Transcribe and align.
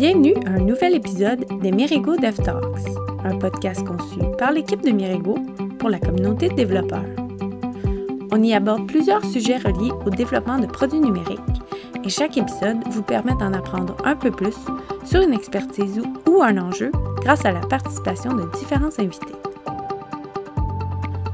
Bienvenue 0.00 0.32
à 0.46 0.52
un 0.52 0.60
nouvel 0.60 0.94
épisode 0.94 1.44
des 1.60 1.72
Mirigo 1.72 2.16
Dev 2.16 2.34
Talks, 2.42 2.88
un 3.22 3.36
podcast 3.36 3.84
conçu 3.84 4.18
par 4.38 4.50
l'équipe 4.50 4.80
de 4.80 4.92
Mirigo 4.92 5.34
pour 5.78 5.90
la 5.90 5.98
communauté 5.98 6.48
de 6.48 6.54
développeurs. 6.54 7.04
On 8.32 8.42
y 8.42 8.54
aborde 8.54 8.86
plusieurs 8.86 9.22
sujets 9.22 9.58
reliés 9.58 9.92
au 10.06 10.08
développement 10.08 10.58
de 10.58 10.64
produits 10.64 11.00
numériques 11.00 11.38
et 12.02 12.08
chaque 12.08 12.38
épisode 12.38 12.78
vous 12.88 13.02
permet 13.02 13.34
d'en 13.34 13.52
apprendre 13.52 13.94
un 14.02 14.16
peu 14.16 14.30
plus 14.30 14.56
sur 15.04 15.20
une 15.20 15.34
expertise 15.34 16.00
ou 16.26 16.42
un 16.42 16.56
enjeu 16.56 16.90
grâce 17.20 17.44
à 17.44 17.52
la 17.52 17.60
participation 17.60 18.32
de 18.32 18.50
différents 18.58 18.98
invités. 18.98 19.34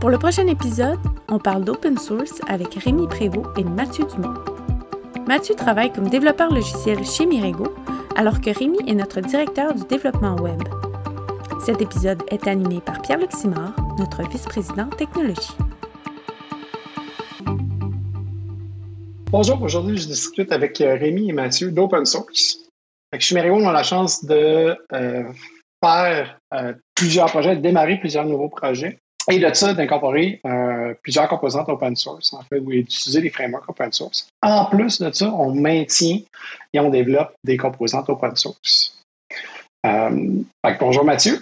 Pour 0.00 0.10
le 0.10 0.18
prochain 0.18 0.48
épisode, 0.48 0.98
on 1.28 1.38
parle 1.38 1.62
d'open 1.62 1.96
source 1.98 2.40
avec 2.48 2.74
Rémi 2.74 3.06
Prévost 3.06 3.46
et 3.58 3.62
Mathieu 3.62 4.06
Dumont. 4.12 4.34
Mathieu 5.28 5.54
travaille 5.54 5.92
comme 5.92 6.08
développeur 6.08 6.52
logiciel 6.52 7.04
chez 7.04 7.26
Mirigo, 7.26 7.66
alors 8.16 8.40
que 8.40 8.50
Rémi 8.50 8.78
est 8.88 8.94
notre 8.94 9.20
directeur 9.20 9.74
du 9.74 9.84
développement 9.84 10.36
web. 10.36 10.62
Cet 11.64 11.82
épisode 11.82 12.22
est 12.30 12.46
animé 12.48 12.80
par 12.80 13.02
Pierre-Luc 13.02 13.30
notre 13.98 14.28
vice-président 14.30 14.88
technologie. 14.88 15.54
Bonjour, 19.30 19.60
aujourd'hui 19.60 19.98
je 19.98 20.06
discute 20.06 20.50
avec 20.50 20.80
euh, 20.80 20.94
Rémi 20.94 21.28
et 21.28 21.32
Mathieu 21.32 21.70
d'Open 21.70 22.06
Source. 22.06 22.58
Chez 23.18 23.34
Mirigo, 23.34 23.56
on 23.56 23.68
a 23.68 23.72
la 23.72 23.82
chance 23.82 24.24
de 24.24 24.76
euh, 24.92 25.24
faire 25.84 26.38
euh, 26.54 26.72
plusieurs 26.94 27.26
projets, 27.26 27.56
de 27.56 27.60
démarrer 27.60 27.98
plusieurs 27.98 28.24
nouveaux 28.24 28.48
projets. 28.48 28.98
Et 29.30 29.40
de 29.40 29.52
ça, 29.52 29.74
d'incorporer 29.74 30.40
euh, 30.46 30.94
plusieurs 31.02 31.28
composantes 31.28 31.68
open 31.68 31.96
source, 31.96 32.32
en 32.32 32.42
fait, 32.42 32.60
ou 32.60 32.70
d'utiliser 32.70 33.20
des 33.20 33.30
frameworks 33.30 33.68
open 33.68 33.92
source. 33.92 34.28
En 34.42 34.66
plus 34.66 35.00
de 35.00 35.10
ça, 35.10 35.32
on 35.32 35.52
maintient 35.52 36.20
et 36.72 36.78
on 36.78 36.90
développe 36.90 37.34
des 37.42 37.56
composantes 37.56 38.08
open 38.08 38.36
source. 38.36 38.96
Euh, 39.84 40.42
bonjour 40.80 41.04
Mathieu. 41.04 41.40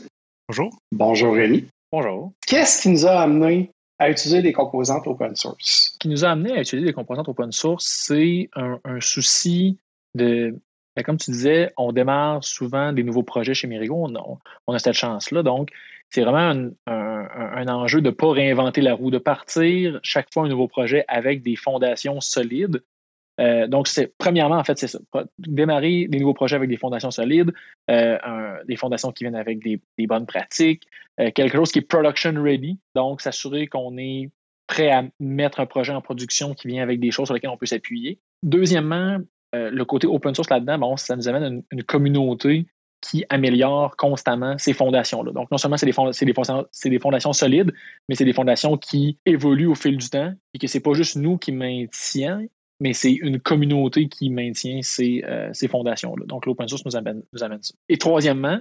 Bonjour. 0.48 0.74
Bonjour 0.92 1.34
Rémi. 1.34 1.66
Bonjour. 1.92 2.32
Qu'est-ce 2.46 2.82
qui 2.82 2.88
nous 2.88 3.06
a 3.06 3.20
amené 3.20 3.70
à 3.98 4.10
utiliser 4.10 4.40
des 4.40 4.52
composantes 4.52 5.06
open 5.06 5.36
source? 5.36 5.92
Ce 5.92 5.98
qui 5.98 6.08
nous 6.08 6.24
a 6.24 6.30
amené 6.30 6.52
à 6.52 6.60
utiliser 6.60 6.86
des 6.86 6.92
composantes 6.92 7.28
open 7.28 7.52
source, 7.52 7.84
c'est 7.86 8.48
un, 8.54 8.80
un, 8.84 9.00
souci 9.00 9.78
de. 10.14 10.58
Ben, 10.96 11.02
comme 11.02 11.18
tu 11.18 11.30
disais, 11.30 11.72
on 11.76 11.92
démarre 11.92 12.42
souvent 12.44 12.92
des 12.92 13.02
nouveaux 13.02 13.22
projets 13.22 13.54
chez 13.54 13.66
Mirigo. 13.66 14.06
On, 14.06 14.38
on 14.66 14.74
a 14.74 14.78
cette 14.78 14.94
chance-là. 14.94 15.42
Donc, 15.42 15.70
c'est 16.10 16.22
vraiment 16.22 16.70
un, 16.86 17.68
enjeu 17.68 18.00
de 18.00 18.10
ne 18.10 18.14
pas 18.14 18.30
réinventer 18.30 18.80
la 18.80 18.94
roue, 18.94 19.10
de 19.10 19.18
partir 19.18 19.98
chaque 20.02 20.32
fois 20.32 20.44
un 20.44 20.48
nouveau 20.48 20.68
projet 20.68 21.04
avec 21.08 21.42
des 21.42 21.56
fondations 21.56 22.20
solides. 22.20 22.82
Euh, 23.40 23.66
donc, 23.66 23.88
c'est 23.88 24.12
premièrement, 24.16 24.56
en 24.56 24.64
fait, 24.64 24.78
c'est 24.78 24.86
ça. 24.86 25.00
Démarrer 25.38 26.06
des 26.08 26.18
nouveaux 26.18 26.34
projets 26.34 26.56
avec 26.56 26.68
des 26.68 26.76
fondations 26.76 27.10
solides, 27.10 27.52
euh, 27.90 28.18
des 28.68 28.76
fondations 28.76 29.12
qui 29.12 29.24
viennent 29.24 29.34
avec 29.34 29.58
des, 29.60 29.80
bonnes 30.06 30.26
pratiques, 30.26 30.86
euh, 31.20 31.30
quelque 31.32 31.56
chose 31.56 31.72
qui 31.72 31.80
est 31.80 31.82
production 31.82 32.32
ready, 32.40 32.78
donc 32.94 33.20
s'assurer 33.20 33.66
qu'on 33.66 33.96
est 33.98 34.30
prêt 34.66 34.90
à 34.90 35.04
mettre 35.20 35.60
un 35.60 35.66
projet 35.66 35.92
en 35.92 36.00
production 36.00 36.54
qui 36.54 36.68
vient 36.68 36.82
avec 36.82 37.00
des 37.00 37.10
choses 37.10 37.26
sur 37.26 37.34
lesquelles 37.34 37.50
on 37.50 37.58
peut 37.58 37.66
s'appuyer. 37.66 38.18
Deuxièmement, 38.42 39.18
le 39.52 39.84
côté 39.84 40.08
open 40.08 40.34
source 40.34 40.50
là-dedans, 40.50 40.78
bon, 40.78 40.96
ça 40.96 41.14
nous 41.14 41.28
amène 41.28 41.62
une 41.70 41.84
communauté 41.84 42.66
qui 43.04 43.24
améliore 43.28 43.96
constamment 43.96 44.56
ces 44.56 44.72
fondations-là. 44.72 45.32
Donc, 45.32 45.50
non 45.50 45.58
seulement 45.58 45.76
c'est 45.76 45.84
des, 45.84 45.92
des, 45.92 46.90
des, 46.90 46.98
fondations 46.98 47.32
solides, 47.34 47.70
mais 48.08 48.14
c'est 48.14 48.24
des 48.24 48.32
fondations 48.32 48.78
qui 48.78 49.18
évoluent 49.26 49.66
au 49.66 49.74
fil 49.74 49.98
du 49.98 50.08
temps 50.08 50.32
et 50.54 50.58
que 50.58 50.66
c'est 50.66 50.80
pas 50.80 50.94
juste 50.94 51.16
nous 51.16 51.36
qui 51.36 51.52
maintiennent, 51.52 52.48
mais 52.80 52.94
c'est 52.94 53.12
une 53.12 53.40
communauté 53.40 54.08
qui 54.08 54.30
maintient 54.30 54.80
ces, 54.82 55.22
euh, 55.26 55.50
ces 55.52 55.68
fondations-là. 55.68 56.24
Donc, 56.26 56.46
l'open 56.46 56.66
source 56.66 56.84
nous 56.86 56.96
amène, 56.96 57.22
nous 57.34 57.42
amène 57.42 57.62
ça. 57.62 57.74
Et 57.90 57.98
troisièmement, 57.98 58.58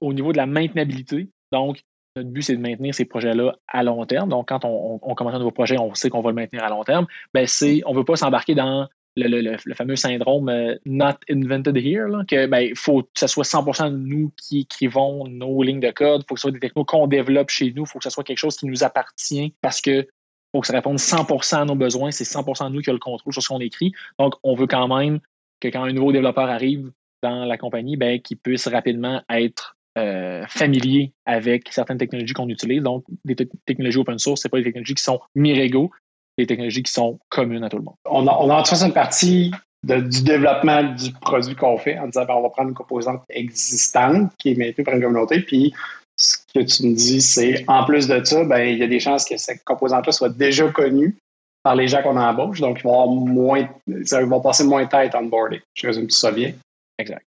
au 0.00 0.14
niveau 0.14 0.32
de 0.32 0.38
la 0.38 0.46
maintenabilité, 0.46 1.28
donc, 1.52 1.82
notre 2.16 2.30
but, 2.30 2.42
c'est 2.42 2.56
de 2.56 2.62
maintenir 2.62 2.94
ces 2.94 3.04
projets-là 3.04 3.56
à 3.68 3.82
long 3.82 4.04
terme. 4.06 4.30
Donc, 4.30 4.48
quand 4.48 4.64
on, 4.64 4.94
on, 4.94 5.00
on, 5.02 5.14
commence 5.14 5.34
un 5.34 5.38
nouveau 5.38 5.50
projet, 5.50 5.78
on 5.78 5.94
sait 5.94 6.08
qu'on 6.08 6.20
va 6.20 6.30
le 6.30 6.36
maintenir 6.36 6.64
à 6.64 6.70
long 6.70 6.84
terme. 6.84 7.06
Ben, 7.34 7.46
c'est, 7.46 7.82
on 7.86 7.92
ne 7.92 7.98
veut 7.98 8.04
pas 8.04 8.16
s'embarquer 8.16 8.54
dans 8.54 8.88
le, 9.16 9.28
le, 9.28 9.56
le, 9.64 9.74
fameux 9.74 9.96
syndrome 9.96 10.48
euh, 10.48 10.76
not 10.86 11.16
invented 11.30 11.76
here, 11.76 12.08
que 12.26 12.46
ben, 12.46 12.74
faut 12.74 13.02
que 13.02 13.08
ce 13.14 13.26
soit 13.26 13.44
100% 13.44 13.90
de 13.90 13.96
nous 13.96 14.32
qui 14.36 14.60
écrivons 14.60 15.26
nos 15.28 15.62
lignes 15.62 15.80
de 15.80 15.90
code, 15.90 16.24
faut 16.28 16.34
que 16.34 16.40
ce 16.40 16.42
soit 16.42 16.50
des 16.50 16.60
technos 16.60 16.84
qu'on 16.84 17.06
développe 17.06 17.50
chez 17.50 17.72
nous, 17.72 17.84
faut 17.84 17.98
que 17.98 18.04
ce 18.04 18.10
soit 18.10 18.24
quelque 18.24 18.38
chose 18.38 18.56
qui 18.56 18.66
nous 18.66 18.84
appartient 18.84 19.54
parce 19.60 19.80
que 19.80 20.06
faut 20.52 20.60
que 20.60 20.66
ça 20.66 20.74
réponde 20.74 20.98
100% 20.98 21.56
à 21.56 21.64
nos 21.64 21.74
besoins, 21.74 22.10
c'est 22.10 22.24
100% 22.24 22.68
de 22.68 22.74
nous 22.74 22.80
qui 22.82 22.90
a 22.90 22.92
le 22.92 22.98
contrôle 22.98 23.32
sur 23.32 23.42
ce 23.42 23.48
qu'on 23.48 23.60
écrit. 23.60 23.92
Donc, 24.18 24.34
on 24.42 24.54
veut 24.54 24.66
quand 24.66 24.86
même 24.88 25.20
que 25.60 25.68
quand 25.68 25.82
un 25.82 25.92
nouveau 25.92 26.12
développeur 26.12 26.48
arrive 26.48 26.90
dans 27.22 27.44
la 27.44 27.56
compagnie, 27.56 27.96
ben, 27.96 28.20
qu'il 28.20 28.36
puisse 28.36 28.68
rapidement 28.68 29.22
être 29.30 29.76
euh, 29.98 30.44
familier 30.48 31.12
avec 31.24 31.68
certaines 31.70 31.98
technologies 31.98 32.34
qu'on 32.34 32.48
utilise. 32.48 32.82
Donc, 32.82 33.04
des 33.24 33.36
technologies 33.66 33.98
open 33.98 34.18
source, 34.18 34.42
c'est 34.42 34.48
pas 34.48 34.58
des 34.58 34.64
technologies 34.64 34.94
qui 34.94 35.02
sont 35.02 35.20
Mirego, 35.34 35.90
des 36.38 36.46
technologies 36.46 36.82
qui 36.82 36.92
sont 36.92 37.18
communes 37.28 37.64
à 37.64 37.68
tout 37.68 37.78
le 37.78 37.84
monde. 37.84 37.94
On 38.04 38.26
a, 38.26 38.36
on 38.40 38.50
en 38.50 38.62
une 38.62 38.92
partie 38.92 39.52
de, 39.84 39.96
du 40.00 40.22
développement 40.22 40.82
du 40.82 41.12
produit 41.12 41.54
qu'on 41.54 41.76
fait 41.78 41.98
en 41.98 42.06
disant 42.06 42.24
ben, 42.24 42.34
on 42.34 42.42
va 42.42 42.50
prendre 42.50 42.68
une 42.68 42.74
composante 42.74 43.22
existante 43.28 44.32
qui 44.38 44.52
est 44.52 44.54
maintenue 44.54 44.84
par 44.84 44.94
une 44.94 45.02
communauté, 45.02 45.40
puis 45.40 45.74
ce 46.16 46.36
que 46.54 46.60
tu 46.60 46.86
me 46.86 46.94
dis, 46.94 47.20
c'est 47.20 47.64
en 47.68 47.84
plus 47.84 48.06
de 48.06 48.22
ça, 48.24 48.44
ben, 48.44 48.60
il 48.60 48.78
y 48.78 48.82
a 48.82 48.86
des 48.86 49.00
chances 49.00 49.24
que 49.24 49.36
cette 49.36 49.64
composante-là 49.64 50.12
soit 50.12 50.28
déjà 50.28 50.68
connue 50.68 51.16
par 51.62 51.74
les 51.74 51.88
gens 51.88 52.02
qu'on 52.02 52.16
embauche, 52.16 52.60
donc 52.60 52.80
ils 52.80 52.82
vont, 52.82 52.92
avoir 52.92 53.08
moins, 53.08 53.68
ils 53.86 54.26
vont 54.26 54.40
passer 54.40 54.64
moins 54.64 54.84
de 54.84 54.88
temps 54.88 54.98
à 54.98 55.04
être 55.04 55.16
onboardés. 55.16 55.62
Je 55.74 55.86
résume 55.86 56.06
tout 56.06 56.16
ça 56.16 56.30
bien. 56.30 56.52
Exact. 56.98 57.26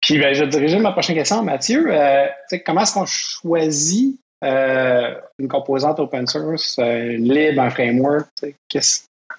Puis 0.00 0.18
ben, 0.18 0.34
je 0.34 0.44
vais 0.44 0.50
diriger 0.50 0.78
ma 0.78 0.92
prochaine 0.92 1.16
question, 1.16 1.42
Mathieu. 1.42 1.86
Euh, 1.88 2.26
comment 2.64 2.82
est-ce 2.82 2.94
qu'on 2.94 3.06
choisit 3.06 4.18
euh, 4.42 5.14
une 5.38 5.48
composante 5.48 6.00
open 6.00 6.26
source, 6.26 6.76
euh, 6.78 7.16
libre, 7.16 7.62
un 7.62 7.70
framework? 7.70 8.28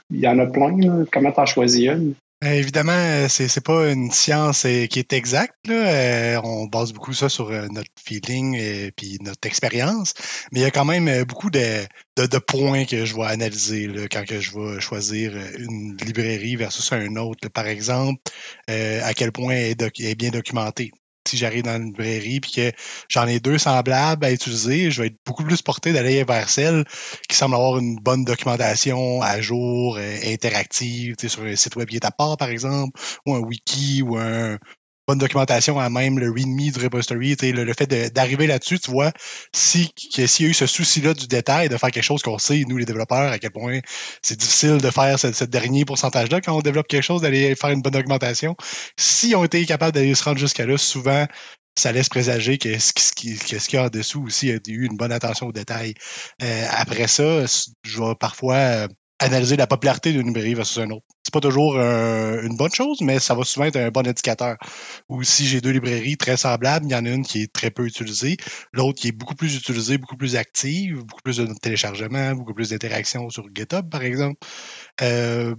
Il 0.09 0.19
y 0.19 0.27
en 0.27 0.39
a 0.39 0.45
plein. 0.45 0.77
Là. 0.77 1.05
Comment 1.11 1.31
tu 1.31 1.39
en 1.39 1.45
choisis 1.45 1.87
une? 1.87 2.15
Euh, 2.43 2.51
évidemment, 2.51 3.27
c'est 3.29 3.47
c'est 3.47 3.63
pas 3.63 3.89
une 3.89 4.11
science 4.11 4.65
euh, 4.65 4.85
qui 4.87 4.99
est 4.99 5.13
exacte. 5.13 5.55
Euh, 5.69 6.41
on 6.43 6.65
base 6.65 6.91
beaucoup 6.91 7.13
ça 7.13 7.29
sur 7.29 7.49
euh, 7.49 7.67
notre 7.71 7.89
feeling 8.03 8.55
et 8.55 8.91
puis 8.91 9.17
notre 9.21 9.47
expérience, 9.47 10.13
mais 10.51 10.59
il 10.59 10.63
y 10.63 10.65
a 10.65 10.71
quand 10.71 10.83
même 10.83 11.23
beaucoup 11.23 11.49
de, 11.49 11.85
de, 12.17 12.37
points 12.39 12.83
que 12.83 13.05
je 13.05 13.15
vais 13.15 13.23
analyser 13.23 13.87
quand 14.11 14.25
que 14.25 14.41
je 14.41 14.51
vais 14.57 14.81
choisir 14.81 15.33
une 15.57 15.95
librairie 16.03 16.57
versus 16.57 16.91
un 16.91 17.15
autre. 17.15 17.47
Par 17.49 17.67
exemple, 17.67 18.21
à 18.67 19.13
quel 19.13 19.31
point 19.31 19.53
elle 19.53 19.75
est, 19.81 19.99
est 20.01 20.15
bien 20.15 20.31
documentée 20.31 20.91
si 21.33 21.39
j'arrive 21.39 21.63
dans 21.63 21.75
une 21.75 21.85
librairie 21.85 22.39
puis 22.39 22.51
que 22.51 22.71
j'en 23.09 23.25
ai 23.25 23.39
deux 23.39 23.57
semblables 23.57 24.23
à 24.23 24.31
utiliser, 24.31 24.91
je 24.91 25.01
vais 25.01 25.07
être 25.07 25.17
beaucoup 25.25 25.43
plus 25.43 25.61
porté 25.61 25.91
d'aller 25.91 26.23
vers 26.23 26.47
celle 26.47 26.85
qui 27.27 27.35
semble 27.35 27.55
avoir 27.55 27.79
une 27.79 27.95
bonne 27.95 28.23
documentation 28.23 29.21
à 29.21 29.41
jour, 29.41 29.97
euh, 29.97 30.15
interactive, 30.25 31.15
sur 31.27 31.43
un 31.43 31.55
site 31.55 31.75
web 31.75 31.89
qui 31.89 31.95
est 31.95 32.05
à 32.05 32.11
part, 32.11 32.37
par 32.37 32.49
exemple, 32.49 32.99
ou 33.25 33.33
un 33.33 33.39
wiki 33.39 34.03
ou 34.03 34.17
un 34.17 34.59
bonne 35.07 35.17
documentation 35.17 35.79
à 35.79 35.89
même 35.89 36.19
le 36.19 36.31
readme 36.31 36.71
du 36.71 36.79
repository, 36.79 37.35
le, 37.41 37.63
le 37.63 37.73
fait 37.73 37.87
d'arriver 38.13 38.47
là-dessus, 38.47 38.79
tu 38.79 38.91
vois, 38.91 39.11
si 39.53 39.91
s'il 39.97 40.45
y 40.45 40.47
a 40.47 40.51
eu 40.51 40.53
ce 40.53 40.65
souci-là 40.65 41.13
du 41.13 41.27
détail, 41.27 41.69
de 41.69 41.77
faire 41.77 41.91
quelque 41.91 42.03
chose 42.03 42.21
qu'on 42.21 42.37
sait, 42.37 42.63
nous 42.67 42.77
les 42.77 42.85
développeurs, 42.85 43.31
à 43.31 43.39
quel 43.39 43.51
point 43.51 43.79
c'est 44.21 44.37
difficile 44.37 44.77
de 44.77 44.89
faire 44.89 45.19
ce, 45.19 45.43
dernier 45.43 45.85
pourcentage-là 45.85 46.41
quand 46.41 46.55
on 46.57 46.61
développe 46.61 46.87
quelque 46.87 47.03
chose, 47.03 47.21
d'aller 47.21 47.55
faire 47.55 47.71
une 47.71 47.81
bonne 47.81 47.93
documentation. 47.93 48.55
S'ils 48.97 49.35
ont 49.35 49.43
été 49.43 49.65
capables 49.65 49.93
d'aller 49.93 50.15
se 50.15 50.23
rendre 50.23 50.37
jusqu'à 50.37 50.65
là, 50.65 50.77
souvent, 50.77 51.27
ça 51.77 51.91
laisse 51.91 52.09
présager 52.09 52.57
que 52.57 52.77
ce 52.79 52.93
qu'il 52.93 53.39
qu 53.39 53.55
y 53.73 53.77
a 53.77 53.85
en 53.85 53.89
dessous 53.89 54.23
aussi 54.25 54.51
a 54.51 54.55
eu 54.67 54.85
une 54.85 54.95
bonne 54.95 55.11
attention 55.11 55.47
aux 55.47 55.51
détails. 55.51 55.95
Euh, 56.41 56.67
après 56.71 57.07
ça, 57.07 57.45
je 57.83 57.99
vais 57.99 58.15
parfois 58.19 58.55
euh, 58.55 58.87
analyser 59.23 59.55
la 59.55 59.67
popularité 59.67 60.11
d'une 60.11 60.27
librairie 60.27 60.53
versus 60.53 60.77
un 60.79 60.89
autre. 60.89 61.05
C'est 61.23 61.33
pas 61.33 61.39
toujours 61.39 61.77
euh, 61.77 62.41
une 62.43 62.57
bonne 62.57 62.73
chose, 62.73 62.99
mais 63.01 63.19
ça 63.19 63.33
va 63.35 63.43
souvent 63.43 63.65
être 63.65 63.77
un 63.77 63.89
bon 63.89 64.05
indicateur. 64.05 64.57
Ou 65.09 65.23
si 65.23 65.47
j'ai 65.47 65.61
deux 65.61 65.71
librairies 65.71 66.17
très 66.17 66.37
semblables, 66.37 66.85
il 66.85 66.91
y 66.91 66.95
en 66.95 67.05
a 67.05 67.09
une 67.09 67.25
qui 67.25 67.43
est 67.43 67.53
très 67.53 67.71
peu 67.71 67.85
utilisée, 67.85 68.37
l'autre 68.73 68.99
qui 68.99 69.07
est 69.09 69.11
beaucoup 69.11 69.35
plus 69.35 69.55
utilisée, 69.55 69.97
beaucoup 69.97 70.17
plus 70.17 70.35
active, 70.35 70.97
beaucoup 71.03 71.21
plus 71.23 71.37
de 71.37 71.47
téléchargements, 71.61 72.35
beaucoup 72.35 72.53
plus 72.53 72.69
d'interactions 72.69 73.29
sur 73.29 73.47
GitHub, 73.53 73.89
par 73.89 74.03
exemple. 74.03 74.37
Euh, 75.01 75.55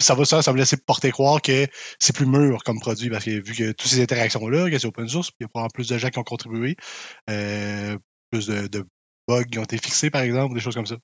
ça 0.00 0.14
va 0.14 0.24
ça, 0.24 0.42
ça 0.42 0.52
me 0.52 0.58
laisser 0.58 0.76
porter 0.76 1.12
croire 1.12 1.40
que 1.40 1.66
c'est 2.00 2.14
plus 2.14 2.26
mûr 2.26 2.64
comme 2.64 2.80
produit 2.80 3.10
parce 3.10 3.24
que 3.24 3.30
vu 3.30 3.54
que 3.54 3.72
toutes 3.72 3.90
ces 3.90 4.02
interactions-là, 4.02 4.68
que 4.70 4.78
c'est 4.78 4.88
open 4.88 5.08
source, 5.08 5.30
il 5.38 5.44
y 5.44 5.46
a 5.46 5.48
probablement 5.48 5.70
plus 5.72 5.88
de 5.88 5.98
gens 5.98 6.10
qui 6.10 6.18
ont 6.18 6.24
contribué, 6.24 6.76
euh, 7.30 7.96
plus 8.30 8.46
de, 8.48 8.66
de 8.66 8.84
bugs 9.28 9.44
qui 9.44 9.58
ont 9.58 9.64
été 9.64 9.78
fixés, 9.78 10.10
par 10.10 10.22
exemple, 10.22 10.54
des 10.54 10.60
choses 10.60 10.74
comme 10.74 10.86
ça 10.86 10.96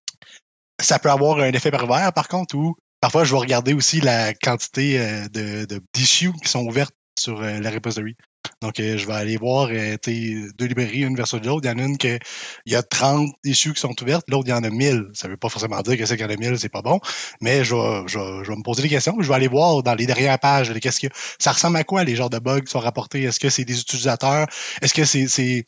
ça 0.83 0.99
peut 0.99 1.11
avoir 1.11 1.39
un 1.39 1.53
effet 1.53 1.71
pervers, 1.71 2.13
par 2.13 2.29
contre, 2.29 2.57
où 2.57 2.77
parfois 3.01 3.25
je 3.25 3.33
vais 3.33 3.41
regarder 3.41 3.75
aussi 3.75 4.01
la 4.01 4.35
quantité 4.35 4.99
euh, 4.99 5.29
de, 5.29 5.81
d'issues 5.95 6.33
qui 6.43 6.49
sont 6.49 6.65
ouvertes 6.65 6.95
sur 7.19 7.41
euh, 7.41 7.59
la 7.61 7.71
repository. 7.71 8.17
Donc, 8.63 8.81
euh, 8.81 8.97
je 8.97 9.07
vais 9.07 9.13
aller 9.13 9.37
voir 9.37 9.69
deux 9.69 10.67
librairies, 10.67 11.01
une 11.01 11.15
versus 11.15 11.43
l'autre. 11.43 11.61
Il 11.65 11.69
y 11.69 11.71
en 11.71 11.79
a 11.79 11.83
une 11.83 11.99
que 11.99 12.19
il 12.65 12.73
y 12.73 12.77
a 12.77 12.83
30 12.83 13.31
issues 13.45 13.75
qui 13.75 13.81
sont 13.81 13.95
ouvertes, 14.01 14.25
l'autre, 14.29 14.49
il 14.49 14.51
y 14.51 14.55
en 14.55 14.65
a 14.65 14.71
1000. 14.71 15.09
Ça 15.13 15.29
ne 15.29 15.33
veut 15.33 15.37
pas 15.37 15.51
forcément 15.51 15.81
dire 15.83 15.99
que 15.99 16.07
c'est 16.07 16.17
qu'il 16.17 16.25
y 16.25 16.29
en 16.29 16.33
a 16.33 16.37
1000, 16.37 16.59
c'est 16.59 16.71
pas 16.71 16.81
bon. 16.81 17.01
Mais 17.43 17.65
je 17.65 17.75
vais, 17.75 18.03
je, 18.07 18.19
vais, 18.19 18.57
me 18.57 18.63
poser 18.63 18.83
des 18.83 18.89
questions. 18.89 19.15
Je 19.21 19.29
vais 19.29 19.35
aller 19.35 19.49
voir 19.49 19.83
dans 19.83 19.95
les 19.95 20.07
dernières 20.07 20.39
pages, 20.39 20.73
qu'est-ce 20.81 21.01
que 21.01 21.13
ça 21.39 21.53
ressemble 21.53 21.77
à 21.77 21.85
quoi 21.85 22.05
les 22.05 22.17
genres 22.17 22.31
de 22.31 22.39
bugs 22.39 22.61
qui 22.61 22.71
sont 22.71 22.81
rapportés? 22.81 23.23
Est-ce 23.23 23.41
que 23.41 23.51
c'est 23.51 23.67
des 23.67 23.79
utilisateurs? 23.79 24.47
Est-ce 24.81 24.95
que 24.95 25.05
c'est 25.05 25.67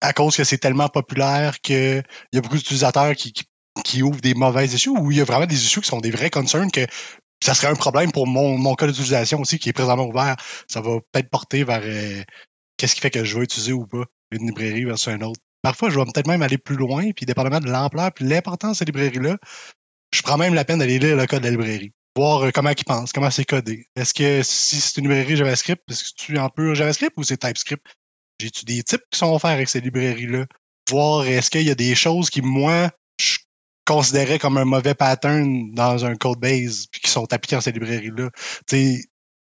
à 0.00 0.12
cause 0.12 0.36
que 0.36 0.44
c'est 0.44 0.58
tellement 0.58 0.88
populaire 0.88 1.60
qu'il 1.60 2.02
y 2.32 2.38
a 2.38 2.40
beaucoup 2.40 2.56
d'utilisateurs 2.56 3.14
qui, 3.14 3.32
qui, 3.32 3.44
ouvrent 4.02 4.20
des 4.20 4.34
mauvaises 4.34 4.74
issues 4.74 4.90
ou 4.90 5.10
il 5.10 5.18
y 5.18 5.20
a 5.20 5.24
vraiment 5.24 5.46
des 5.46 5.56
issues 5.64 5.80
qui 5.80 5.88
sont 5.88 6.00
des 6.00 6.10
vrais 6.10 6.30
concerns 6.30 6.70
que 6.70 6.86
ça 7.42 7.54
serait 7.54 7.68
un 7.68 7.74
problème 7.74 8.12
pour 8.12 8.26
mon, 8.26 8.58
mon 8.58 8.74
cas 8.74 8.86
d'utilisation 8.86 9.40
aussi 9.40 9.58
qui 9.58 9.68
est 9.68 9.72
présentement 9.72 10.06
ouvert. 10.06 10.36
Ça 10.66 10.80
va 10.80 10.98
peut-être 11.12 11.30
porter 11.30 11.64
vers 11.64 11.82
euh, 11.84 12.22
qu'est-ce 12.76 12.94
qui 12.94 13.00
fait 13.00 13.10
que 13.10 13.24
je 13.24 13.38
vais 13.38 13.44
utiliser 13.44 13.72
ou 13.72 13.86
pas 13.86 14.04
une 14.32 14.46
librairie 14.46 14.84
versus 14.84 15.08
un 15.08 15.20
autre. 15.20 15.40
Parfois, 15.62 15.90
je 15.90 15.98
vais 15.98 16.04
peut-être 16.04 16.28
même 16.28 16.42
aller 16.42 16.58
plus 16.58 16.76
loin, 16.76 17.10
puis 17.12 17.26
dépendamment 17.26 17.60
de 17.60 17.70
l'ampleur 17.70 18.12
puis 18.12 18.24
l'importance 18.24 18.72
de 18.72 18.76
cette 18.78 18.88
librairie-là, 18.88 19.38
je 20.14 20.22
prends 20.22 20.36
même 20.36 20.54
la 20.54 20.64
peine 20.64 20.78
d'aller 20.78 20.98
lire 20.98 21.16
le 21.16 21.26
code 21.26 21.40
de 21.40 21.44
la 21.44 21.50
librairie. 21.50 21.92
Voir 22.16 22.46
euh, 22.46 22.50
comment 22.50 22.70
ils 22.70 22.84
pensent, 22.84 23.12
comment 23.12 23.30
c'est 23.30 23.44
codé. 23.44 23.86
Est-ce 23.96 24.14
que 24.14 24.42
si 24.42 24.80
c'est 24.80 24.98
une 24.98 25.04
librairie 25.04 25.36
JavaScript, 25.36 25.82
est-ce 25.90 26.04
que 26.04 26.16
tu 26.16 26.36
es 26.36 26.38
en 26.38 26.48
pur 26.48 26.74
JavaScript 26.74 27.12
ou 27.16 27.22
c'est 27.22 27.36
TypeScript? 27.36 27.84
J'ai-tu 28.40 28.64
des 28.64 28.82
types 28.82 29.02
qui 29.10 29.18
sont 29.18 29.34
offerts 29.34 29.50
avec 29.50 29.68
ces 29.68 29.80
librairies-là? 29.80 30.46
Voir 30.90 31.26
est-ce 31.26 31.50
qu'il 31.50 31.62
y 31.62 31.70
a 31.70 31.74
des 31.74 31.94
choses 31.94 32.30
qui, 32.30 32.40
moi, 32.40 32.90
je 33.88 33.94
considérais 33.94 34.38
comme 34.38 34.58
un 34.58 34.66
mauvais 34.66 34.94
pattern 34.94 35.72
dans 35.72 36.04
un 36.04 36.14
code 36.14 36.38
base 36.38 36.86
puis 36.90 37.00
qui 37.00 37.10
sont 37.10 37.32
appliqués 37.32 37.56
dans 37.56 37.62
ces 37.62 37.72
librairies-là. 37.72 38.28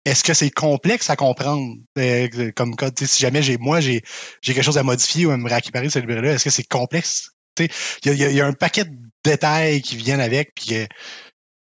Est-ce 0.07 0.25
que 0.25 0.33
c'est 0.33 0.51
complexe 0.51 1.11
à 1.11 1.17
comprendre 1.17 1.77
euh, 1.99 2.51
comme 2.57 2.75
code? 2.75 2.99
si 2.99 3.21
jamais 3.21 3.43
j'ai 3.43 3.59
moi 3.59 3.81
j'ai 3.81 4.03
quelque 4.43 4.63
chose 4.63 4.79
à 4.79 4.83
modifier 4.83 5.27
ou 5.27 5.31
à 5.31 5.37
me 5.37 5.49
récupérer 5.49 5.91
cette 5.91 6.05
librairie-là, 6.05 6.33
est-ce 6.33 6.45
que 6.45 6.51
c'est 6.51 6.67
complexe? 6.67 7.33
Il 7.59 7.69
y 8.07 8.25
a, 8.25 8.31
y 8.31 8.41
a, 8.41 8.47
un 8.47 8.55
paquet 8.55 8.87
de 8.87 8.97
détails 9.25 9.83
qui 9.83 9.97
viennent 9.97 10.23
avec, 10.23 10.55
puis 10.55 10.87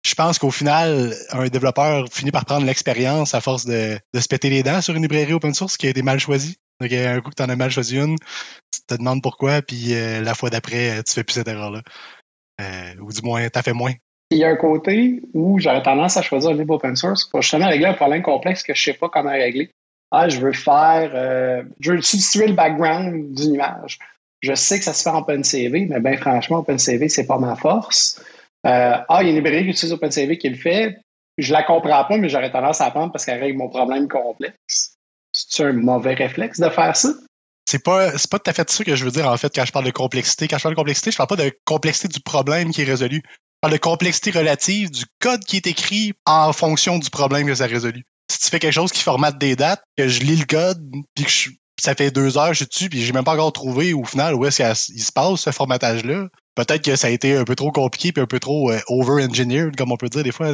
je 0.04 0.16
pense 0.16 0.38
qu'au 0.38 0.52
final, 0.52 1.16
un 1.30 1.48
développeur 1.48 2.08
finit 2.12 2.32
par 2.32 2.44
prendre 2.44 2.66
l'expérience 2.66 3.34
à 3.34 3.40
force 3.40 3.66
de, 3.66 3.98
de, 4.14 4.20
se 4.20 4.28
péter 4.28 4.50
les 4.50 4.64
dents 4.64 4.82
sur 4.82 4.94
une 4.94 5.04
librairie 5.04 5.34
open 5.34 5.54
source 5.54 5.78
qui 5.78 5.88
a 5.88 5.90
été 5.90 6.02
mal 6.02 6.20
choisie. 6.20 6.58
Donc, 6.82 6.92
un 6.92 7.22
coup 7.22 7.30
que 7.30 7.36
tu 7.36 7.44
en 7.44 7.50
as 7.50 7.56
mal 7.56 7.72
choisi 7.72 7.98
une, 7.98 8.18
tu 8.72 8.82
te 8.86 8.96
demandes 8.96 9.24
pourquoi, 9.24 9.62
puis 9.62 9.94
euh, 9.94 10.22
la 10.22 10.36
fois 10.36 10.50
d'après, 10.50 11.02
tu 11.04 11.14
fais 11.14 11.24
plus 11.24 11.36
cette 11.36 11.48
erreur-là. 11.48 11.82
Euh, 12.62 12.94
ou 13.02 13.12
du 13.12 13.22
moins, 13.22 13.48
tu 13.50 13.60
as 13.60 13.64
fait 13.64 13.74
moins. 13.74 13.94
Il 14.30 14.40
y 14.40 14.44
a 14.44 14.50
un 14.50 14.56
côté 14.56 15.22
où 15.34 15.60
j'aurais 15.60 15.84
tendance 15.84 16.18
à 16.18 16.22
choisir 16.22 16.52
un 16.52 16.54
livre 16.54 16.76
open 16.76 16.96
source 16.96 17.26
pour 17.26 17.42
justement 17.42 17.68
régler 17.68 17.86
un 17.86 17.94
problème 17.94 18.22
complexe 18.22 18.64
que 18.64 18.74
je 18.74 18.90
ne 18.90 18.94
sais 18.94 19.00
pas 19.00 19.10
comment 19.10 19.32
régler. 19.32 19.72
Ah, 20.12 20.28
je 20.28 20.40
veux 20.40 20.54
faire, 20.54 21.12
euh, 21.14 21.64
je 21.80 21.94
veux 21.94 22.02
substituer 22.02 22.48
le 22.48 22.54
background 22.54 23.34
d'une 23.36 23.56
image. 23.56 24.00
Je 24.42 24.54
sais 24.54 24.80
que 24.80 24.86
ça 24.86 24.94
se 24.94 25.04
fait 25.04 25.10
en 25.10 25.20
OpenCV, 25.20 25.88
mais 25.90 26.00
bien 26.00 26.18
franchement, 26.18 26.60
OpenCV, 26.60 27.10
c'est 27.10 27.26
pas 27.26 27.38
ma 27.38 27.56
force. 27.56 28.22
ah, 28.64 29.06
il 29.22 29.26
y 29.26 29.28
a 29.28 29.30
une 29.30 29.36
librairie 29.36 29.64
qui 29.64 29.72
utilise 29.72 29.94
OpenCV 29.94 30.38
qui 30.38 30.50
le 30.50 30.56
fait. 30.56 30.98
Je 31.38 31.54
la 31.54 31.64
comprends 31.64 32.06
pas, 32.06 32.18
mais 32.18 32.30
j'aurais 32.30 32.52
tendance 32.52 32.82
à 32.82 32.86
apprendre 32.86 33.12
parce 33.12 33.26
qu'elle 33.26 33.40
règle 33.40 33.58
mon 33.58 33.70
problème 33.70 34.08
complexe. 34.08 34.96
C'est 35.32 35.66
un 35.66 35.74
mauvais 35.74 36.16
réflexe 36.16 36.60
de 36.60 36.70
faire 36.70 36.96
ça? 36.96 37.10
C'est 37.68 37.84
pas, 37.84 38.12
pas 38.12 38.40
tout 38.40 38.50
à 38.50 38.54
fait 38.54 38.70
ça 38.70 38.84
que 38.86 38.96
je 38.96 39.04
veux 39.04 39.12
dire, 39.12 39.28
en 39.28 39.36
fait, 39.36 39.54
quand 39.54 39.66
je 39.66 39.74
parle 39.74 39.86
de 39.86 39.92
complexité. 39.92 40.48
Quand 40.48 40.58
je 40.58 40.64
parle 40.64 40.76
de 40.76 40.80
complexité, 40.80 41.12
je 41.12 41.18
parle 41.18 41.28
pas 41.28 41.36
de 41.36 41.52
complexité 41.66 42.08
du 42.08 42.22
problème 42.22 42.72
qui 42.72 42.82
est 42.82 42.86
résolu. 42.86 43.22
Je 43.26 43.60
parle 43.62 43.74
de 43.74 43.78
complexité 43.78 44.32
relative 44.32 44.90
du 44.90 45.04
code 45.20 45.44
qui 45.44 45.58
est 45.58 45.68
écrit 45.68 46.14
en 46.26 46.54
fonction 46.54 46.98
du 46.98 47.10
problème 47.10 47.46
que 47.46 47.56
ça 47.56 47.66
résolu. 47.66 48.06
Si 48.32 48.40
tu 48.40 48.48
fais 48.48 48.60
quelque 48.60 48.74
chose 48.74 48.94
qui 48.94 49.04
formate 49.04 49.38
des 49.38 49.58
dates, 49.58 49.84
que 49.98 50.08
je 50.08 50.22
lis 50.22 50.38
le 50.38 50.46
code, 50.46 50.82
puis 51.14 51.26
que 51.26 51.32
ça 51.82 51.94
fait 51.94 52.10
deux 52.10 52.38
heures, 52.38 52.54
je 52.54 52.60
suis 52.60 52.68
dessus, 52.68 52.90
puis 52.90 53.04
j'ai 53.04 53.12
même 53.12 53.26
pas 53.26 53.34
encore 53.34 53.52
trouvé 53.52 53.94
au 53.94 54.06
final 54.06 54.34
où 54.36 54.46
est-ce 54.46 54.64
qu'il 54.64 55.04
se 55.04 55.12
passe 55.12 55.42
ce 55.42 55.52
formatage-là. 55.52 56.28
Peut-être 56.56 56.84
que 56.84 56.96
ça 56.96 57.08
a 57.08 57.10
été 57.10 57.36
un 57.36 57.44
peu 57.44 57.56
trop 57.56 57.72
compliqué 57.72 58.12
puis 58.12 58.24
un 58.24 58.26
peu 58.28 58.40
trop 58.40 58.72
euh, 58.72 58.80
over-engineered, 58.88 59.76
comme 59.76 59.92
on 59.92 59.98
peut 59.98 60.10
dire 60.10 60.24
des 60.24 60.32
fois, 60.32 60.52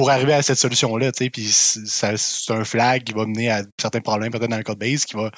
pour 0.00 0.08
arriver 0.08 0.32
à 0.32 0.40
cette 0.40 0.56
solution-là, 0.56 1.12
puis 1.12 1.44
c'est 1.44 2.06
un 2.48 2.64
flag 2.64 3.02
qui 3.02 3.12
va 3.12 3.26
mener 3.26 3.50
à 3.50 3.64
certains 3.78 4.00
problèmes 4.00 4.32
peut-être 4.32 4.48
dans 4.48 4.56
le 4.56 4.62
code 4.62 4.78
base 4.78 5.04
qui 5.04 5.14
va 5.14 5.30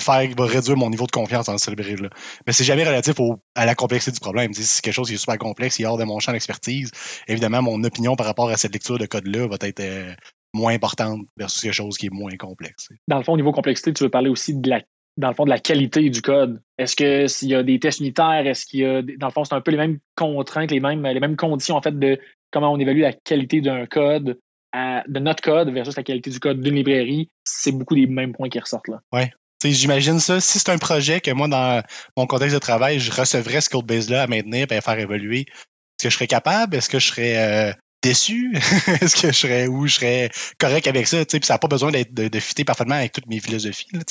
faire, 0.00 0.28
qui 0.28 0.34
va 0.34 0.46
réduire 0.46 0.76
mon 0.76 0.90
niveau 0.90 1.06
de 1.06 1.10
confiance 1.10 1.48
en 1.48 1.58
ce 1.58 1.70
librairie-là. 1.70 2.10
Mais 2.46 2.52
c'est 2.52 2.62
jamais 2.62 2.84
relatif 2.84 3.16
à 3.56 3.66
la 3.66 3.74
complexité 3.74 4.12
du 4.12 4.20
problème. 4.20 4.54
Si 4.54 4.62
c'est 4.62 4.80
quelque 4.80 4.94
chose 4.94 5.08
qui 5.08 5.14
est 5.14 5.16
super 5.16 5.38
complexe, 5.38 5.74
qui 5.74 5.82
est 5.82 5.86
hors 5.86 5.98
de 5.98 6.04
mon 6.04 6.20
champ 6.20 6.30
d'expertise, 6.30 6.92
évidemment, 7.26 7.62
mon 7.62 7.82
opinion 7.82 8.14
par 8.14 8.26
rapport 8.26 8.48
à 8.48 8.56
cette 8.56 8.74
lecture 8.74 8.96
de 8.96 9.06
code-là 9.06 9.48
va 9.48 9.56
être 9.62 9.80
euh, 9.80 10.14
moins 10.54 10.72
importante 10.72 11.22
versus 11.36 11.60
quelque 11.62 11.72
chose 11.72 11.98
qui 11.98 12.06
est 12.06 12.12
moins 12.12 12.36
complexe. 12.36 12.90
Dans 13.08 13.18
le 13.18 13.24
fond, 13.24 13.32
au 13.32 13.36
niveau 13.36 13.50
complexité, 13.50 13.92
tu 13.92 14.04
veux 14.04 14.08
parler 14.08 14.30
aussi 14.30 14.54
de 14.54 14.70
la 14.70 14.82
dans 15.16 15.28
le 15.28 15.34
fond, 15.34 15.44
de 15.44 15.50
la 15.50 15.58
qualité 15.58 16.10
du 16.10 16.20
code. 16.20 16.60
Est-ce 16.78 16.94
que 16.94 17.26
s'il 17.26 17.48
y 17.48 17.54
a 17.54 17.62
des 17.62 17.80
tests 17.80 18.00
unitaires, 18.00 18.46
est-ce 18.46 18.66
qu'il 18.66 18.80
y 18.80 18.84
a, 18.84 19.02
dans 19.02 19.28
le 19.28 19.32
fond, 19.32 19.44
c'est 19.44 19.54
un 19.54 19.60
peu 19.60 19.70
les 19.70 19.78
mêmes 19.78 19.98
contraintes, 20.14 20.70
les 20.70 20.80
mêmes, 20.80 21.02
les 21.02 21.20
mêmes 21.20 21.36
conditions, 21.36 21.76
en 21.76 21.82
fait, 21.82 21.98
de 21.98 22.20
comment 22.50 22.72
on 22.72 22.78
évalue 22.78 23.00
la 23.00 23.12
qualité 23.12 23.60
d'un 23.60 23.86
code, 23.86 24.38
de 24.74 25.18
notre 25.18 25.42
code 25.42 25.70
versus 25.70 25.96
la 25.96 26.02
qualité 26.02 26.30
du 26.30 26.40
code 26.40 26.60
d'une 26.60 26.74
librairie, 26.74 27.30
c'est 27.44 27.72
beaucoup 27.72 27.94
des 27.94 28.06
mêmes 28.06 28.32
points 28.32 28.48
qui 28.48 28.58
ressortent 28.58 28.88
là. 28.88 29.00
Oui. 29.12 29.22
J'imagine 29.64 30.20
ça. 30.20 30.40
Si 30.40 30.58
c'est 30.58 30.68
un 30.68 30.78
projet 30.78 31.20
que 31.20 31.30
moi, 31.30 31.48
dans 31.48 31.82
mon 32.16 32.26
contexte 32.26 32.54
de 32.54 32.60
travail, 32.60 33.00
je 33.00 33.10
recevrais 33.10 33.60
ce 33.60 33.70
code 33.70 33.86
base-là 33.86 34.22
à 34.22 34.26
maintenir 34.26 34.66
et 34.70 34.76
à 34.76 34.80
faire 34.80 34.98
évoluer, 34.98 35.40
est-ce 35.40 36.04
que 36.04 36.10
je 36.10 36.14
serais 36.14 36.26
capable? 36.26 36.76
Est-ce 36.76 36.90
que 36.90 36.98
je 36.98 37.08
serais 37.08 37.36
euh, 37.38 37.72
déçu? 38.02 38.52
est-ce 39.00 39.16
que 39.16 39.28
je 39.28 39.38
serais 39.38 39.66
ou 39.66 39.86
je 39.86 39.94
serais 39.94 40.30
correct 40.58 40.86
avec 40.86 41.06
ça? 41.06 41.24
Puis 41.24 41.40
ça 41.42 41.54
n'a 41.54 41.58
pas 41.58 41.68
besoin 41.68 41.90
d'être 41.90 42.12
de, 42.12 42.28
de, 42.28 42.38
fitter 42.38 42.64
parfaitement 42.64 42.96
avec 42.96 43.12
toutes 43.12 43.26
mes 43.26 43.40
philosophies. 43.40 43.88
Là, 43.92 44.02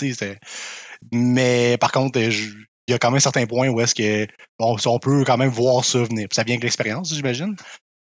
mais 1.11 1.77
par 1.79 1.91
contre, 1.91 2.19
il 2.19 2.65
y 2.89 2.93
a 2.93 2.97
quand 2.97 3.11
même 3.11 3.19
certains 3.19 3.45
points 3.45 3.69
où 3.69 3.79
est-ce 3.81 3.93
que 3.93 4.27
bon, 4.59 4.75
on 4.85 4.99
peut 4.99 5.23
quand 5.25 5.37
même 5.37 5.49
voir 5.49 5.85
ça 5.85 6.03
venir. 6.03 6.27
ça 6.31 6.43
vient 6.43 6.55
avec 6.55 6.63
l'expérience, 6.63 7.13
j'imagine. 7.13 7.55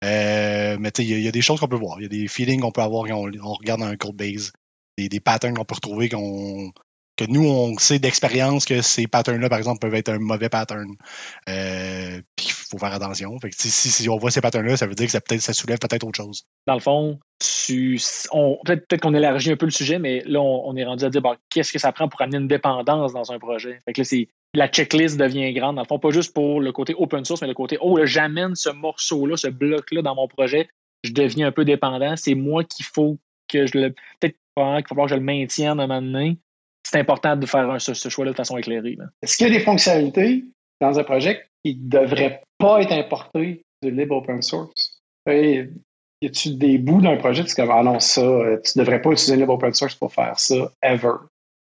Euh, 0.04 0.78
mais 0.80 0.90
il 0.98 1.20
y, 1.20 1.28
a 1.28 1.32
des 1.32 1.42
choses 1.42 1.60
qu'on 1.60 1.68
peut 1.68 1.76
voir. 1.76 2.00
Il 2.00 2.04
y 2.04 2.06
a 2.06 2.10
des 2.10 2.28
feelings 2.28 2.62
qu'on 2.62 2.72
peut 2.72 2.82
avoir 2.82 3.08
quand 3.08 3.18
on, 3.18 3.54
regarde 3.54 3.84
un 3.84 3.96
code 3.96 4.16
base. 4.16 4.52
Des, 4.98 5.10
des 5.10 5.20
patterns 5.20 5.54
qu'on 5.56 5.66
peut 5.66 5.76
retrouver 5.76 6.10
qu'on 6.10 6.72
que 7.18 7.26
nous, 7.26 7.46
on 7.46 7.78
sait 7.78 8.00
d'expérience 8.00 8.66
que 8.66 8.82
ces 8.82 9.08
patterns-là, 9.08 9.50
par 9.50 9.60
exemple, 9.60 9.80
peuvent 9.80 9.94
être 9.96 10.10
un 10.10 10.20
mauvais 10.20 10.50
pattern. 10.50 10.96
Euh, 11.50 12.22
faut 12.72 12.78
faire 12.78 12.94
attention. 12.94 13.38
Fait 13.40 13.50
que, 13.50 13.56
si, 13.58 13.70
si, 13.70 14.10
on 14.10 14.18
voit 14.18 14.32
ces 14.32 14.42
patterns-là, 14.42 14.78
ça 14.78 14.88
veut 14.88 14.96
dire 14.96 15.06
que 15.06 15.12
ça, 15.12 15.22
peut 15.22 15.38
ça 15.38 15.54
soulève 15.54 15.80
peut-être 15.80 16.06
autre 16.06 16.18
chose. 16.18 16.46
Dans 16.66 16.74
le 16.74 16.80
fond, 16.80 17.20
peut-être 17.40 18.88
peut 18.88 18.98
qu'on 18.98 19.14
élargit 19.14 19.52
un 19.52 19.58
peu 19.58 19.66
le 19.66 19.72
sujet, 19.72 20.00
mais 20.00 20.24
là, 20.26 20.42
on, 20.42 20.76
est 20.76 20.86
rendu 20.86 21.04
à 21.04 21.10
dire 21.10 21.22
qu'est-ce 21.50 21.72
que 21.72 21.80
ça 21.80 21.92
prend 21.92 22.08
pour 22.08 22.22
amener 22.22 22.38
une 22.38 22.48
dépendance 22.48 23.14
dans 23.14 23.32
un 23.32 23.40
projet? 23.40 23.80
Fait 23.86 23.94
que 23.94 24.02
là, 24.02 24.06
c'est 24.06 24.30
la 24.54 24.68
checklist 24.68 25.18
devient 25.18 25.54
grande. 25.54 25.76
Dans 25.76 25.84
le 25.84 25.88
fond, 25.88 26.00
pas 26.00 26.12
juste 26.12 26.34
pour 26.34 26.62
le 26.62 26.72
côté 26.72 26.94
open 26.98 27.26
source, 27.26 27.42
mais 27.42 27.48
le 27.48 27.54
côté 27.54 27.78
oh, 27.82 28.00
j'amène 28.04 28.56
ce 28.56 28.70
morceau-là, 28.70 29.38
ce 29.38 29.48
bloc-là 29.48 30.02
dans 30.02 30.16
mon 30.16 30.28
projet, 30.28 30.70
je 31.04 31.12
deviens 31.12 31.48
un 31.48 31.52
peu 31.52 31.66
dépendant. 31.66 32.16
C'est 32.16 32.36
moi 32.36 32.64
qu'il 32.64 32.86
faut 32.86 33.18
que 33.48 33.66
je 33.66 33.78
le. 33.78 33.90
Peut-être 34.20 34.36
qu'il 34.36 34.88
falloir 34.88 35.08
que 35.08 35.12
je 35.12 35.16
le 35.16 35.22
maintienne 35.22 35.80
à 35.80 35.84
un 35.84 35.88
moment 35.88 36.02
donné. 36.02 36.38
C'est 36.84 37.00
important 37.00 37.36
de 37.36 37.46
faire 37.46 37.80
ce, 37.80 38.10
choix-là 38.10 38.32
de 38.32 38.36
façon 38.36 38.58
éclairée. 38.58 38.98
Est-ce 39.22 39.38
qu'il 39.38 39.48
y 39.48 39.52
a 39.52 39.54
des 39.54 39.64
fonctionnalités 39.64 40.46
dans 40.82 41.00
un 41.00 41.04
projet 41.04 41.44
qui 41.64 41.76
ne 41.76 41.90
devraient 41.90 42.42
pas 42.58 42.82
être 42.82 42.92
importées 42.92 43.64
du 43.82 43.92
libre 43.92 44.18
open 44.18 44.42
source? 44.42 45.00
y 45.28 46.28
a-tu 46.28 46.56
des 46.56 46.78
bouts 46.78 47.02
d'un 47.02 47.18
projet, 47.18 47.44
tu 47.44 47.56
dis 47.56 47.62
ah 47.62 47.84
non, 47.84 48.00
ça, 48.00 48.22
euh, 48.22 48.58
tu 48.64 48.78
devrais 48.78 49.02
pas 49.02 49.12
utiliser 49.12 49.38
libre 49.38 49.54
open 49.54 49.74
source 49.74 49.96
pour 49.96 50.14
faire 50.14 50.40
ça, 50.40 50.72
ever. 50.84 51.14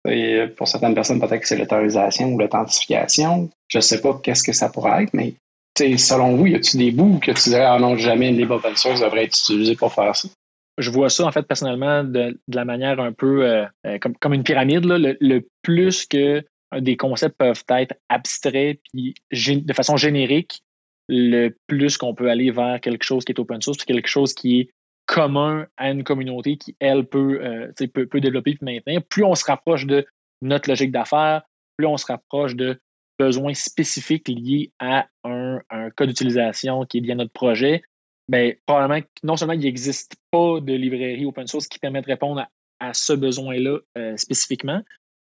Et 0.08 0.48
pour 0.56 0.68
certaines 0.68 0.94
personnes, 0.94 1.20
peut-être 1.20 1.42
que 1.42 1.48
c'est 1.48 1.58
l'autorisation 1.58 2.34
ou 2.34 2.40
l'authentification. 2.40 3.50
Je 3.68 3.80
sais 3.80 4.02
pas 4.02 4.20
qu'est-ce 4.24 4.44
que 4.44 4.54
ça 4.54 4.70
pourrait 4.70 5.04
être, 5.04 5.14
mais 5.14 5.36
selon 5.78 6.36
vous, 6.36 6.48
y 6.48 6.56
a-t-il 6.56 6.80
des 6.80 6.92
bouts 6.92 7.20
que 7.20 7.32
tu 7.32 7.50
dirais, 7.50 7.66
ah 7.66 7.80
non, 7.80 7.98
jamais 7.98 8.30
une 8.30 8.38
libre 8.38 8.56
open 8.56 8.76
source 8.76 9.02
devrait 9.02 9.26
être 9.26 9.38
utilisé 9.38 9.76
pour 9.76 9.94
faire 9.94 10.16
ça? 10.16 10.30
Je 10.78 10.92
vois 10.92 11.10
ça, 11.10 11.26
en 11.26 11.32
fait, 11.32 11.44
personnellement, 11.44 12.04
de, 12.04 12.40
la 12.48 12.66
manière 12.66 13.00
un 13.00 13.12
peu 13.12 13.46
euh, 13.46 13.66
euh, 13.86 13.98
comme, 14.00 14.16
comme 14.16 14.34
une 14.34 14.44
pyramide. 14.44 14.86
le, 14.86 15.46
plus 15.62 16.06
que 16.06 16.44
des 16.78 16.98
concepts 16.98 17.38
peuvent 17.38 17.64
être 17.70 17.96
abstraits 18.10 18.80
puis 18.92 19.16
de 19.32 19.74
façon 19.74 19.98
générique, 19.98 20.62
le 21.08 21.50
plus 21.68 21.98
qu'on 21.98 22.14
peut 22.14 22.30
aller 22.30 22.52
vers 22.52 22.80
quelque 22.82 23.04
chose 23.04 23.26
qui 23.26 23.32
est 23.32 23.40
open 23.40 23.62
source, 23.62 23.84
quelque 23.84 24.08
chose 24.08 24.34
qui 24.34 24.60
est 24.60 24.70
commun 25.08 25.66
à 25.78 25.90
une 25.90 26.04
communauté 26.04 26.58
qui, 26.58 26.76
elle, 26.80 27.04
peut, 27.04 27.42
euh, 27.44 27.72
peut, 27.94 28.22
développer 28.22 28.52
et 28.52 28.58
maintenir. 28.62 29.04
Plus 29.04 29.24
on 29.24 29.34
se 29.34 29.44
rapproche 29.44 29.88
de 29.88 30.06
notre 30.44 30.70
logique 30.70 30.92
d'affaires, 30.92 31.42
plus 31.78 31.88
on 31.88 31.98
se 31.98 32.06
rapproche 32.06 32.56
de 32.56 32.80
besoins 33.18 33.56
spécifiques 33.56 34.28
liés 34.28 34.72
à 34.78 35.08
un, 35.24 35.60
un 35.72 35.90
cas 35.90 36.06
d'utilisation 36.06 36.86
qui 36.86 37.00
est 37.00 37.02
lié 37.02 37.14
à 37.14 37.16
notre 37.16 37.34
projet, 37.34 37.82
bien, 38.30 38.54
probablement 38.66 39.04
non 39.24 39.36
seulement 39.36 39.54
il 39.54 39.62
n'existe 39.62 40.16
pas 40.32 40.60
de 40.62 40.74
librairie 40.74 41.26
open 41.26 41.48
source 41.48 41.68
qui 41.68 41.80
permet 41.80 42.02
de 42.02 42.08
répondre 42.08 42.46
à, 42.80 42.94
ce 42.94 43.12
besoin-là 43.14 43.80
euh, 43.98 44.16
spécifiquement, 44.16 44.82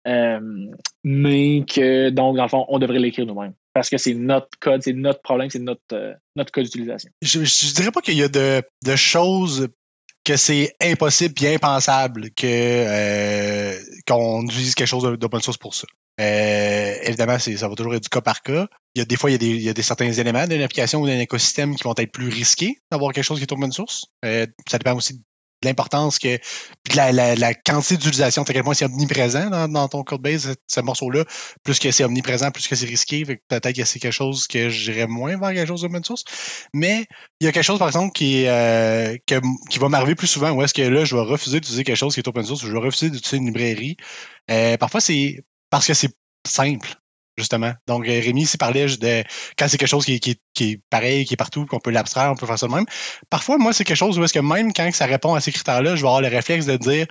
mais 0.05 1.65
que, 1.65 2.10
donc, 2.10 2.38
dans 2.38 2.43
le 2.43 2.50
fond, 2.50 2.65
on 2.70 2.79
devrait 2.79 3.00
l'écrire 3.00 3.25
nous-mêmes 3.25 3.53
parce 3.74 3.89
que 3.89 3.98
c'est 3.98 4.13
notre 4.13 4.50
code, 4.60 4.81
c'est 4.84 4.93
notre 4.93 5.22
problème, 5.22 5.50
c'est 5.50 5.60
notre, 5.60 5.81
euh, 5.93 6.13
notre 6.36 6.51
code 6.51 6.65
d'utilisation. 6.65 7.10
Je, 7.22 7.43
je 7.43 7.74
dirais 7.74 7.91
pas 7.91 8.01
qu'il 8.01 8.17
y 8.17 8.24
a 8.24 8.27
de, 8.27 8.62
de, 8.86 8.96
choses 8.96 9.70
que 10.24 10.36
c'est 10.36 10.75
impossible 10.81 11.34
et 11.43 11.55
impensable 11.55 12.31
que 12.31 12.46
euh, 12.46 13.79
qu'on 14.05 14.43
utilise 14.43 14.75
quelque 14.75 14.88
chose 14.88 15.17
d'open 15.17 15.41
source 15.41 15.58
pour 15.58 15.74
ça. 15.74 15.88
Euh, 16.20 16.96
évidemment, 17.03 17.39
ça 17.39 17.67
va 17.67 17.75
toujours 17.75 17.96
être 17.96 18.03
du 18.03 18.10
cas 18.10 18.22
par 18.22 18.41
cas. 18.41 18.67
Il 18.93 19.00
y 19.00 19.01
a 19.01 19.05
des 19.05 19.15
fois, 19.15 19.29
il 19.29 19.34
y 19.34 19.36
a 19.36 19.39
des, 19.39 19.50
il 19.50 19.62
y 19.62 19.70
a 19.70 19.74
des 19.74 19.81
certains 19.81 20.12
éléments 20.12 20.46
d'une 20.46 20.62
application 20.62 21.01
ou 21.01 21.08
d'un 21.08 21.20
écosystème 21.20 21.75
qui 21.75 21.84
vont 21.84 21.96
être 21.98 22.12
plus 22.12 22.29
risqués 22.29 22.77
d'avoir 22.91 23.13
quelque 23.13 23.24
chose 23.24 23.39
qui 23.39 23.43
est 23.43 23.51
open 23.51 23.72
source. 23.72 24.05
Euh, 24.25 24.46
ça 24.70 24.77
dépend 24.77 24.96
aussi 24.96 25.22
l'importance 25.63 26.20
que 26.20 26.39
la, 26.96 27.53
quantité 27.53 27.98
d'utilisation, 27.98 28.44
à 28.44 28.46
quel 28.46 28.63
point 28.63 28.74
c'est 28.74 28.86
omniprésent 28.86 29.50
dans, 29.50 29.68
dans 29.68 29.88
ton 29.88 30.03
code 30.03 30.22
base, 30.22 30.56
ce, 30.68 30.82
morceau-là, 30.82 31.25
plus 31.63 31.80
que 31.80 31.91
c'est 31.91 32.03
omniprésent, 32.03 32.51
plus 32.51 32.68
que 32.68 32.75
c'est 32.75 32.86
risqué, 32.86 33.25
peut-être 33.25 33.75
que 33.75 33.86
c'est 33.86 34.00
quelque 34.00 34.12
chose 34.12 34.48
que 34.48 34.70
j'irais 34.70 35.08
moins 35.08 35.38
vers 35.38 35.53
quelque 35.53 35.68
chose 35.68 35.82
d'open 35.82 36.03
source. 36.03 36.24
Mais 36.74 37.06
il 37.39 37.46
y 37.46 37.48
a 37.48 37.51
quelque 37.51 37.63
chose, 37.63 37.80
par 37.80 37.88
exemple, 37.88 38.13
qui, 38.13 38.46
euh, 38.48 39.18
qui 39.25 39.80
va 39.80 39.89
m'arriver 39.89 40.15
plus 40.15 40.27
souvent, 40.27 40.51
où 40.51 40.63
est-ce 40.63 40.74
que 40.74 40.82
là, 40.82 41.06
je 41.06 41.15
vais 41.15 41.22
refuser 41.22 41.60
d'utiliser 41.60 41.84
quelque 41.84 41.98
chose 41.98 42.13
qui 42.13 42.20
est 42.20 42.27
open 42.27 42.44
source, 42.44 42.63
ou 42.63 42.68
je 42.68 42.74
vais 42.74 42.80
refuser 42.80 43.10
d'utiliser 43.10 43.38
une 43.38 43.48
librairie. 43.48 43.98
Euh, 44.50 44.77
parfois, 44.77 45.01
c'est 45.01 45.44
parce 45.70 45.88
que 45.88 45.94
c'est 45.94 46.12
simple 46.46 47.00
justement. 47.42 47.74
Donc, 47.88 48.08
euh, 48.08 48.22
Rémi 48.24 48.46
s'y 48.46 48.58
parlait 48.58 48.86
de 48.86 49.24
quand 49.58 49.68
c'est 49.68 49.78
quelque 49.78 49.90
chose 49.90 50.06
qui, 50.06 50.38
est 50.60 50.82
pareil, 50.90 51.26
qui 51.26 51.34
est 51.34 51.38
partout, 51.38 51.66
qu'on 51.66 51.80
peut 51.80 51.92
l'abstraire, 51.92 52.32
on 52.32 52.36
peut 52.36 52.46
faire 52.46 52.60
ça 52.60 52.68
de 52.68 52.74
même. 52.74 52.86
Parfois, 53.30 53.58
moi, 53.58 53.74
c'est 53.74 53.84
quelque 53.84 53.98
chose 53.98 54.18
où 54.18 54.24
est-ce 54.24 54.34
que 54.34 54.40
même 54.40 54.74
quand 54.74 54.90
ça 54.94 55.06
répond 55.06 55.36
à 55.36 55.42
ces 55.42 55.52
critères-là, 55.52 55.96
je 55.96 56.02
vais 56.02 56.08
avoir 56.08 56.22
le 56.22 56.28
réflexe 56.28 56.66
de 56.66 56.78
dire 56.78 57.08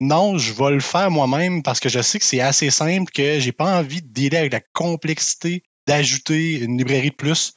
non, 0.00 0.36
je 0.36 0.52
vais 0.52 0.72
le 0.72 0.80
faire 0.80 1.10
moi-même 1.10 1.62
parce 1.62 1.80
que 1.80 1.88
je 1.88 2.02
sais 2.02 2.18
que 2.18 2.24
c'est 2.24 2.40
assez 2.40 2.70
simple 2.70 3.10
que 3.12 3.40
j'ai 3.40 3.52
pas 3.52 3.78
envie 3.78 4.02
de 4.02 4.08
dealer 4.08 4.38
avec 4.38 4.52
la 4.52 4.60
complexité 4.74 5.62
d'ajouter 5.86 6.58
une 6.58 6.76
librairie 6.76 7.10
de 7.10 7.14
plus 7.14 7.55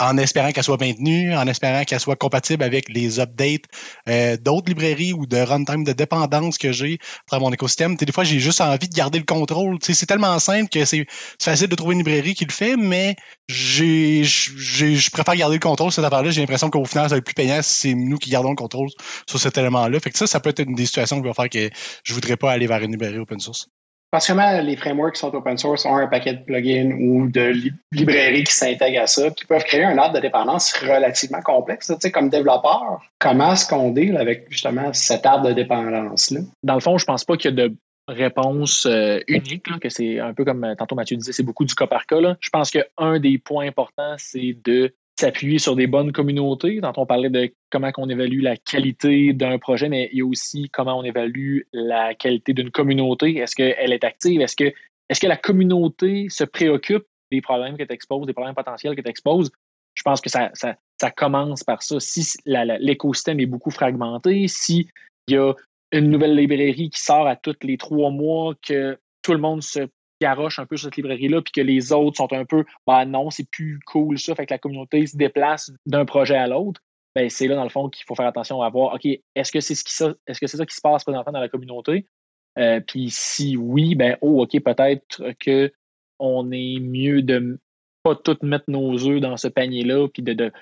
en 0.00 0.16
espérant 0.18 0.52
qu'elle 0.52 0.64
soit 0.64 0.80
maintenue, 0.80 1.34
en 1.36 1.46
espérant 1.46 1.84
qu'elle 1.84 2.00
soit 2.00 2.16
compatible 2.16 2.62
avec 2.62 2.88
les 2.88 3.20
updates 3.20 3.64
euh, 4.08 4.36
d'autres 4.36 4.68
librairies 4.68 5.12
ou 5.12 5.26
de 5.26 5.36
runtime 5.36 5.84
de 5.84 5.92
dépendance 5.92 6.58
que 6.58 6.72
j'ai 6.72 6.98
dans 7.30 7.40
mon 7.40 7.52
écosystème. 7.52 7.96
des 7.96 8.12
fois, 8.12 8.24
j'ai 8.24 8.38
juste 8.38 8.60
envie 8.60 8.88
de 8.88 8.94
garder 8.94 9.18
le 9.18 9.24
contrôle. 9.24 9.78
c'est 9.80 10.06
tellement 10.06 10.38
simple 10.38 10.68
que 10.68 10.84
c'est 10.84 11.06
facile 11.40 11.68
de 11.68 11.74
trouver 11.76 11.94
une 11.94 12.00
librairie 12.00 12.34
qui 12.34 12.44
le 12.44 12.52
fait, 12.52 12.76
mais 12.76 13.16
je 13.48 15.10
préfère 15.10 15.36
garder 15.36 15.56
le 15.56 15.60
contrôle 15.60 15.92
sur 15.92 16.02
cette 16.02 16.12
affaire-là. 16.12 16.30
J'ai 16.30 16.40
l'impression 16.40 16.70
qu'au 16.70 16.84
final, 16.84 17.08
ça 17.08 17.14
va 17.14 17.18
être 17.18 17.24
plus 17.24 17.34
payant 17.34 17.60
si 17.62 17.80
c'est 17.80 17.94
nous 17.94 18.18
qui 18.18 18.30
gardons 18.30 18.50
le 18.50 18.56
contrôle 18.56 18.88
sur 19.28 19.38
cet 19.38 19.58
élément-là. 19.58 20.00
Fait 20.00 20.10
que 20.10 20.18
ça, 20.18 20.26
ça 20.26 20.40
peut 20.40 20.50
être 20.50 20.60
une 20.60 20.74
des 20.74 20.86
situations 20.86 21.20
qui 21.20 21.28
va 21.28 21.34
faire 21.34 21.48
que 21.48 21.70
je 22.02 22.14
voudrais 22.14 22.36
pas 22.36 22.52
aller 22.52 22.66
vers 22.66 22.82
une 22.82 22.92
librairie 22.92 23.18
open 23.18 23.40
source 23.40 23.68
particulièrement 24.14 24.62
les 24.62 24.76
frameworks 24.76 25.14
qui 25.14 25.18
sont 25.18 25.34
open 25.34 25.58
source 25.58 25.84
ont 25.86 25.96
un 25.96 26.06
paquet 26.06 26.34
de 26.34 26.44
plugins 26.44 26.92
ou 27.00 27.28
de 27.28 27.52
librairies 27.90 28.44
qui 28.44 28.54
s'intègrent 28.54 29.02
à 29.02 29.08
ça, 29.08 29.28
qui 29.32 29.44
peuvent 29.44 29.64
créer 29.64 29.82
un 29.82 29.98
arbre 29.98 30.14
de 30.14 30.20
dépendance 30.20 30.72
relativement 30.74 31.40
complexe. 31.40 31.88
Tu 31.88 31.94
sais, 31.98 32.12
comme 32.12 32.28
développeur, 32.28 33.02
comment 33.18 33.54
est-ce 33.54 33.68
qu'on 33.68 33.90
deal 33.90 34.16
avec 34.16 34.46
justement 34.50 34.92
cet 34.92 35.26
arbre 35.26 35.48
de 35.48 35.52
dépendance-là? 35.52 36.42
Dans 36.62 36.74
le 36.74 36.80
fond, 36.80 36.96
je 36.96 37.04
pense 37.04 37.24
pas 37.24 37.36
qu'il 37.36 37.50
y 37.50 37.60
a 37.60 37.68
de 37.68 37.74
réponse 38.06 38.86
euh, 38.86 39.18
unique, 39.26 39.66
que 39.80 39.88
c'est 39.88 40.20
un 40.20 40.32
peu 40.32 40.44
comme 40.44 40.62
euh, 40.62 40.76
tantôt 40.76 40.94
Mathieu 40.94 41.16
disait, 41.16 41.32
c'est 41.32 41.42
beaucoup 41.42 41.64
du 41.64 41.74
cas 41.74 41.88
par 41.88 42.06
cas. 42.06 42.36
Je 42.38 42.50
pense 42.50 42.70
qu'un 42.70 43.18
des 43.18 43.38
points 43.38 43.66
importants, 43.66 44.14
c'est 44.18 44.56
de 44.64 44.94
s'appuyer 45.18 45.58
sur 45.58 45.76
des 45.76 45.86
bonnes 45.86 46.12
communautés. 46.12 46.80
Quand 46.80 46.98
on 46.98 47.06
parlait 47.06 47.30
de 47.30 47.52
comment 47.70 47.90
on 47.98 48.08
évalue 48.08 48.42
la 48.42 48.56
qualité 48.56 49.32
d'un 49.32 49.58
projet, 49.58 49.88
mais 49.88 50.08
il 50.12 50.18
y 50.18 50.22
a 50.22 50.26
aussi 50.26 50.68
comment 50.70 50.98
on 50.98 51.04
évalue 51.04 51.60
la 51.72 52.14
qualité 52.14 52.52
d'une 52.52 52.70
communauté. 52.70 53.36
Est-ce 53.36 53.54
qu'elle 53.54 53.92
est 53.92 54.04
active? 54.04 54.40
Est-ce 54.40 54.56
que, 54.56 54.72
est 55.08 55.20
que 55.20 55.26
la 55.26 55.36
communauté 55.36 56.28
se 56.28 56.44
préoccupe 56.44 57.04
des 57.30 57.40
problèmes 57.40 57.76
que 57.76 57.84
tu 57.84 57.92
exposes, 57.92 58.26
des 58.26 58.32
problèmes 58.32 58.54
potentiels 58.54 58.96
que 58.96 59.00
tu 59.00 59.08
exposes? 59.08 59.52
Je 59.94 60.02
pense 60.02 60.20
que 60.20 60.28
ça, 60.28 60.50
ça, 60.54 60.76
ça, 61.00 61.10
commence 61.12 61.62
par 61.62 61.82
ça. 61.82 62.00
Si 62.00 62.36
l'écosystème 62.44 63.38
est 63.38 63.46
beaucoup 63.46 63.70
fragmenté, 63.70 64.48
s'il 64.48 64.88
y 65.28 65.36
a 65.36 65.52
une 65.92 66.10
nouvelle 66.10 66.34
librairie 66.34 66.90
qui 66.90 67.00
sort 67.00 67.28
à 67.28 67.36
tous 67.36 67.54
les 67.62 67.76
trois 67.76 68.10
mois, 68.10 68.54
que 68.66 68.98
tout 69.22 69.32
le 69.32 69.38
monde 69.38 69.62
se 69.62 69.88
garoche 70.24 70.58
un 70.58 70.66
peu 70.66 70.76
cette 70.76 70.96
librairie-là, 70.96 71.42
puis 71.42 71.52
que 71.52 71.60
les 71.60 71.92
autres 71.92 72.16
sont 72.16 72.32
un 72.32 72.44
peu, 72.44 72.64
bah 72.86 73.04
non, 73.04 73.30
c'est 73.30 73.48
plus 73.50 73.78
cool 73.86 74.18
ça, 74.18 74.34
fait 74.34 74.46
que 74.46 74.54
la 74.54 74.58
communauté 74.58 75.06
se 75.06 75.16
déplace 75.16 75.70
d'un 75.86 76.04
projet 76.04 76.36
à 76.36 76.46
l'autre. 76.46 76.80
Ben, 77.14 77.28
c'est 77.28 77.46
là, 77.46 77.54
dans 77.54 77.64
le 77.64 77.68
fond, 77.68 77.88
qu'il 77.90 78.04
faut 78.06 78.14
faire 78.14 78.26
attention 78.26 78.62
à 78.62 78.70
voir, 78.70 78.94
OK, 78.94 79.04
est-ce 79.04 79.52
que 79.52 79.60
c'est 79.60 79.74
ce 79.74 79.84
qui, 79.84 79.92
est-ce 80.26 80.40
que 80.40 80.46
c'est 80.46 80.56
ça 80.56 80.66
qui 80.66 80.74
se 80.74 80.80
passe 80.80 81.04
présentement 81.04 81.32
dans 81.32 81.40
la 81.40 81.48
communauté? 81.48 82.06
Euh, 82.58 82.80
puis 82.80 83.10
si 83.10 83.56
oui, 83.56 83.94
ben, 83.94 84.16
oh, 84.20 84.42
OK, 84.42 84.60
peut-être 84.60 85.22
que 85.38 85.72
on 86.18 86.50
est 86.52 86.80
mieux 86.80 87.22
de 87.22 87.58
pas 88.02 88.16
tout 88.16 88.38
mettre 88.42 88.66
nos 88.68 89.06
œufs 89.06 89.20
dans 89.20 89.36
ce 89.36 89.48
panier-là, 89.48 90.08
puis 90.08 90.22
de, 90.22 90.32
de 90.32 90.52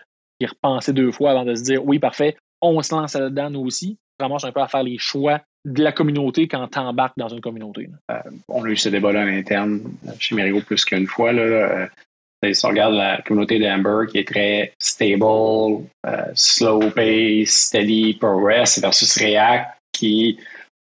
y 0.40 0.46
repenser 0.46 0.92
deux 0.92 1.12
fois 1.12 1.30
avant 1.30 1.44
de 1.44 1.54
se 1.54 1.62
dire, 1.62 1.84
oui, 1.84 1.98
parfait, 1.98 2.36
on 2.60 2.82
se 2.82 2.94
lance 2.94 3.14
là-dedans, 3.14 3.50
nous 3.50 3.60
aussi. 3.60 3.98
Vraiment, 4.18 4.42
un 4.42 4.52
peu 4.52 4.60
à 4.60 4.68
faire 4.68 4.82
les 4.82 4.98
choix 4.98 5.40
de 5.64 5.82
la 5.82 5.92
communauté 5.92 6.48
quand 6.48 6.66
tu 6.68 6.78
embarques 6.78 7.16
dans 7.16 7.28
une 7.28 7.40
communauté. 7.40 7.88
Euh, 8.10 8.18
on 8.48 8.64
a 8.64 8.68
eu 8.68 8.76
ce 8.76 8.88
débat-là 8.88 9.22
à 9.22 9.24
l'interne 9.24 9.82
chez 10.18 10.34
Merigo 10.34 10.60
plus 10.60 10.84
qu'une 10.84 11.06
fois. 11.06 11.32
Là, 11.32 11.42
euh, 11.42 12.52
si 12.52 12.66
on 12.66 12.70
regarde 12.70 12.94
la 12.94 13.22
communauté 13.22 13.58
d'Amber 13.60 14.06
qui 14.10 14.18
est 14.18 14.26
très 14.26 14.72
stable, 14.78 15.86
euh, 16.06 16.24
slow 16.34 16.90
pace, 16.90 17.50
steady 17.50 18.14
progress 18.14 18.80
versus 18.80 19.16
React 19.16 19.70
qui 19.92 20.38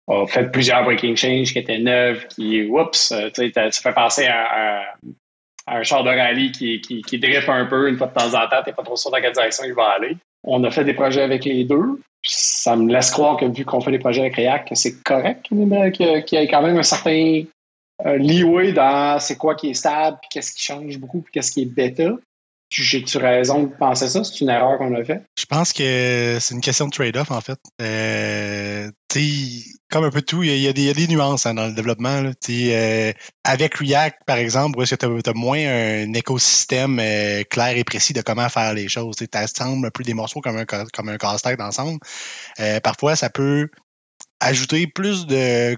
a 0.09 0.27
fait 0.27 0.51
plusieurs 0.51 0.85
breaking 0.85 1.17
changes 1.17 1.53
qui 1.53 1.59
étaient 1.59 1.79
neuves, 1.79 2.27
qui, 2.29 2.63
oups, 2.63 3.13
tu 3.35 3.53
fait 3.53 3.93
passer 3.93 4.27
à, 4.27 4.95
un 5.67 5.83
char 5.83 6.03
de 6.03 6.09
rallye 6.09 6.51
qui, 6.53 6.81
qui, 6.81 7.03
qui 7.03 7.21
un 7.49 7.67
peu 7.67 7.89
une 7.89 7.97
fois 7.97 8.09
de 8.09 8.15
temps 8.15 8.35
en 8.35 8.49
temps, 8.49 8.63
t'es 8.65 8.73
pas 8.73 8.83
trop 8.83 8.97
sûr 8.97 9.11
dans 9.11 9.21
quelle 9.21 9.33
direction 9.33 9.65
il 9.65 9.75
va 9.75 9.91
aller. 9.91 10.17
On 10.45 10.65
a 10.65 10.71
fait 10.71 10.85
des 10.85 10.95
projets 10.95 11.23
avec 11.23 11.45
les 11.45 11.65
deux 11.65 12.01
ça 12.23 12.77
me 12.77 12.93
laisse 12.93 13.11
croire 13.11 13.37
que 13.37 13.47
vu 13.47 13.65
qu'on 13.65 13.81
fait 13.81 13.91
des 13.91 13.99
projets 13.99 14.21
avec 14.21 14.37
React, 14.37 14.69
que 14.69 14.75
c'est 14.75 15.03
correct, 15.03 15.43
qu'il 15.43 15.59
y 15.59 16.37
ait 16.37 16.49
quand 16.49 16.63
même 16.63 16.77
un 16.77 16.83
certain 16.83 17.45
euh, 18.07 18.17
leeway 18.17 18.73
dans 18.73 19.19
c'est 19.21 19.37
quoi 19.37 19.55
qui 19.55 19.71
est 19.71 19.75
stable, 19.75 20.19
puis 20.21 20.29
qu'est-ce 20.31 20.53
qui 20.53 20.63
change 20.63 20.99
beaucoup, 20.99 21.23
puis 21.23 21.33
qu'est-ce 21.33 21.53
qui 21.53 21.63
est 21.63 21.67
bêta. 21.67 22.11
J'ai-tu 22.71 23.19
raison 23.19 23.65
de 23.65 23.75
penser 23.75 24.09
ça? 24.09 24.23
C'est 24.23 24.43
une 24.43 24.51
erreur 24.51 24.79
qu'on 24.79 24.95
a 24.95 25.03
faite? 25.03 25.25
Je 25.37 25.45
pense 25.45 25.73
que 25.73 26.39
c'est 26.41 26.55
une 26.55 26.61
question 26.61 26.87
de 26.87 26.93
trade-off, 26.93 27.33
en 27.33 27.41
fait. 27.41 27.59
Euh, 27.83 28.89
comme 29.91 30.05
un 30.05 30.11
peu 30.11 30.23
tout, 30.23 30.43
il 30.43 30.57
y, 30.59 30.69
a, 30.69 30.73
des, 30.73 31.07
nuances 31.09 31.47
hein, 31.47 31.55
dans 31.55 31.67
le 31.67 31.73
développement. 31.73 32.21
Là. 32.21 32.31
Euh, 32.49 33.13
avec 33.45 33.75
React, 33.75 34.19
par 34.25 34.37
exemple, 34.37 34.79
où 34.79 34.83
est-ce 34.83 34.95
que 34.95 35.21
tu 35.23 35.31
as, 35.31 35.33
moins 35.35 35.59
un 35.59 36.13
écosystème 36.13 36.99
euh, 37.01 37.43
clair 37.45 37.77
et 37.77 37.85
précis 37.85 38.13
de 38.13 38.23
comment 38.23 38.49
faire 38.49 38.73
les 38.73 38.89
choses. 38.89 39.17
Tu 39.17 39.27
assembles 39.33 39.87
un 39.87 39.91
peu 39.91 40.05
des 40.05 40.15
morceaux 40.15 40.41
comme 40.41 40.57
un, 40.57 40.65
comme 40.65 41.09
un 41.09 41.17
casse-tête 41.17 41.61
ensemble. 41.61 41.99
Euh, 42.61 42.79
parfois, 42.81 43.17
ça 43.17 43.31
peut 43.31 43.69
ajouter 44.39 44.87
plus 44.87 45.27
de 45.27 45.77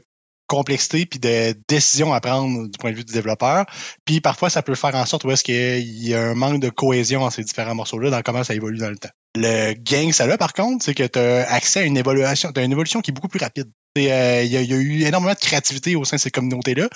complexité 0.53 1.07
puis 1.07 1.19
de 1.19 1.55
décisions 1.67 2.13
à 2.13 2.21
prendre 2.21 2.69
du 2.69 2.79
point 2.79 2.91
de 2.91 2.97
vue 2.97 3.05
du 3.05 3.13
développeur. 3.15 3.65
Puis 4.05 4.21
parfois, 4.21 4.51
ça 4.51 4.63
peut 4.63 4.75
faire 4.75 4.95
en 4.95 5.07
sorte 5.07 5.25
où 5.25 5.31
est-ce 5.31 5.43
qu'il 5.43 6.07
y 6.07 6.15
a 6.15 6.21
un 6.21 6.35
manque 6.35 6.61
de 6.61 6.69
cohésion 6.69 7.23
entre 7.23 7.37
ces 7.37 7.45
différents 7.45 7.75
morceaux-là 7.75 8.11
dans 8.11 8.21
comment 8.21 8.45
ça 8.45 8.55
évolue 8.55 8.77
dans 8.77 8.91
le 8.91 8.99
temps. 8.99 9.09
Le 9.35 9.73
gain 9.73 10.09
que 10.09 10.15
ça 10.15 10.25
a, 10.25 10.37
par 10.37 10.53
contre, 10.53 10.85
c'est 10.85 10.95
que 10.95 11.05
tu 11.07 11.19
as 11.19 11.51
accès 11.51 11.81
à 11.81 11.83
une 11.85 11.97
évolution, 11.97 12.51
as 12.55 12.63
une 12.63 12.73
évolution 12.73 13.01
qui 13.01 13.13
est 13.13 13.15
beaucoup 13.15 13.29
plus 13.29 13.41
rapide. 13.41 13.71
Euh, 13.97 14.43
il 14.45 14.53
y, 14.53 14.57
a 14.57 14.77
eu 14.77 15.03
énormément 15.05 15.33
de 15.33 15.39
créativité 15.39 15.97
au 15.97 16.05
sein 16.05 16.17
de 16.17 16.21
ces 16.21 16.31
communautés-là. 16.31 16.89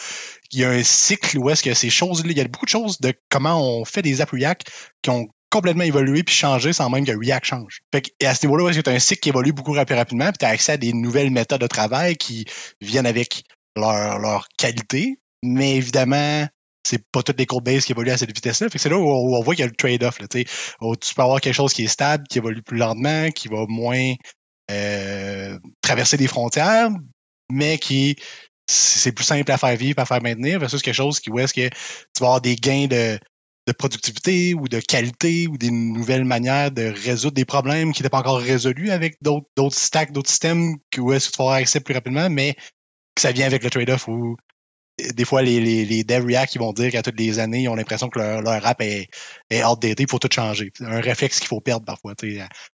Il 0.53 0.61
y 0.61 0.65
a 0.65 0.71
un 0.71 0.83
cycle 0.83 1.39
où 1.39 1.49
est-ce 1.49 1.63
que 1.63 1.73
ces 1.73 1.91
choses-là, 1.91 2.31
il 2.31 2.37
y 2.37 2.41
a 2.41 2.45
beaucoup 2.45 2.67
de 2.67 2.71
choses 2.71 3.01
de 3.01 3.15
comment 3.31 3.59
on 3.59 3.85
fait 3.87 4.03
des 4.03 4.21
apps 4.21 4.33
React 4.33 4.71
qui 5.03 5.11
ont 5.11 5.29
complètement 5.51 5.85
évolué 5.85 6.23
puis 6.23 6.35
changé 6.35 6.73
sans 6.73 6.91
même 6.91 7.05
que 7.05 7.13
React 7.13 7.45
change. 7.45 7.81
Fait 7.93 8.13
et 8.21 8.27
à 8.27 8.35
ce 8.35 8.47
niveau-là, 8.47 8.71
as 8.71 8.91
un 8.91 8.99
cycle 8.99 9.21
qui 9.21 9.29
évolue 9.29 9.53
beaucoup 9.53 9.73
rapidement, 9.73 10.27
puis 10.27 10.39
tu 10.39 10.45
as 10.45 10.49
accès 10.49 10.73
à 10.73 10.77
des 10.77 10.93
nouvelles 10.93 11.31
méthodes 11.31 11.61
de 11.61 11.67
travail 11.67 12.17
qui 12.17 12.45
viennent 12.81 13.07
avec 13.07 13.45
leur, 13.77 14.19
leur 14.19 14.49
qualité, 14.59 15.19
mais 15.43 15.77
évidemment, 15.77 16.47
c'est 16.87 17.05
pas 17.11 17.23
toutes 17.23 17.39
les 17.39 17.47
codebases 17.47 17.85
qui 17.85 17.93
évoluent 17.93 18.11
à 18.11 18.17
cette 18.17 18.35
vitesse-là. 18.35 18.69
c'est 18.75 18.89
là 18.89 18.97
où 18.97 19.09
on, 19.09 19.43
voit 19.43 19.55
qu'il 19.55 19.65
y 19.65 19.67
a 19.67 19.71
le 19.71 19.75
trade-off. 19.75 20.19
Tu 20.31 21.15
peux 21.15 21.23
avoir 21.23 21.41
quelque 21.41 21.55
chose 21.55 21.73
qui 21.73 21.85
est 21.85 21.89
stable, 21.89 22.25
qui 22.29 22.39
évolue 22.39 22.63
plus 22.63 22.79
lentement, 22.79 23.31
qui 23.31 23.49
va 23.49 23.65
moins 23.69 24.15
euh, 24.71 25.59
traverser 25.83 26.17
des 26.17 26.29
frontières, 26.29 26.89
mais 27.51 27.79
qui 27.79 28.17
c'est 28.69 29.13
plus 29.13 29.25
simple 29.25 29.51
à 29.53 29.59
faire 29.59 29.77
vivre, 29.77 30.01
à 30.01 30.07
faire 30.07 30.23
maintenir, 30.23 30.59
versus 30.59 30.83
quelque 30.83 30.95
chose 30.95 31.21
qui 31.21 31.31
où 31.31 31.39
est-ce 31.39 31.55
que 31.55 31.69
tu 31.69 32.21
vas 32.21 32.27
avoir 32.27 32.41
des 32.41 32.57
gains 32.57 32.87
de, 32.87 33.19
de 33.67 33.73
productivité 33.73 34.55
ou 34.55 34.69
de 34.69 34.81
qualité 34.81 35.47
ou 35.49 35.59
des 35.59 35.71
nouvelles 35.71 36.25
manières 36.25 36.71
de 36.71 36.85
résoudre 36.85 37.35
des 37.35 37.45
problèmes 37.45 37.93
qui 37.93 38.03
n'étaient 38.03 38.11
pas 38.11 38.19
encore 38.19 38.41
résolus 38.41 38.91
avec 38.91 39.17
d'autres 39.23 39.77
stacks, 39.77 40.13
d'autres 40.13 40.31
systèmes, 40.31 40.77
où 40.99 41.13
est-ce 41.13 41.31
que 41.31 41.33
tu 41.33 41.39
vas 41.39 41.45
avoir 41.45 41.57
accès 41.57 41.81
plus 41.81 41.95
rapidement, 41.95 42.31
mais 42.31 42.55
que 43.15 43.23
ça 43.23 43.33
vient 43.33 43.47
avec 43.47 43.65
le 43.65 43.71
trade-off 43.71 44.09
où 44.09 44.37
des 45.15 45.25
fois, 45.25 45.43
les, 45.43 45.61
les, 45.61 45.85
les 45.85 46.19
React 46.19 46.53
qui 46.53 46.59
vont 46.59 46.73
dire 46.73 46.91
qu'à 46.91 47.03
toutes 47.03 47.19
les 47.19 47.39
années, 47.39 47.63
ils 47.63 47.69
ont 47.69 47.75
l'impression 47.75 48.09
que 48.09 48.19
leur, 48.19 48.67
app 48.67 48.81
est, 48.81 49.09
est 49.51 49.63
outdated, 49.63 50.01
il 50.01 50.11
faut 50.11 50.19
tout 50.19 50.29
changer. 50.33 50.71
C'est 50.75 50.85
un 50.85 51.01
réflexe 51.01 51.39
qu'il 51.39 51.49
faut 51.49 51.61
perdre 51.61 51.85
parfois. 51.85 52.15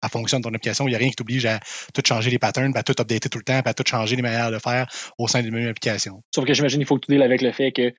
À, 0.03 0.09
fonction 0.09 0.39
de 0.39 0.45
ton 0.45 0.49
application, 0.49 0.87
il 0.87 0.91
n'y 0.91 0.97
a 0.97 0.99
rien 0.99 1.11
qui 1.11 1.15
t'oblige 1.15 1.47
à 1.47 1.61
tout 1.95 2.03
changer 2.05 2.31
les 2.31 2.39
patterns, 2.39 2.77
à 2.77 2.83
tout 2.83 3.01
updater 3.01 3.29
tout 3.29 3.39
le 3.39 3.45
temps, 3.45 3.61
à 3.65 3.75
tout 3.75 3.85
changer 3.87 4.17
les 4.17 4.23
manières 4.23 4.51
de 4.51 4.59
faire 4.59 4.89
au 5.17 5.29
sein 5.29 5.43
d'une 5.43 5.55
même 5.55 5.69
application. 5.69 6.23
Sauf 6.35 6.45
que 6.45 6.55
j'imagine 6.55 6.81
qu'il 6.81 6.87
faut 6.87 6.99
que 6.99 7.07
tu 7.07 7.23
avec 7.23 7.41
le 7.41 7.53
fait 7.53 7.71
que 7.71 7.95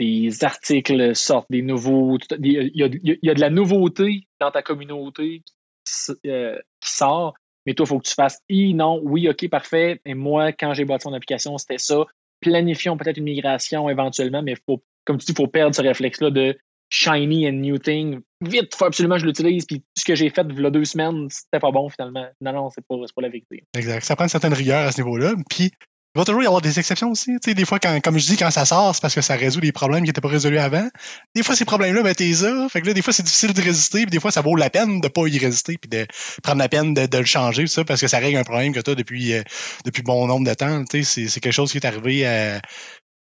des 0.00 0.44
articles 0.44 1.14
sortent, 1.14 1.50
des 1.50 1.62
nouveaux. 1.62 2.18
Il 2.42 2.70
y 2.74 2.82
a, 2.82 3.34
de 3.34 3.40
la 3.40 3.50
nouveauté 3.50 4.26
dans 4.40 4.50
ta 4.50 4.62
communauté 4.62 5.42
qui, 5.84 6.12
euh, 6.26 6.58
sort, 6.82 7.34
mais 7.66 7.74
toi, 7.74 7.84
il 7.84 7.88
faut 7.88 7.98
que 7.98 8.08
tu 8.08 8.14
fasses 8.14 8.40
I, 8.48 8.74
non, 8.74 9.00
oui, 9.04 9.28
OK, 9.28 9.48
parfait. 9.48 10.00
Et 10.06 10.14
moi, 10.14 10.52
quand 10.52 10.72
j'ai 10.72 10.86
bâti 10.86 11.06
mon 11.06 11.14
application, 11.14 11.58
c'était 11.58 11.78
ça. 11.78 12.06
Planifions 12.40 12.96
peut-être 12.96 13.18
une 13.18 13.24
migration 13.24 13.90
éventuellement, 13.90 14.42
mais 14.42 14.54
faut, 14.66 14.82
comme 15.04 15.18
tu 15.18 15.26
dis, 15.26 15.32
il 15.32 15.36
faut 15.36 15.46
perdre 15.46 15.76
ce 15.76 15.82
réflexe-là 15.82 16.30
de 16.30 16.58
shiny 16.88 17.46
and 17.46 17.52
new 17.52 17.76
thing. 17.76 18.20
Vite, 18.40 18.74
faut 18.74 18.86
absolument 18.86 19.16
que 19.16 19.20
je 19.20 19.26
l'utilise. 19.26 19.66
Puis 19.66 19.82
ce 19.96 20.04
que 20.06 20.14
j'ai 20.14 20.30
fait 20.30 20.46
il 20.48 20.60
y 20.60 20.66
a 20.66 20.70
deux 20.70 20.86
semaines, 20.86 21.28
c'était 21.28 21.60
pas 21.60 21.70
bon 21.70 21.90
finalement. 21.90 22.26
Non, 22.40 22.52
non, 22.54 22.70
c'est 22.70 22.84
pas, 22.86 22.96
pas 22.96 23.22
la 23.22 23.28
vérité. 23.28 23.64
Exact. 23.76 24.02
Ça 24.02 24.16
prend 24.16 24.24
une 24.24 24.30
certaine 24.30 24.54
rigueur 24.54 24.86
à 24.86 24.92
ce 24.92 25.02
niveau-là. 25.02 25.34
Puis 25.50 25.72
il 26.16 26.18
va 26.18 26.24
toujours 26.24 26.42
y 26.42 26.46
avoir 26.46 26.60
des 26.60 26.76
exceptions 26.80 27.10
aussi. 27.10 27.30
Tu 27.40 27.50
sais, 27.50 27.54
des 27.54 27.64
fois, 27.64 27.78
quand, 27.78 28.00
comme 28.00 28.18
je 28.18 28.26
dis, 28.26 28.36
quand 28.36 28.50
ça 28.50 28.64
sort, 28.64 28.92
c'est 28.96 29.00
parce 29.00 29.14
que 29.14 29.20
ça 29.20 29.36
résout 29.36 29.60
des 29.60 29.70
problèmes 29.70 30.02
qui 30.02 30.08
n'étaient 30.08 30.20
pas 30.20 30.28
résolus 30.28 30.58
avant. 30.58 30.88
Des 31.36 31.44
fois, 31.44 31.54
ces 31.54 31.64
problèmes-là, 31.64 32.02
ben, 32.02 32.14
t'es 32.14 32.32
ça. 32.32 32.68
Fait 32.68 32.80
que 32.80 32.88
là, 32.88 32.94
des 32.94 33.02
fois, 33.02 33.12
c'est 33.12 33.22
difficile 33.22 33.52
de 33.52 33.62
résister, 33.62 34.02
puis 34.02 34.10
des 34.10 34.18
fois, 34.18 34.32
ça 34.32 34.40
vaut 34.40 34.56
la 34.56 34.70
peine 34.70 35.00
de 35.00 35.06
pas 35.06 35.28
y 35.28 35.38
résister, 35.38 35.78
puis 35.78 35.88
de 35.88 36.06
prendre 36.42 36.58
la 36.58 36.68
peine 36.68 36.94
de, 36.94 37.16
le 37.16 37.24
changer, 37.24 37.68
ça, 37.68 37.84
parce 37.84 38.00
que 38.00 38.08
ça 38.08 38.18
règle 38.18 38.38
un 38.38 38.42
problème 38.42 38.72
que 38.72 38.80
tu 38.80 38.90
as 38.90 38.96
depuis, 38.96 39.34
euh, 39.34 39.42
depuis 39.84 40.02
bon 40.02 40.26
nombre 40.26 40.48
de 40.48 40.54
temps. 40.54 40.82
Sais, 40.90 41.04
c'est 41.04 41.40
quelque 41.40 41.52
chose 41.52 41.70
qui 41.70 41.78
est 41.78 41.86
arrivé 41.86 42.26
euh, 42.26 42.58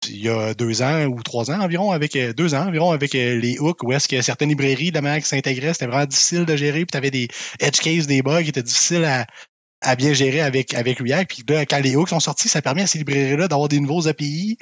il 0.09 0.23
y 0.23 0.29
a 0.29 0.55
deux 0.55 0.81
ans 0.81 1.05
ou 1.05 1.21
trois 1.21 1.51
ans 1.51 1.61
environ, 1.61 1.91
avec 1.91 2.15
euh, 2.15 2.33
deux 2.33 2.55
ans 2.55 2.67
environ, 2.67 2.89
avec 2.89 3.13
les 3.13 3.59
hooks, 3.59 3.83
où 3.83 3.93
est-ce 3.93 4.07
que 4.07 4.19
certaines 4.23 4.49
librairies, 4.49 4.91
de 4.91 4.99
manière 4.99 5.21
qui 5.21 5.27
s'intégraient, 5.27 5.73
c'était 5.73 5.85
vraiment 5.85 6.07
difficile 6.07 6.45
de 6.45 6.55
gérer, 6.55 6.79
puis 6.79 6.87
tu 6.93 6.97
avais 6.97 7.11
des 7.11 7.27
edge 7.59 7.79
cases, 7.79 8.07
des 8.07 8.23
bugs 8.23 8.41
qui 8.41 8.49
étaient 8.49 8.63
difficiles 8.63 9.05
à, 9.05 9.27
à 9.81 9.95
bien 9.95 10.13
gérer 10.13 10.41
avec, 10.41 10.73
avec 10.73 10.99
React. 10.99 11.29
Puis 11.29 11.43
là, 11.47 11.65
quand 11.65 11.79
les 11.79 11.95
hooks 11.95 12.09
sont 12.09 12.19
sortis, 12.19 12.49
ça 12.49 12.61
permet 12.61 12.83
à 12.83 12.87
ces 12.87 12.99
librairies-là 12.99 13.47
d'avoir 13.47 13.67
des 13.67 13.79
nouveaux 13.79 14.07
API 14.07 14.57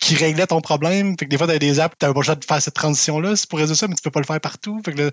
qui 0.00 0.14
réglaient 0.16 0.46
ton 0.46 0.60
problème. 0.60 1.16
Fait 1.18 1.24
que 1.26 1.30
des 1.30 1.38
fois, 1.38 1.46
tu 1.46 1.52
as 1.54 1.58
des 1.58 1.80
apps, 1.80 1.94
tu 1.98 2.06
n'as 2.06 2.12
pas 2.12 2.20
le 2.20 2.24
choix 2.24 2.34
de 2.34 2.44
faire 2.44 2.62
cette 2.62 2.74
transition-là, 2.74 3.36
c'est 3.36 3.48
pour 3.48 3.58
résoudre 3.58 3.78
ça, 3.78 3.88
mais 3.88 3.94
tu 3.94 4.02
peux 4.02 4.10
pas 4.10 4.20
le 4.20 4.26
faire 4.26 4.40
partout. 4.40 4.80
Fait 4.84 4.92
que 4.92 5.02
là, 5.02 5.10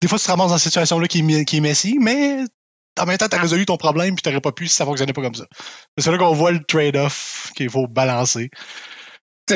des 0.00 0.08
fois, 0.08 0.18
tu 0.18 0.24
te 0.24 0.30
ramasses 0.30 0.50
dans 0.50 0.58
cette 0.58 0.70
situation-là 0.70 1.08
qui, 1.08 1.20
est, 1.20 1.44
qui 1.44 1.56
est 1.58 1.60
messy, 1.60 1.98
mais 2.00 2.38
en 3.00 3.06
même 3.06 3.18
temps, 3.18 3.28
tu 3.28 3.36
as 3.36 3.40
résolu 3.40 3.64
ton 3.66 3.76
problème 3.76 4.14
puis 4.14 4.22
tu 4.22 4.28
n'aurais 4.28 4.40
pas 4.40 4.52
pu 4.52 4.68
si 4.68 4.74
ça 4.74 4.84
fonctionnait 4.84 5.12
pas 5.12 5.22
comme 5.22 5.34
ça. 5.34 5.46
C'est 5.96 6.10
là 6.10 6.18
qu'on 6.18 6.34
voit 6.34 6.52
le 6.52 6.62
trade-off 6.62 7.50
qu'il 7.54 7.70
faut 7.70 7.86
balancer 7.86 8.50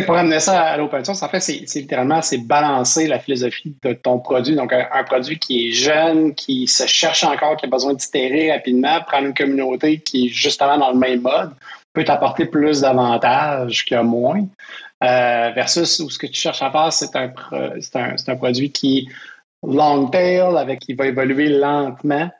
pour 0.04 0.16
amener 0.16 0.40
ça 0.40 0.62
à 0.62 0.76
l'open 0.76 1.04
source, 1.04 1.22
en 1.22 1.28
fait, 1.28 1.40
c'est 1.40 1.64
littéralement 1.74 2.20
c'est 2.20 2.38
balancer 2.38 3.06
la 3.06 3.18
philosophie 3.18 3.74
de 3.82 3.92
ton 3.92 4.18
produit. 4.18 4.54
Donc, 4.54 4.72
un, 4.72 5.04
produit 5.04 5.38
qui 5.38 5.68
est 5.68 5.72
jeune, 5.72 6.34
qui 6.34 6.66
se 6.66 6.86
cherche 6.86 7.24
encore, 7.24 7.56
qui 7.56 7.66
a 7.66 7.68
besoin 7.68 7.94
d'itérer 7.94 8.52
rapidement, 8.52 9.00
prendre 9.02 9.26
une 9.28 9.34
communauté 9.34 10.00
qui 10.00 10.26
est 10.26 10.28
justement 10.28 10.76
dans 10.78 10.90
le 10.90 10.98
même 10.98 11.20
mode, 11.20 11.52
peut 11.92 12.04
t'apporter 12.04 12.46
plus 12.46 12.80
d'avantages 12.80 13.84
que 13.84 14.00
moins. 14.02 14.46
Euh, 15.04 15.50
versus 15.54 16.00
où 16.00 16.08
ce 16.08 16.18
que 16.18 16.26
tu 16.26 16.40
cherches 16.40 16.62
à 16.62 16.70
faire, 16.70 16.92
c'est 16.92 17.14
un, 17.96 18.36
produit 18.36 18.72
qui 18.72 19.08
long 19.62 20.08
tail, 20.08 20.56
avec 20.56 20.80
qui 20.80 20.94
va 20.94 21.06
évoluer 21.06 21.48
lentement. 21.48 22.30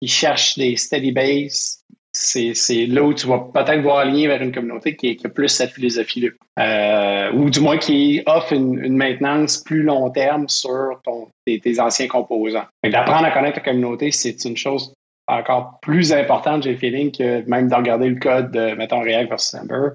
Il 0.00 0.10
cherche 0.10 0.58
des 0.58 0.76
steady 0.76 1.12
base 1.12 1.82
c'est 2.12 2.86
là 2.86 3.02
où 3.02 3.14
tu 3.14 3.26
vas 3.26 3.38
peut-être 3.38 3.80
voir 3.80 3.98
aligner 3.98 4.26
vers 4.26 4.42
une 4.42 4.52
communauté 4.52 4.96
qui, 4.96 5.18
a 5.22 5.28
plus 5.28 5.48
cette 5.48 5.70
philosophie-là. 5.70 6.28
Euh, 6.58 7.32
ou 7.32 7.48
du 7.48 7.60
moins 7.60 7.78
qui 7.78 8.22
offre 8.26 8.52
une, 8.52 8.96
maintenance 8.96 9.58
plus 9.58 9.82
long 9.82 10.10
terme 10.10 10.48
sur 10.48 11.00
ton, 11.04 11.28
tes, 11.46 11.80
anciens 11.80 12.08
composants. 12.08 12.66
D'apprendre 12.84 13.24
à 13.24 13.30
connaître 13.30 13.56
ta 13.56 13.70
communauté, 13.70 14.10
c'est 14.10 14.44
une 14.44 14.56
chose 14.56 14.92
encore 15.26 15.78
plus 15.80 16.12
importante, 16.12 16.64
j'ai 16.64 16.72
le 16.72 16.78
feeling, 16.78 17.12
que 17.12 17.48
même 17.48 17.68
de 17.68 17.74
regarder 17.74 18.08
le 18.08 18.18
code 18.18 18.50
de, 18.50 18.74
mettons, 18.74 19.00
React 19.00 19.30
versus 19.30 19.54
Ember. 19.54 19.90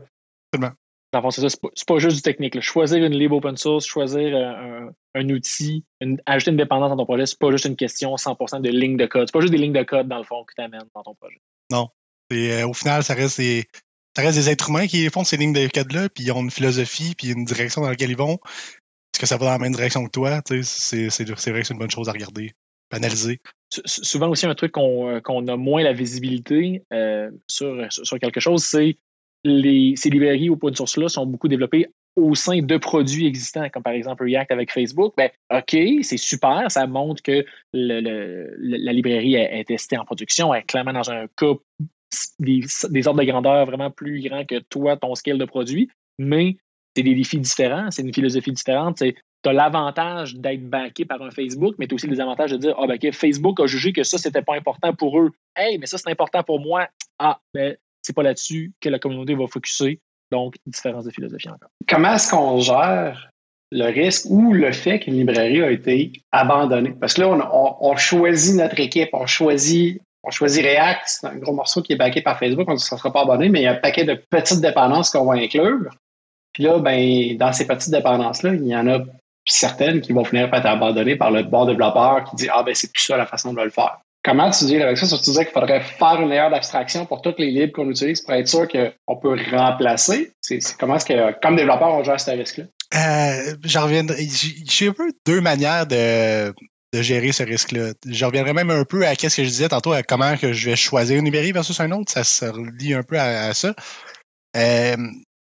C'est 0.54 0.60
pas, 1.62 1.70
pas, 1.88 2.00
juste 2.00 2.16
du 2.16 2.22
technique. 2.22 2.60
Choisir 2.62 3.04
une 3.04 3.14
lib 3.14 3.32
open 3.32 3.56
source, 3.58 3.86
choisir 3.86 4.36
un, 4.36 4.90
un 5.16 5.30
outil, 5.30 5.84
ajouter 6.26 6.52
une 6.52 6.58
dépendance 6.58 6.90
dans 6.90 6.98
ton 6.98 7.06
projet, 7.06 7.26
c'est 7.26 7.40
pas 7.40 7.52
juste 7.52 7.66
une 7.66 7.76
question 7.76 8.16
100% 8.16 8.62
de 8.62 8.70
ligne 8.70 8.98
de 8.98 9.06
code. 9.06 9.28
C'est 9.28 9.34
pas 9.34 9.42
juste 9.42 9.54
des 9.54 9.60
lignes 9.60 9.74
de 9.74 9.84
code, 9.84 10.08
dans 10.08 10.18
le 10.18 10.24
fond, 10.24 10.44
que 10.44 10.54
tu 10.56 10.62
amènes 10.62 10.84
dans 10.94 11.04
ton 11.04 11.16
projet. 11.16 11.40
Non, 11.72 11.90
euh, 12.32 12.68
au 12.68 12.74
final, 12.74 13.04
ça 13.04 13.14
reste 13.14 13.38
des, 13.40 13.66
ça 14.16 14.22
reste 14.22 14.38
des 14.38 14.50
êtres 14.50 14.70
humains 14.70 14.88
qui 14.88 15.08
font 15.10 15.24
ces 15.24 15.38
lignes 15.38 15.54
de 15.54 15.68
code-là, 15.68 16.10
puis 16.10 16.26
ils 16.26 16.32
ont 16.32 16.42
une 16.42 16.52
philosophie, 16.52 17.16
puis 17.18 17.30
une 17.30 17.46
direction 17.46 17.82
dans 17.82 17.90
laquelle 17.90 18.12
ils 18.12 18.18
vont. 18.18 18.40
Est-ce 19.14 19.22
que 19.22 19.26
ça 19.26 19.38
va 19.38 19.46
dans 19.46 19.52
la 19.52 19.60
même 19.60 19.74
direction 19.74 20.06
que 20.06 20.12
toi? 20.12 20.42
C'est, 20.46 20.64
c'est, 20.64 21.24
vrai 21.24 21.62
que 21.62 21.68
c'est 21.68 21.74
une 21.74 21.80
bonne 21.80 21.92
chose 21.92 22.10
à 22.10 22.12
regarder, 22.12 22.54
à 22.92 22.98
analyser. 22.98 23.40
Souvent 23.86 24.30
aussi, 24.30 24.46
un 24.46 24.56
truc 24.56 24.72
qu'on, 24.72 25.10
euh, 25.10 25.20
qu'on 25.22 25.48
a 25.48 25.58
moins 25.58 25.84
la 25.84 25.94
visibilité 25.94 26.84
euh, 26.94 27.32
sur, 27.48 27.86
sur 27.90 28.20
quelque 28.20 28.40
chose, 28.40 28.64
c'est 28.64 28.98
les, 29.44 29.94
ces 29.96 30.10
librairies 30.10 30.50
open 30.50 30.76
source-là 30.76 31.10
sont 31.10 31.26
beaucoup 31.26 31.48
développées 31.48 31.88
au 32.18 32.34
sein 32.34 32.62
de 32.62 32.78
produits 32.78 33.28
existants, 33.28 33.70
comme 33.70 33.84
par 33.84 33.94
exemple 33.94 34.24
React 34.24 34.52
avec 34.52 34.72
Facebook, 34.72 35.14
ben, 35.16 35.30
OK, 35.52 35.78
c'est 36.02 36.18
super, 36.18 36.70
ça 36.70 36.88
montre 36.88 37.22
que 37.22 37.46
la 37.74 38.92
librairie 38.92 39.36
est, 39.36 39.66
testée 39.66 39.98
en 39.98 40.06
production, 40.06 40.54
est 40.54 40.64
clairement 40.64 40.94
dans 40.94 41.12
un 41.12 41.28
cas 41.38 41.54
des, 42.40 43.08
ordres 43.08 43.20
de 43.20 43.26
grandeur 43.26 43.66
vraiment 43.66 43.92
plus 43.92 44.22
grands 44.22 44.46
que 44.46 44.60
toi, 44.60 44.98
ton 44.98 45.16
scale 45.16 45.38
de 45.38 45.46
produit, 45.46 45.90
mais 46.18 46.58
c'est 46.96 47.04
des 47.04 47.16
défis 47.16 47.40
différents, 47.40 47.92
c'est 47.92 48.02
une 48.02 48.14
philosophie 48.14 48.52
différente. 48.52 48.98
Tu 48.98 49.14
as 49.46 49.54
l'avantage 49.54 50.36
d'être 50.36 50.68
backé 50.68 51.06
par 51.06 51.22
un 51.22 51.32
Facebook, 51.32 51.76
mais 51.78 51.88
tu 51.88 51.94
as 51.94 51.96
aussi 51.96 52.08
les 52.08 52.20
avantages 52.20 52.52
de 52.52 52.58
dire 52.58 52.76
Ah, 52.80 52.88
ben, 52.88 53.14
Facebook 53.14 53.60
a 53.60 53.68
jugé 53.68 53.94
que 53.94 54.04
ça, 54.04 54.18
c'était 54.18 54.42
pas 54.42 54.56
important 54.56 54.94
pour 54.94 55.20
eux. 55.20 55.32
Hey, 55.56 55.78
mais 55.78 55.86
ça, 55.86 55.98
c'est 55.98 56.10
important 56.10 56.44
pour 56.44 56.60
moi. 56.60 56.88
Ah, 57.20 57.40
mais 57.54 57.70
ben, 57.70 57.78
c'est 58.02 58.16
pas 58.16 58.24
là-dessus 58.24 58.74
que 58.80 58.90
la 58.90 59.00
communauté 59.00 59.36
va 59.36 59.48
focuser. 59.48 60.00
Donc, 60.32 60.56
différence 60.66 61.06
de 61.06 61.12
philosophie 61.12 61.50
encore. 61.50 61.70
Comment 61.88 62.14
est-ce 62.14 62.32
qu'on 62.32 62.60
gère 62.60 63.30
le 63.72 63.86
risque 63.86 64.26
ou 64.30 64.54
le 64.54 64.72
fait 64.72 65.00
qu'une 65.00 65.16
librairie 65.16 65.62
a 65.62 65.72
été 65.72 66.14
abandonnée? 66.32 66.94
Parce 67.00 67.14
que 67.14 67.22
là, 67.22 67.50
on, 67.52 67.96
choisit 67.96 68.56
notre 68.56 68.80
équipe, 68.80 69.10
on 69.14 69.26
choisit, 69.26 70.02
on 70.28 70.32
choisit 70.32 70.64
React, 70.64 71.02
c'est 71.06 71.28
un 71.28 71.36
gros 71.38 71.54
morceau 71.54 71.82
qui 71.82 71.94
est 71.94 71.96
backé 71.96 72.22
par 72.22 72.38
Facebook, 72.38 72.68
on 72.68 72.74
ne 72.74 72.78
sera 72.78 73.12
pas 73.12 73.22
abandonné, 73.22 73.48
mais 73.48 73.62
il 73.62 73.64
y 73.64 73.68
a 73.68 73.72
un 73.72 73.76
paquet 73.76 74.04
de 74.04 74.22
petites 74.30 74.60
dépendances 74.60 75.10
qu'on 75.10 75.26
va 75.26 75.36
inclure. 75.36 75.90
Puis 76.54 76.64
là, 76.64 76.80
ben, 76.80 77.38
dans 77.38 77.54
ces 77.54 77.66
petites 77.66 77.92
dépendances-là, 77.92 78.54
il 78.54 78.68
y 78.68 78.76
en 78.76 78.88
a 78.88 79.00
certaines 79.46 80.02
qui 80.02 80.12
vont 80.12 80.26
finir 80.26 80.50
par 80.50 80.60
être 80.60 80.66
abandonnées 80.66 81.16
par 81.16 81.32
le 81.32 81.44
bon 81.44 81.66
développeur 81.66 82.26
qui 82.26 82.36
dit 82.36 82.50
Ah 82.52 82.64
ben 82.64 82.76
c'est 82.76 82.92
plus 82.92 83.04
ça 83.04 83.16
la 83.16 83.26
façon 83.26 83.54
de 83.54 83.62
le 83.62 83.70
faire. 83.70 84.00
Comment 84.24 84.50
tu 84.50 84.66
dis 84.66 84.82
avec 84.82 84.98
ça? 84.98 85.08
Tu 85.08 85.24
disais 85.24 85.46
qu'il 85.46 85.54
faudrait 85.54 85.80
faire 85.80 86.20
une 86.20 86.28
meilleure 86.28 86.50
d'abstraction 86.50 87.06
pour 87.06 87.22
toutes 87.22 87.40
les 87.40 87.50
libres 87.50 87.72
qu'on 87.72 87.90
utilise 87.90 88.22
pour 88.22 88.34
être 88.34 88.48
sûr 88.48 88.68
qu'on 88.68 89.16
peut 89.16 89.38
remplacer. 89.52 90.34
Comment 90.78 90.98
est-ce 90.98 91.06
que, 91.06 91.40
comme 91.42 91.56
développeur, 91.56 91.94
on 91.94 92.04
gère 92.04 92.20
ce 92.20 92.32
risque-là? 92.32 92.66
Euh, 92.96 93.56
j'en 93.64 93.84
reviendrai. 93.84 94.28
J'ai 94.28 94.90
un 94.90 94.94
peu 94.94 95.14
deux 95.26 95.40
manières 95.40 95.88
de, 95.88 96.54
de 96.94 97.02
gérer 97.02 97.32
ce 97.32 97.44
risque-là. 97.44 97.94
Je 98.06 98.26
reviendrai 98.26 98.54
même 98.54 98.70
un 98.70 98.86
peu 98.86 99.06
à 99.06 99.16
ce 99.16 99.28
que 99.28 99.44
je 99.44 99.50
disais 99.50 99.70
tantôt, 99.70 99.92
à 99.92 100.04
comment 100.04 100.38
que 100.38 100.54
je 100.54 100.70
vais 100.70 100.76
choisir 100.76 101.18
une 101.18 101.26
librairie 101.26 101.52
versus 101.52 101.80
un 101.80 101.92
autre. 101.92 102.12
Ça 102.12 102.24
se 102.24 102.46
relie 102.46 102.94
un 102.94 103.04
peu 103.04 103.20
à, 103.20 103.54
ça. 103.54 103.76
Euh, 104.56 104.96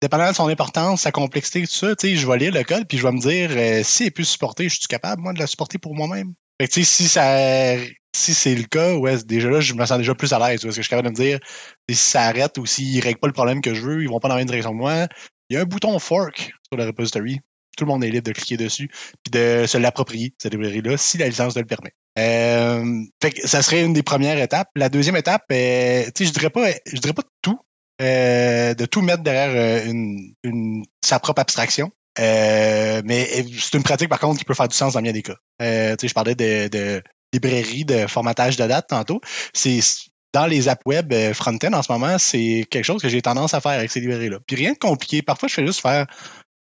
dépendant 0.02 0.30
de 0.30 0.36
son 0.36 0.48
importance, 0.48 1.02
sa 1.02 1.12
complexité, 1.12 1.62
tout 1.62 1.74
ça, 1.74 1.94
je 2.02 2.28
vais 2.28 2.38
lire 2.38 2.54
le 2.54 2.64
code 2.64 2.88
puis 2.88 2.98
je 2.98 3.04
vais 3.04 3.12
me 3.12 3.20
dire 3.20 3.50
euh, 3.52 3.82
si 3.84 4.04
elle 4.04 4.08
est 4.08 4.12
plus 4.12 4.26
supportée, 4.26 4.70
je 4.70 4.76
suis 4.76 4.88
capable, 4.88 5.22
moi, 5.22 5.34
de 5.34 5.40
la 5.40 5.48
supporter 5.48 5.78
pour 5.78 5.96
moi-même? 5.96 6.34
Fait 6.60 6.68
que, 6.68 6.84
si 6.84 7.08
ça 7.08 7.78
si 8.16 8.34
c'est 8.34 8.56
le 8.56 8.64
cas, 8.64 8.96
ouais, 8.96 9.24
déjà 9.24 9.50
là, 9.50 9.62
je 9.62 9.74
me 9.74 9.86
sens 9.86 9.98
déjà 9.98 10.16
plus 10.16 10.34
à 10.34 10.40
l'aise. 10.40 10.62
Parce 10.62 10.76
que 10.76 10.82
je 10.82 10.82
suis 10.82 10.90
capable 10.90 11.14
de 11.14 11.20
me 11.20 11.24
dire, 11.24 11.40
si 11.90 11.96
ça 11.96 12.24
arrête 12.24 12.58
ou 12.58 12.66
s'ils 12.66 12.98
ne 12.98 13.02
règlent 13.02 13.20
pas 13.20 13.28
le 13.28 13.34
problème 13.34 13.62
que 13.62 13.74
je 13.74 13.82
veux, 13.82 14.02
ils 14.02 14.10
vont 14.10 14.20
pas 14.20 14.28
dans 14.28 14.36
la 14.36 14.42
même 14.42 14.48
direction 14.48 14.72
que 14.72 14.78
moi. 14.78 15.08
Il 15.50 15.56
y 15.56 15.58
a 15.58 15.62
un 15.62 15.66
bouton 15.66 15.98
fork 16.00 16.54
sur 16.68 16.78
le 16.78 16.86
repository. 16.86 17.40
Tout 17.78 17.86
le 17.86 17.92
monde 17.92 18.04
est 18.04 18.10
libre 18.10 18.28
de 18.28 18.34
cliquer 18.34 18.58
dessus 18.58 18.90
puis 19.24 19.32
de 19.32 19.66
se 19.68 19.78
l'approprier, 19.78 20.34
cette 20.38 20.54
librairie-là, 20.54 20.98
si 20.98 21.18
la 21.18 21.28
licence 21.28 21.56
le 21.56 21.66
permet. 21.66 21.94
Euh, 22.20 23.04
fait 23.22 23.32
que 23.32 23.48
ça 23.48 23.62
serait 23.62 23.84
une 23.84 23.94
des 23.94 24.04
premières 24.04 24.38
étapes. 24.38 24.70
La 24.76 24.90
deuxième 24.90 25.16
étape, 25.16 25.44
euh, 25.52 26.04
je 26.20 26.30
dirais 26.30 26.50
pas, 26.50 26.72
je 26.86 27.00
dirais 27.00 27.14
pas 27.14 27.24
tout, 27.42 27.60
euh, 28.02 28.74
de 28.74 28.86
tout 28.86 29.02
mettre 29.02 29.24
derrière 29.24 29.86
une, 29.86 30.34
sa 31.04 31.20
propre 31.20 31.42
abstraction. 31.42 31.92
Mais 32.18 33.46
c'est 33.60 33.78
une 33.78 33.84
pratique, 33.84 34.10
par 34.10 34.20
contre, 34.20 34.40
qui 34.40 34.46
peut 34.46 34.54
faire 34.54 34.68
du 34.68 34.76
sens 34.76 34.94
dans 34.94 35.02
bien 35.02 35.14
des 35.14 35.24
cas. 35.24 35.38
Je 35.60 36.14
parlais 36.14 36.36
de, 36.36 36.68
de 36.68 37.02
librairie 37.34 37.86
de 37.86 38.08
formatage 38.08 38.58
de 38.58 38.68
date 38.68 38.88
tantôt. 38.90 39.22
C'est 39.54 39.80
dans 40.34 40.46
les 40.46 40.70
apps 40.70 40.82
web 40.86 41.14
front-end 41.34 41.74
en 41.74 41.82
ce 41.82 41.92
moment, 41.92 42.18
c'est 42.18 42.66
quelque 42.70 42.86
chose 42.86 43.02
que 43.02 43.10
j'ai 43.10 43.22
tendance 43.22 43.54
à 43.54 43.60
faire 43.60 43.74
avec 43.74 43.92
ces 43.92 44.00
librairies-là. 44.00 44.40
Puis 44.48 44.56
rien 44.56 44.74
de 44.74 44.78
compliqué. 44.78 45.22
Parfois, 45.22 45.50
je 45.50 45.54
fais 45.54 45.66
juste 45.66 45.82
faire 45.82 46.08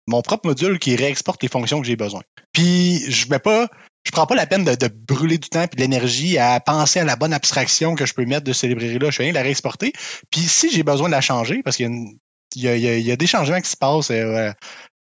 mon 0.08 0.22
propre 0.22 0.48
module 0.48 0.80
qui 0.80 0.96
réexporte 0.96 1.44
les 1.44 1.50
fonctions 1.50 1.82
que 1.82 1.88
j'ai 1.88 1.96
besoin. 1.96 2.22
Puis 2.54 3.10
je 3.12 3.30
mets 3.30 3.40
pas, 3.40 3.68
je 4.04 4.12
prends 4.12 4.26
pas 4.26 4.36
la 4.36 4.48
peine 4.48 4.64
de, 4.64 4.88
brûler 4.88 5.38
du 5.38 5.50
temps 5.50 5.64
et 5.64 5.68
de 5.68 5.80
l'énergie 5.80 6.38
à 6.38 6.60
penser 6.60 7.00
à 7.00 7.06
la 7.06 7.16
bonne 7.16 7.34
abstraction 7.34 7.96
que 7.96 8.06
je 8.06 8.14
peux 8.14 8.26
mettre 8.26 8.46
de 8.46 8.54
ces 8.54 8.68
librairies-là. 8.68 9.12
Je 9.12 9.22
rien 9.22 9.32
de 9.32 9.36
la 9.36 9.44
réexporter. 9.44 9.92
Puis 10.32 10.42
si 10.42 10.72
j'ai 10.72 10.84
besoin 10.84 11.08
de 11.08 11.14
la 11.14 11.22
changer, 11.22 11.62
parce 11.62 11.78
qu'il 11.78 12.18
y, 12.56 13.12
a, 13.12 13.16
des 13.16 13.28
changements 13.28 13.60
qui 13.60 13.70
se 13.70 13.78
passent 13.78 14.12
euh, 14.12 14.52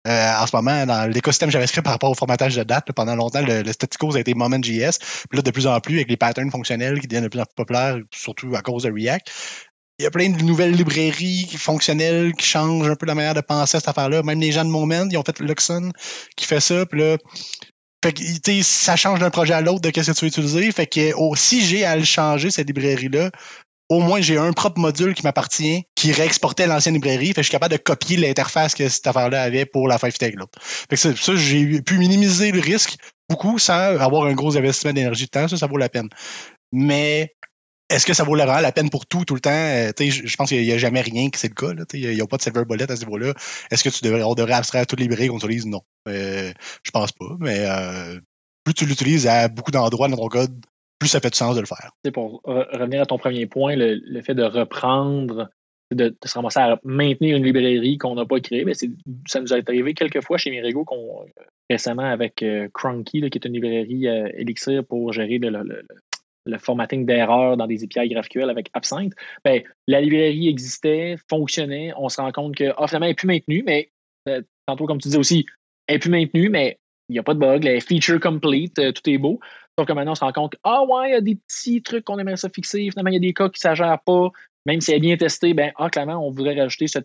euh, 0.07 0.33
en 0.37 0.47
ce 0.47 0.55
moment, 0.55 0.85
dans 0.85 1.09
l'écosystème 1.09 1.49
JavaScript 1.49 1.83
par 1.83 1.93
rapport 1.93 2.11
au 2.11 2.15
formatage 2.15 2.55
de 2.55 2.63
date, 2.63 2.91
pendant 2.93 3.15
longtemps, 3.15 3.41
le, 3.41 3.61
le 3.61 4.15
a 4.15 4.19
été 4.19 4.33
Moment.js. 4.33 4.99
Puis 5.29 5.37
là, 5.37 5.41
de 5.41 5.51
plus 5.51 5.67
en 5.67 5.79
plus, 5.79 5.95
avec 5.95 6.09
les 6.09 6.17
patterns 6.17 6.51
fonctionnels 6.51 6.99
qui 6.99 7.07
deviennent 7.07 7.23
de 7.23 7.29
plus 7.29 7.39
en 7.39 7.45
plus 7.45 7.55
populaires, 7.55 7.97
surtout 8.13 8.53
à 8.55 8.61
cause 8.61 8.83
de 8.83 8.91
React, 8.91 9.31
il 9.99 10.03
y 10.03 10.05
a 10.05 10.11
plein 10.11 10.29
de 10.29 10.41
nouvelles 10.41 10.73
librairies 10.73 11.47
fonctionnelles 11.57 12.33
qui 12.33 12.45
changent 12.45 12.89
un 12.89 12.95
peu 12.95 13.05
la 13.05 13.15
manière 13.15 13.35
de 13.35 13.41
penser 13.41 13.77
à 13.77 13.79
cette 13.79 13.89
affaire-là. 13.89 14.23
Même 14.23 14.39
les 14.39 14.51
gens 14.51 14.65
de 14.65 14.69
Moment, 14.69 15.05
ils 15.09 15.17
ont 15.17 15.23
fait 15.23 15.39
Luxon 15.39 15.91
qui 16.35 16.45
fait 16.45 16.59
ça. 16.59 16.85
Puis 16.85 16.99
là, 16.99 17.17
fait 18.03 18.11
que, 18.13 18.63
ça 18.63 18.95
change 18.95 19.19
d'un 19.19 19.29
projet 19.29 19.53
à 19.53 19.61
l'autre 19.61 19.81
de 19.81 19.89
qu'est-ce 19.89 20.11
que 20.11 20.17
tu 20.17 20.25
veux 20.25 20.29
utiliser. 20.29 20.71
Fait 20.71 20.87
que 20.87 21.13
oh, 21.15 21.35
si 21.35 21.63
j'ai 21.63 21.85
à 21.85 21.95
le 21.95 22.03
changer, 22.03 22.49
cette 22.49 22.67
librairie-là, 22.67 23.29
au 23.89 23.99
moins 23.99 24.19
j'ai 24.19 24.37
un 24.37 24.51
propre 24.51 24.79
module 24.79 25.13
qui 25.13 25.23
m'appartient, 25.23 25.83
qui 25.95 26.11
réexportait 26.11 26.65
l'ancienne 26.65 26.95
librairie. 26.95 27.27
Fait 27.27 27.35
que 27.35 27.41
je 27.41 27.47
suis 27.47 27.51
capable 27.51 27.73
de 27.73 27.77
copier 27.77 28.17
l'interface 28.17 28.73
que 28.73 28.89
cette 28.89 29.05
affaire-là 29.05 29.43
avait 29.43 29.65
pour 29.65 29.87
la 29.87 29.99
Five 29.99 30.17
Tech. 30.17 30.33
Fait 30.89 30.95
que 30.95 31.15
ça 31.15 31.35
j'ai 31.35 31.81
pu 31.81 31.97
minimiser 31.97 32.51
le 32.51 32.59
risque 32.59 32.97
beaucoup 33.29 33.59
sans 33.59 33.73
avoir 33.73 34.25
un 34.25 34.33
gros 34.33 34.57
investissement 34.57 34.93
d'énergie 34.93 35.25
de 35.25 35.29
temps. 35.29 35.47
Ça, 35.47 35.57
ça 35.57 35.67
vaut 35.67 35.77
la 35.77 35.89
peine. 35.89 36.09
Mais 36.71 37.35
est-ce 37.89 38.05
que 38.05 38.13
ça 38.13 38.23
vaut 38.23 38.35
vraiment 38.35 38.59
la 38.59 38.71
peine 38.71 38.89
pour 38.89 39.05
tout, 39.05 39.25
tout 39.25 39.35
le 39.35 39.41
temps? 39.41 39.51
Euh, 39.51 39.91
je 39.97 40.35
pense 40.35 40.49
qu'il 40.49 40.61
n'y 40.61 40.71
a, 40.71 40.77
jamais 40.77 41.01
rien 41.01 41.29
qui 41.29 41.39
c'est 41.39 41.49
le 41.49 41.53
cas. 41.53 41.73
Il 41.93 42.09
n'y 42.09 42.21
a, 42.21 42.27
pas 42.27 42.37
de 42.37 42.41
silver 42.41 42.65
bullet 42.65 42.89
à 42.89 42.95
ce 42.95 43.05
niveau-là. 43.05 43.33
Est-ce 43.71 43.83
que 43.83 43.89
tu 43.89 44.03
devrais, 44.03 44.23
on 44.23 44.33
devrait 44.33 44.53
abstraire 44.53 44.87
toutes 44.87 44.99
les 44.99 45.05
librairies 45.05 45.27
qu'on 45.27 45.37
utilise? 45.37 45.65
Non. 45.65 45.81
Euh, 46.07 46.51
je 46.83 46.91
pense 46.91 47.11
pas. 47.11 47.35
Mais 47.39 47.65
euh, 47.67 48.19
plus 48.63 48.73
tu 48.73 48.85
l'utilises 48.85 49.27
à 49.27 49.47
beaucoup 49.47 49.71
d'endroits 49.71 50.07
dans 50.07 50.17
ton 50.17 50.27
code, 50.27 50.65
plus 50.97 51.09
ça 51.09 51.19
fait 51.19 51.29
du 51.29 51.37
sens 51.37 51.55
de 51.55 51.59
le 51.59 51.67
faire. 51.67 51.91
Pour 52.13 52.41
revenir 52.45 53.01
à 53.01 53.05
ton 53.05 53.17
premier 53.17 53.45
point, 53.45 53.75
le, 53.75 54.21
fait 54.21 54.33
de 54.33 54.43
reprendre, 54.43 55.49
de, 55.91 56.15
se 56.23 56.33
ramasser 56.33 56.59
à 56.59 56.79
maintenir 56.83 57.37
une 57.37 57.43
librairie 57.43 57.97
qu'on 57.97 58.15
n'a 58.15 58.25
pas 58.25 58.39
créée, 58.39 58.65
ça 59.27 59.39
nous 59.41 59.53
est 59.53 59.69
arrivé 59.69 59.93
quelques 59.93 60.23
fois 60.23 60.37
chez 60.37 60.51
Mirego 60.51 60.85
récemment 61.69 62.03
avec 62.03 62.43
euh, 62.43 62.69
Cronky, 62.73 63.29
qui 63.29 63.37
est 63.37 63.45
une 63.45 63.53
librairie 63.53 64.05
Elixir 64.05 64.83
pour 64.85 65.11
gérer 65.13 65.37
le, 65.37 65.49
le 65.49 65.85
formatting 66.57 67.05
d'erreurs 67.05 67.57
dans 67.57 67.67
des 67.67 67.83
API 67.83 68.09
GraphQL 68.09 68.49
avec 68.49 68.69
Absinthe, 68.73 69.13
ben, 69.43 69.61
la 69.87 70.01
librairie 70.01 70.47
existait, 70.47 71.15
fonctionnait, 71.29 71.93
on 71.97 72.09
se 72.09 72.21
rend 72.21 72.31
compte 72.31 72.55
que 72.55 72.73
oh, 72.77 72.87
finalement, 72.87 73.05
elle 73.05 73.11
n'est 73.11 73.15
plus 73.15 73.27
maintenue, 73.27 73.63
mais 73.65 73.91
euh, 74.29 74.41
tantôt, 74.65 74.85
comme 74.85 74.99
tu 74.99 75.07
disais 75.07 75.17
aussi, 75.17 75.45
elle 75.87 75.95
n'est 75.95 75.99
plus 75.99 76.09
maintenue, 76.09 76.49
mais 76.49 76.79
il 77.09 77.13
n'y 77.13 77.19
a 77.19 77.23
pas 77.23 77.33
de 77.33 77.39
bug, 77.39 77.65
est 77.65 77.79
feature 77.79 78.19
complete, 78.19 78.79
euh, 78.79 78.91
tout 78.91 79.09
est 79.09 79.17
beau. 79.17 79.39
Sauf 79.77 79.87
que 79.87 79.93
maintenant, 79.93 80.11
on 80.11 80.15
se 80.15 80.23
rend 80.23 80.31
compte 80.31 80.55
ah 80.63 80.83
ouais, 80.83 81.09
il 81.09 81.13
y 81.13 81.15
a 81.15 81.21
des 81.21 81.35
petits 81.35 81.81
trucs 81.81 82.05
qu'on 82.05 82.19
aimerait 82.19 82.37
ça 82.37 82.49
fixer, 82.49 82.89
finalement, 82.89 83.09
il 83.09 83.15
y 83.15 83.17
a 83.17 83.19
des 83.19 83.33
cas 83.33 83.49
qui 83.49 83.57
ne 83.57 83.69
s'agèrent 83.69 84.01
pas, 84.05 84.29
même 84.65 84.81
si 84.81 84.91
elle 84.91 84.97
est 84.97 85.01
bien 85.01 85.17
testée, 85.17 85.53
ben, 85.53 85.71
ah, 85.77 85.89
clairement, 85.89 86.25
on 86.25 86.31
voudrait 86.31 86.59
rajouter 86.59 86.87
ce, 86.87 86.99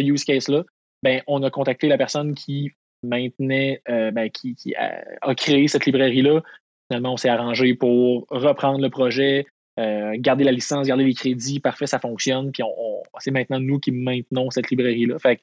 use 0.00 0.24
case-là. 0.24 0.64
Ben, 1.02 1.22
on 1.26 1.42
a 1.42 1.50
contacté 1.50 1.88
la 1.88 1.98
personne 1.98 2.34
qui 2.34 2.72
maintenait, 3.02 3.82
euh, 3.88 4.10
ben, 4.10 4.30
qui, 4.30 4.56
a, 4.76 5.34
créé 5.34 5.68
cette 5.68 5.86
librairie-là, 5.86 6.42
Finalement, 6.90 7.14
on 7.14 7.16
s'est 7.16 7.28
arrangé 7.28 7.74
pour 7.74 8.26
reprendre 8.30 8.80
le 8.80 8.90
projet, 8.90 9.46
euh, 9.78 10.14
garder 10.18 10.44
la 10.44 10.52
licence, 10.52 10.86
garder 10.86 11.04
les 11.04 11.14
crédits, 11.14 11.60
parfait, 11.60 11.86
ça 11.86 11.98
fonctionne. 11.98 12.52
Puis 12.52 12.62
on, 12.62 13.02
c'est 13.18 13.30
maintenant 13.30 13.60
nous 13.60 13.78
qui 13.78 13.90
maintenons 13.90 14.50
cette 14.50 14.70
librairie-là. 14.70 15.18
Fait 15.18 15.40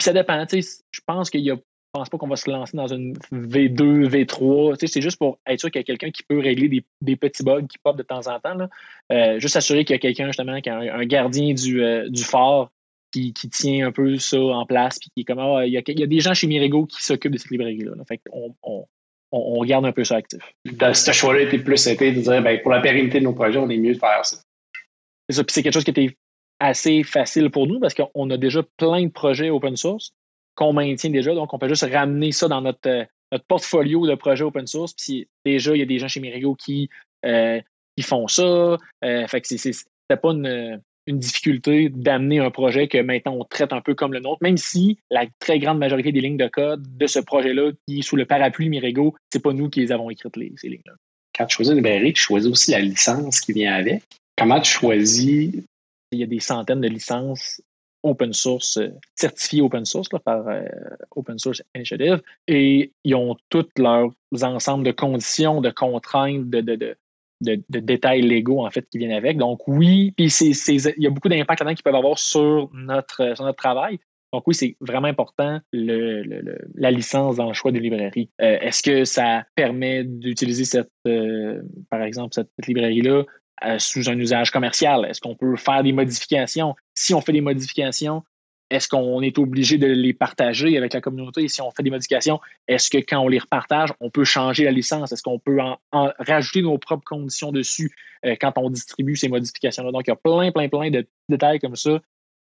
ça 0.00 0.12
dépend. 0.12 0.44
Je 0.50 1.00
pense 1.06 1.30
qu'il 1.30 1.42
y 1.42 1.50
a 1.50 1.56
je 1.94 2.00
pense 2.00 2.08
pas 2.08 2.18
qu'on 2.18 2.26
va 2.26 2.34
se 2.34 2.50
lancer 2.50 2.76
dans 2.76 2.88
une 2.88 3.12
V2, 3.32 4.08
V3. 4.08 4.84
C'est 4.84 5.00
juste 5.00 5.16
pour 5.16 5.38
être 5.46 5.60
sûr 5.60 5.70
qu'il 5.70 5.78
y 5.78 5.84
a 5.84 5.84
quelqu'un 5.84 6.10
qui 6.10 6.24
peut 6.24 6.40
régler 6.40 6.82
des, 7.00 7.16
petits 7.16 7.44
bugs 7.44 7.66
qui 7.68 7.78
pop 7.78 7.96
de 7.96 8.02
temps 8.02 8.26
en 8.26 8.40
temps. 8.40 8.54
Là. 8.54 8.68
Euh, 9.12 9.38
juste 9.38 9.54
assurer 9.54 9.84
qu'il 9.84 9.94
y 9.94 9.96
a 9.96 10.00
quelqu'un 10.00 10.26
justement 10.26 10.60
qui 10.60 10.70
a 10.70 10.76
un, 10.76 11.04
gardien 11.04 11.54
du, 11.54 11.84
euh, 11.84 12.08
du 12.08 12.24
fort 12.24 12.72
qui, 13.12 13.32
tient 13.32 13.86
un 13.86 13.92
peu 13.92 14.18
ça 14.18 14.40
en 14.40 14.66
place. 14.66 14.98
Puis 14.98 15.10
qui 15.14 15.20
est 15.20 15.38
ah, 15.38 15.64
il, 15.64 15.72
y 15.72 16.02
a, 16.02 16.06
des 16.06 16.18
gens 16.18 16.34
chez 16.34 16.48
Mirego 16.48 16.84
qui 16.84 17.00
s'occupent 17.00 17.32
de 17.32 17.38
cette 17.38 17.52
librairie-là. 17.52 17.92
Fait 18.08 18.20
on, 18.32 18.56
on, 18.64 18.86
on, 19.34 19.64
garde 19.64 19.86
un 19.86 19.92
peu 19.92 20.04
ça 20.04 20.16
actif. 20.16 20.40
ce 20.64 21.12
choix-là 21.12 21.42
était 21.42 21.58
plus 21.58 21.86
été 21.86 22.12
de 22.12 22.20
dire 22.20 22.42
ben, 22.42 22.60
pour 22.62 22.70
la 22.70 22.80
pérennité 22.80 23.18
de 23.18 23.24
nos 23.24 23.32
projets, 23.32 23.58
on 23.58 23.68
est 23.68 23.76
mieux 23.76 23.94
de 23.94 23.98
faire 23.98 24.24
ça. 24.24 24.36
C'est 25.28 25.36
ça. 25.36 25.44
Puis 25.44 25.52
c'est 25.52 25.62
quelque 25.62 25.74
chose 25.74 25.84
qui 25.84 25.90
était 25.90 26.16
assez 26.60 27.02
facile 27.02 27.50
pour 27.50 27.66
nous 27.66 27.80
parce 27.80 27.94
qu'on 27.94 28.30
a 28.30 28.36
déjà 28.36 28.62
plein 28.76 29.04
de 29.04 29.10
projets 29.10 29.50
open 29.50 29.76
source 29.76 30.12
qu'on 30.54 30.72
maintient 30.72 31.10
déjà. 31.10 31.34
Donc, 31.34 31.52
on 31.52 31.58
peut 31.58 31.68
juste 31.68 31.86
ramener 31.90 32.32
ça 32.32 32.48
dans 32.48 32.60
notre, 32.60 32.88
euh, 32.88 33.04
notre 33.32 33.44
portfolio 33.46 34.06
de 34.06 34.14
projets 34.14 34.44
open 34.44 34.66
source. 34.66 34.94
Puis 34.94 35.28
déjà, 35.44 35.74
il 35.74 35.80
y 35.80 35.82
a 35.82 35.86
des 35.86 35.98
gens 35.98 36.08
chez 36.08 36.20
Mirigo 36.20 36.54
qui, 36.54 36.88
euh, 37.26 37.60
qui 37.96 38.02
font 38.02 38.28
ça. 38.28 38.78
Euh, 39.04 39.26
fait 39.26 39.40
que 39.40 39.48
c'est 39.48 39.72
pas 40.08 40.30
une, 40.30 40.80
une 41.06 41.18
difficulté 41.18 41.88
d'amener 41.88 42.38
un 42.38 42.50
projet 42.50 42.88
que 42.88 42.98
maintenant 42.98 43.36
on 43.38 43.44
traite 43.44 43.72
un 43.72 43.80
peu 43.80 43.94
comme 43.94 44.12
le 44.12 44.20
nôtre, 44.20 44.38
même 44.42 44.56
si 44.56 44.98
la 45.10 45.26
très 45.38 45.58
grande 45.58 45.78
majorité 45.78 46.12
des 46.12 46.20
lignes 46.20 46.36
de 46.36 46.48
code 46.48 46.84
de 46.96 47.06
ce 47.06 47.18
projet-là, 47.18 47.72
qui 47.86 48.00
est 48.00 48.02
sous 48.02 48.16
le 48.16 48.24
parapluie 48.24 48.68
Mirego, 48.68 49.14
c'est 49.32 49.42
pas 49.42 49.52
nous 49.52 49.68
qui 49.68 49.80
les 49.80 49.92
avons 49.92 50.10
écrites, 50.10 50.36
les, 50.36 50.52
ces 50.56 50.68
lignes-là. 50.68 50.94
Quand 51.36 51.46
tu 51.46 51.56
choisis 51.56 51.72
une 51.72 51.78
librairie, 51.78 52.12
tu 52.12 52.22
choisis 52.22 52.50
aussi 52.50 52.70
la 52.70 52.80
licence 52.80 53.40
qui 53.40 53.52
vient 53.52 53.74
avec. 53.74 54.02
Comment 54.36 54.60
tu 54.60 54.70
choisis? 54.70 55.52
Il 56.12 56.18
y 56.20 56.22
a 56.22 56.26
des 56.26 56.40
centaines 56.40 56.80
de 56.80 56.88
licences 56.88 57.60
open 58.04 58.32
source, 58.32 58.76
euh, 58.76 58.90
certifiées 59.16 59.62
open 59.62 59.84
source 59.84 60.08
par 60.24 60.46
euh, 60.46 60.62
Open 61.16 61.38
Source 61.38 61.62
Initiative, 61.74 62.22
et 62.46 62.92
ils 63.02 63.14
ont 63.14 63.36
tous 63.48 63.66
leurs 63.78 64.12
ensembles 64.42 64.84
de 64.84 64.92
conditions, 64.92 65.60
de 65.60 65.70
contraintes, 65.70 66.48
de, 66.50 66.60
de 66.60 66.76
de, 66.76 66.96
détails 67.68 68.22
légaux 68.22 68.64
en 68.64 68.70
fait 68.70 68.86
qui 68.90 68.98
viennent 68.98 69.12
avec. 69.12 69.36
Donc 69.36 69.66
oui, 69.66 70.12
puis 70.16 70.26
il 70.26 70.94
y 70.98 71.06
a 71.06 71.10
beaucoup 71.10 71.28
d'impacts 71.28 71.60
là-dedans 71.60 71.74
qui 71.74 71.82
peuvent 71.82 71.94
avoir 71.94 72.18
sur 72.18 72.70
notre, 72.72 73.34
sur 73.36 73.44
notre 73.44 73.58
travail. 73.58 73.98
Donc 74.34 74.48
oui, 74.48 74.54
c'est 74.56 74.76
vraiment 74.80 75.06
important 75.06 75.60
la 75.72 76.90
licence 76.90 77.36
dans 77.36 77.46
le 77.46 77.52
choix 77.52 77.70
de 77.70 77.78
librairie. 77.78 78.30
Euh, 78.42 78.58
est-ce 78.60 78.82
que 78.82 79.04
ça 79.04 79.44
permet 79.54 80.02
d'utiliser 80.02 80.64
cette, 80.64 80.90
euh, 81.06 81.62
par 81.88 82.02
exemple, 82.02 82.34
cette, 82.34 82.48
librairie-là 82.66 83.22
euh, 83.64 83.78
sous 83.78 84.10
un 84.10 84.18
usage 84.18 84.50
commercial? 84.50 85.04
Est-ce 85.04 85.20
qu'on 85.20 85.36
peut 85.36 85.54
faire 85.54 85.84
des 85.84 85.92
modifications? 85.92 86.74
Si 86.94 87.14
on 87.14 87.20
fait 87.20 87.30
des 87.30 87.42
modifications, 87.42 88.24
est-ce 88.70 88.88
qu'on 88.88 89.20
est 89.20 89.38
obligé 89.38 89.78
de 89.78 89.86
les 89.86 90.12
partager 90.12 90.76
avec 90.76 90.94
la 90.94 91.00
communauté? 91.00 91.46
Si 91.48 91.60
on 91.60 91.70
fait 91.70 91.82
des 91.82 91.90
modifications, 91.90 92.40
est-ce 92.66 92.90
que 92.90 92.98
quand 92.98 93.20
on 93.20 93.28
les 93.28 93.38
repartage, 93.38 93.90
on 94.00 94.10
peut 94.10 94.24
changer 94.24 94.64
la 94.64 94.72
licence? 94.72 95.12
Est-ce 95.12 95.22
qu'on 95.22 95.38
peut 95.38 95.60
en, 95.60 95.78
rajouter 95.92 96.62
nos 96.62 96.78
propres 96.78 97.04
conditions 97.04 97.52
dessus 97.52 97.94
euh, 98.24 98.36
quand 98.40 98.52
on 98.56 98.70
distribue 98.70 99.16
ces 99.16 99.28
modifications-là? 99.28 99.92
Donc, 99.92 100.02
il 100.06 100.10
y 100.10 100.12
a 100.12 100.16
plein, 100.16 100.50
plein, 100.50 100.68
plein 100.68 100.90
de 100.90 101.06
détails 101.28 101.60
comme 101.60 101.76
ça 101.76 102.00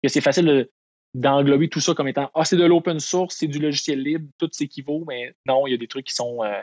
c'est 0.09 0.21
facile 0.21 0.47
de, 0.47 0.71
d'englober 1.15 1.69
tout 1.69 1.81
ça 1.81 1.95
comme 1.95 2.09
étant 2.09 2.31
Ah, 2.35 2.45
c'est 2.45 2.57
de 2.57 2.65
l'open 2.65 3.01
source, 3.01 3.37
c'est 3.37 3.47
du 3.47 3.59
logiciel 3.59 4.03
libre, 4.03 4.29
tout 4.39 4.49
s'équivaut, 4.51 5.05
mais 5.07 5.35
non, 5.47 5.67
il 5.67 5.73
y 5.73 5.75
a 5.75 5.77
des 5.77 5.89
trucs 5.89 6.07
qui 6.07 6.15
sont 6.15 6.43
euh, 6.43 6.63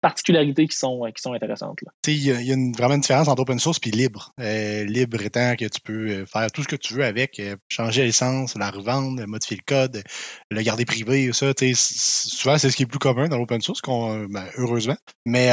particularités 0.00 0.66
qui 0.68 0.76
sont, 0.76 1.02
qui 1.14 1.20
sont 1.20 1.32
intéressantes. 1.32 1.78
Il 2.06 2.22
y, 2.22 2.30
a, 2.32 2.40
une, 2.40 2.72
vraiment 2.72 2.94
une 2.94 3.00
différence 3.00 3.28
entre 3.28 3.42
open 3.42 3.58
source 3.58 3.80
et 3.84 3.90
libre. 3.90 4.32
Euh, 4.40 4.84
libre 4.84 5.20
étant 5.22 5.56
que 5.56 5.64
tu 5.64 5.80
peux 5.80 6.08
euh, 6.08 6.26
faire 6.26 6.50
tout 6.52 6.62
ce 6.62 6.68
que 6.68 6.76
tu 6.76 6.94
veux 6.94 7.04
avec, 7.04 7.40
changer 7.68 8.02
la 8.02 8.06
licence, 8.06 8.56
la 8.56 8.70
revendre, 8.70 9.26
modifier 9.26 9.56
le 9.56 9.64
code, 9.66 10.02
le 10.50 10.62
garder 10.62 10.84
privé, 10.84 11.32
ça. 11.32 11.52
Souvent, 11.74 12.58
c'est 12.58 12.70
ce 12.70 12.76
qui 12.76 12.84
est 12.84 12.86
plus 12.86 12.98
commun 12.98 13.28
dans 13.28 13.38
l'open 13.38 13.60
source, 13.60 13.80
ben, 13.82 14.46
heureusement. 14.56 14.96
Mais 15.24 15.48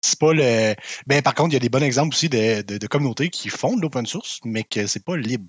c'est 0.00 0.18
pas 0.18 0.32
le. 0.32 0.74
Ben, 1.06 1.22
par 1.22 1.34
contre, 1.34 1.50
il 1.50 1.54
y 1.54 1.56
a 1.56 1.60
des 1.60 1.68
bons 1.68 1.82
exemples 1.82 2.14
aussi 2.14 2.28
de, 2.28 2.62
de, 2.62 2.86
communautés 2.86 3.28
qui 3.28 3.48
font 3.48 3.76
de 3.76 3.82
l'open 3.82 4.06
source, 4.06 4.40
mais 4.44 4.64
que 4.64 4.86
c'est 4.86 5.04
pas 5.04 5.16
libre. 5.16 5.44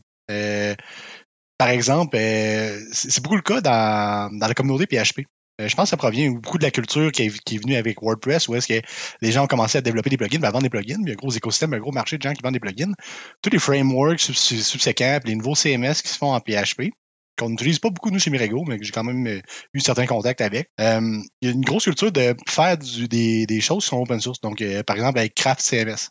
Par 1.58 1.70
exemple, 1.70 2.18
euh, 2.18 2.80
c'est 2.92 3.24
beaucoup 3.24 3.36
le 3.36 3.42
cas 3.42 3.62
dans, 3.62 4.32
dans 4.38 4.48
la 4.48 4.54
communauté 4.54 4.86
PHP. 4.86 5.26
Euh, 5.60 5.68
je 5.68 5.76
pense 5.76 5.86
que 5.86 5.90
ça 5.90 5.98
provient 5.98 6.32
beaucoup 6.32 6.58
de 6.58 6.64
la 6.64 6.72
culture 6.72 7.12
qui 7.12 7.24
est, 7.24 7.58
venue 7.58 7.76
avec 7.76 8.02
WordPress, 8.02 8.48
où 8.48 8.56
est-ce 8.56 8.68
que 8.68 8.82
les 9.22 9.32
gens 9.32 9.46
ont 9.46 9.48
commencé 9.48 9.78
à 9.78 9.82
développer 9.82 10.10
des 10.10 10.18
plugins, 10.18 10.44
à 10.44 10.52
vendre 10.52 10.64
des 10.64 10.70
plugins. 10.70 10.98
Il 11.02 11.08
y 11.08 11.12
a 11.12 11.14
un 11.14 11.16
gros 11.16 11.32
écosystème, 11.32 11.74
un 11.74 11.80
gros 11.80 11.92
marché 11.92 12.18
de 12.18 12.22
gens 12.22 12.34
qui 12.34 12.42
vendent 12.44 12.54
des 12.54 12.60
plugins. 12.60 12.94
Tous 13.42 13.50
les 13.50 13.60
frameworks 13.60 14.20
subséquents, 14.20 15.20
les 15.26 15.36
nouveaux 15.36 15.56
CMS 15.56 16.02
qui 16.02 16.10
se 16.10 16.18
font 16.18 16.34
en 16.34 16.40
PHP, 16.40 16.92
qu'on 17.38 17.50
n'utilise 17.50 17.80
pas 17.80 17.90
beaucoup 17.90 18.12
nous 18.12 18.20
chez 18.20 18.30
Mirego, 18.30 18.64
mais 18.68 18.78
que 18.78 18.86
j'ai 18.86 18.92
quand 18.92 19.04
même 19.04 19.26
euh, 19.28 19.42
eu 19.74 19.80
certains 19.80 20.06
contacts 20.06 20.42
avec. 20.42 20.70
il 20.80 21.24
y 21.42 21.48
a 21.48 21.52
une 21.52 21.62
grosse 21.62 21.86
culture 21.86 22.12
de 22.12 22.36
faire 22.48 22.78
des, 22.78 23.62
choses 23.62 23.84
qui 23.84 23.90
sont 23.90 24.02
open 24.02 24.20
source. 24.20 24.42
Donc, 24.42 24.64
par 24.86 24.96
exemple, 24.96 25.20
avec 25.20 25.34
Craft 25.34 25.62
CMS. 25.62 26.10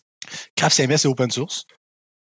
Craft 0.57 0.77
CMS 0.77 0.95
est 0.95 1.07
open 1.07 1.31
source. 1.31 1.67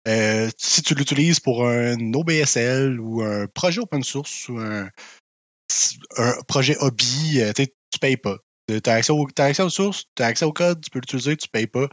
Euh, 0.07 0.49
si 0.57 0.81
tu 0.81 0.95
l'utilises 0.95 1.39
pour 1.39 1.67
un 1.67 2.13
OBSL 2.13 2.99
ou 2.99 3.21
un 3.21 3.45
projet 3.47 3.79
open 3.79 4.03
source 4.03 4.49
ou 4.49 4.57
un, 4.57 4.89
projet 6.47 6.77
hobby, 6.79 7.41
euh, 7.41 7.53
tu 7.53 7.63
ne 7.63 7.99
payes 7.99 8.17
pas. 8.17 8.37
Tu 8.67 8.81
as, 8.85 8.93
accès 8.93 9.11
aux 9.11 9.69
sources, 9.69 10.05
tu 10.15 10.23
as 10.23 10.27
accès 10.27 10.45
au 10.45 10.53
code, 10.53 10.81
tu 10.81 10.89
peux 10.89 10.99
l'utiliser, 10.99 11.35
tu 11.35 11.47
payes 11.49 11.67
pas. 11.67 11.87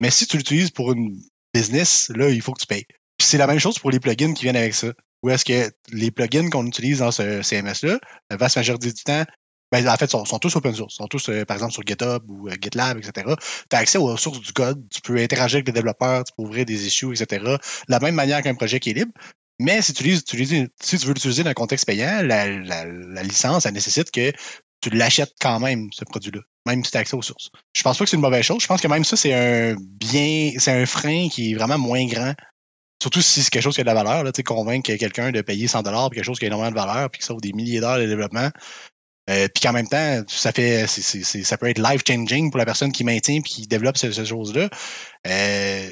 Mais 0.00 0.10
si 0.10 0.26
tu 0.26 0.36
l'utilises 0.36 0.70
pour 0.70 0.92
une 0.92 1.20
business, 1.54 2.10
là, 2.14 2.28
il 2.28 2.42
faut 2.42 2.52
que 2.52 2.60
tu 2.60 2.66
payes. 2.66 2.86
c'est 3.20 3.38
la 3.38 3.46
même 3.46 3.58
chose 3.58 3.78
pour 3.78 3.90
les 3.90 4.00
plugins 4.00 4.32
qui 4.34 4.42
viennent 4.44 4.56
avec 4.56 4.74
ça. 4.74 4.92
Ou 5.22 5.30
est-ce 5.30 5.44
que 5.44 5.70
les 5.92 6.10
plugins 6.10 6.48
qu'on 6.50 6.66
utilise 6.66 6.98
dans 6.98 7.10
ce 7.10 7.42
CMS-là, 7.42 7.98
la 8.30 8.36
vaste 8.36 8.56
majorité 8.56 8.92
du 8.92 9.02
temps, 9.02 9.24
ben, 9.70 9.86
en 9.86 9.96
fait, 9.96 10.10
sont, 10.10 10.24
tous 10.24 10.56
open 10.56 10.74
source. 10.74 10.94
Sont 10.94 11.08
tous, 11.08 11.28
euh, 11.28 11.44
par 11.44 11.56
exemple, 11.56 11.72
sur 11.72 11.82
GitHub 11.86 12.22
ou 12.30 12.48
euh, 12.48 12.54
GitLab, 12.60 12.98
etc. 12.98 13.34
Tu 13.70 13.76
as 13.76 13.78
accès 13.78 13.98
aux 13.98 14.06
ressources 14.06 14.40
du 14.40 14.52
code. 14.52 14.82
Tu 14.90 15.00
peux 15.02 15.18
interagir 15.18 15.56
avec 15.56 15.66
les 15.66 15.72
développeurs, 15.72 16.24
tu 16.24 16.32
peux 16.36 16.44
ouvrir 16.44 16.64
des 16.64 16.86
issues, 16.86 17.12
etc. 17.12 17.44
De 17.44 17.58
la 17.88 18.00
même 18.00 18.14
manière 18.14 18.42
qu'un 18.42 18.54
projet 18.54 18.80
qui 18.80 18.90
est 18.90 18.94
libre. 18.94 19.12
Mais 19.58 19.82
si 19.82 19.92
tu, 19.92 20.14
si 20.14 20.98
tu 20.98 21.06
veux 21.06 21.14
l'utiliser 21.14 21.42
dans 21.42 21.50
un 21.50 21.54
contexte 21.54 21.86
payant, 21.86 22.22
la, 22.22 22.48
la, 22.48 22.84
la 22.84 23.22
licence, 23.22 23.66
elle 23.66 23.74
nécessite 23.74 24.10
que 24.10 24.32
tu 24.80 24.90
l'achètes 24.90 25.34
quand 25.40 25.58
même, 25.58 25.88
ce 25.92 26.04
produit-là, 26.04 26.40
même 26.66 26.84
si 26.84 26.92
tu 26.92 26.96
as 26.96 27.00
accès 27.00 27.16
aux 27.16 27.22
sources. 27.22 27.50
Je 27.74 27.82
pense 27.82 27.98
pas 27.98 28.04
que 28.04 28.10
c'est 28.10 28.16
une 28.16 28.22
mauvaise 28.22 28.44
chose. 28.44 28.62
Je 28.62 28.66
pense 28.66 28.80
que 28.80 28.88
même 28.88 29.04
ça, 29.04 29.16
c'est 29.16 29.34
un 29.34 29.76
bien, 29.78 30.52
c'est 30.58 30.70
un 30.70 30.86
frein 30.86 31.28
qui 31.28 31.52
est 31.52 31.54
vraiment 31.54 31.78
moins 31.78 32.06
grand. 32.06 32.34
Surtout 33.00 33.20
si 33.20 33.42
c'est 33.42 33.50
quelque 33.50 33.62
chose 33.62 33.74
qui 33.74 33.80
a 33.80 33.84
de 33.84 33.88
la 33.88 33.94
valeur, 33.94 34.24
là, 34.24 34.32
convaincre 34.44 34.92
quelqu'un 34.94 35.30
de 35.30 35.40
payer 35.40 35.68
100 35.68 35.82
pour 35.82 36.10
quelque 36.10 36.24
chose 36.24 36.38
qui 36.38 36.44
a 36.44 36.48
énormément 36.48 36.70
de 36.70 36.76
valeur, 36.76 37.10
puis 37.10 37.22
ça 37.22 37.32
vaut 37.32 37.40
des 37.40 37.52
milliers 37.52 37.80
d'heures 37.80 37.98
de 37.98 38.06
développement, 38.06 38.50
euh, 39.30 39.46
puis 39.54 39.62
qu'en 39.62 39.72
même 39.72 39.88
temps, 39.88 40.22
ça 40.26 40.52
fait 40.52 40.86
ça 40.86 41.58
peut 41.58 41.68
être 41.68 41.78
life 41.78 42.02
changing 42.06 42.50
pour 42.50 42.58
la 42.58 42.64
personne 42.64 42.90
qui 42.90 43.04
maintient 43.04 43.36
et 43.36 43.42
qui 43.42 43.66
développe 43.66 43.98
ces, 43.98 44.12
choses-là. 44.24 44.68
Euh, 45.26 45.90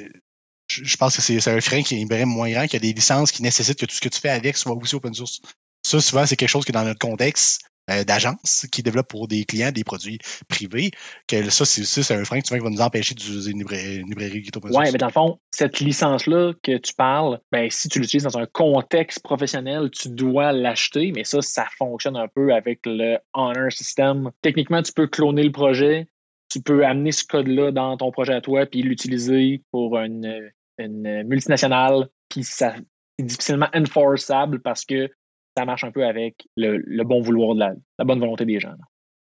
je 0.69 0.97
pense 0.97 1.17
que 1.17 1.23
c'est 1.23 1.49
un 1.49 1.61
frein 1.61 1.83
qui 1.83 2.01
est 2.01 2.05
vraiment 2.05 2.35
moins 2.35 2.51
grand, 2.51 2.63
qu'il 2.63 2.75
y 2.75 2.77
a 2.77 2.81
des 2.81 2.93
licences 2.93 3.33
qui 3.33 3.43
nécessitent 3.43 3.79
que 3.79 3.87
tout 3.87 3.95
ce 3.95 4.01
que 4.01 4.09
tu 4.09 4.21
fais 4.21 4.31
avec 4.31 4.57
soit 4.57 4.75
aussi 4.75 4.95
open 4.95 5.15
source. 5.15 5.41
Ça, 5.85 6.01
souvent, 6.01 6.27
c'est 6.27 6.37
quelque 6.37 6.49
chose 6.49 6.65
qui, 6.65 6.73
dans 6.73 6.85
notre 6.85 6.99
contexte 6.99 7.63
euh, 7.89 8.03
d'agence 8.03 8.67
qui 8.73 8.83
développe 8.83 9.07
pour 9.07 9.29
des 9.29 9.45
clients 9.45 9.71
des 9.71 9.85
produits 9.85 10.19
privés, 10.49 10.91
que 11.29 11.49
ça, 11.51 11.65
c'est 11.65 12.15
un 12.15 12.25
frein 12.25 12.41
qui 12.41 12.59
va 12.59 12.69
nous 12.69 12.81
empêcher 12.81 13.15
d'utiliser 13.15 13.53
une, 13.53 13.61
librairie, 13.61 14.43
qui 14.43 14.49
est 14.49 14.57
open 14.57 14.73
source. 14.73 14.85
Oui, 14.85 14.91
mais 14.93 14.99
dans 14.99 15.07
le 15.07 15.13
fond, 15.13 15.39
cette 15.53 15.79
licence-là 15.79 16.53
que 16.65 16.79
tu 16.79 16.95
parles, 16.95 17.39
ben, 17.53 17.71
si 17.71 17.89
tu 17.89 18.01
l'utilises 18.01 18.25
dans 18.25 18.39
un 18.39 18.47
contexte 18.47 19.23
professionnel, 19.23 19.91
tu 19.93 20.09
dois 20.09 20.51
l'acheter, 20.51 21.13
mais 21.15 21.23
ça, 21.23 21.41
ça 21.43 21.69
fonctionne 21.79 22.17
un 22.17 22.27
peu 22.27 22.53
avec 22.53 22.81
le 22.87 23.19
Honor 23.35 23.71
System. 23.71 24.33
Techniquement, 24.43 24.83
tu 24.83 24.93
peux 24.93 25.07
cloner 25.07 25.45
le 25.45 25.53
projet, 25.53 26.09
tu 26.51 26.61
peux 26.61 26.85
amener 26.85 27.13
ce 27.13 27.25
code-là 27.25 27.71
dans 27.71 27.97
ton 27.97 28.11
projet 28.11 28.35
à 28.35 28.41
toi, 28.41 28.67
puis 28.67 28.83
l'utiliser 28.83 29.63
pour 29.71 29.97
une, 29.97 30.51
une 30.79 31.25
multinationale, 31.25 32.09
puis 32.29 32.45
ça 32.45 32.75
difficilement 33.19 33.69
enforçable 33.75 34.61
parce 34.61 34.85
que 34.85 35.11
ça 35.57 35.65
marche 35.65 35.85
un 35.85 35.91
peu 35.91 36.05
avec 36.05 36.47
le, 36.57 37.03
bon 37.05 37.23
vouloir 37.23 37.55
de 37.55 37.61
la, 37.61 38.05
bonne 38.05 38.21
volonté 38.21 38.45
des 38.45 38.61
gens. 38.61 38.75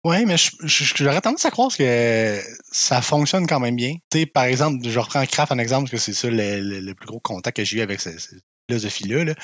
Oui, 0.04 0.24
mais 0.24 0.36
j'aurais 0.64 1.20
tendance 1.20 1.44
à 1.44 1.50
croire 1.50 1.76
que 1.76 2.38
ça 2.70 3.02
fonctionne 3.02 3.46
quand 3.46 3.60
même 3.60 3.76
bien. 3.76 3.94
par 4.32 4.44
exemple, 4.44 4.88
je 4.88 4.98
reprends 4.98 5.24
Kraft 5.26 5.52
en 5.52 5.58
exemple, 5.58 5.90
parce 5.90 6.04
que 6.04 6.12
c'est 6.12 6.20
ça 6.20 6.28
le, 6.30 6.92
plus 6.94 7.06
gros 7.06 7.20
contact 7.20 7.56
que 7.56 7.64
j'ai 7.64 7.78
eu 7.78 7.80
avec 7.80 8.00
cette, 8.00 8.20
philosophie-là. 8.68 9.24
Là. 9.24 9.34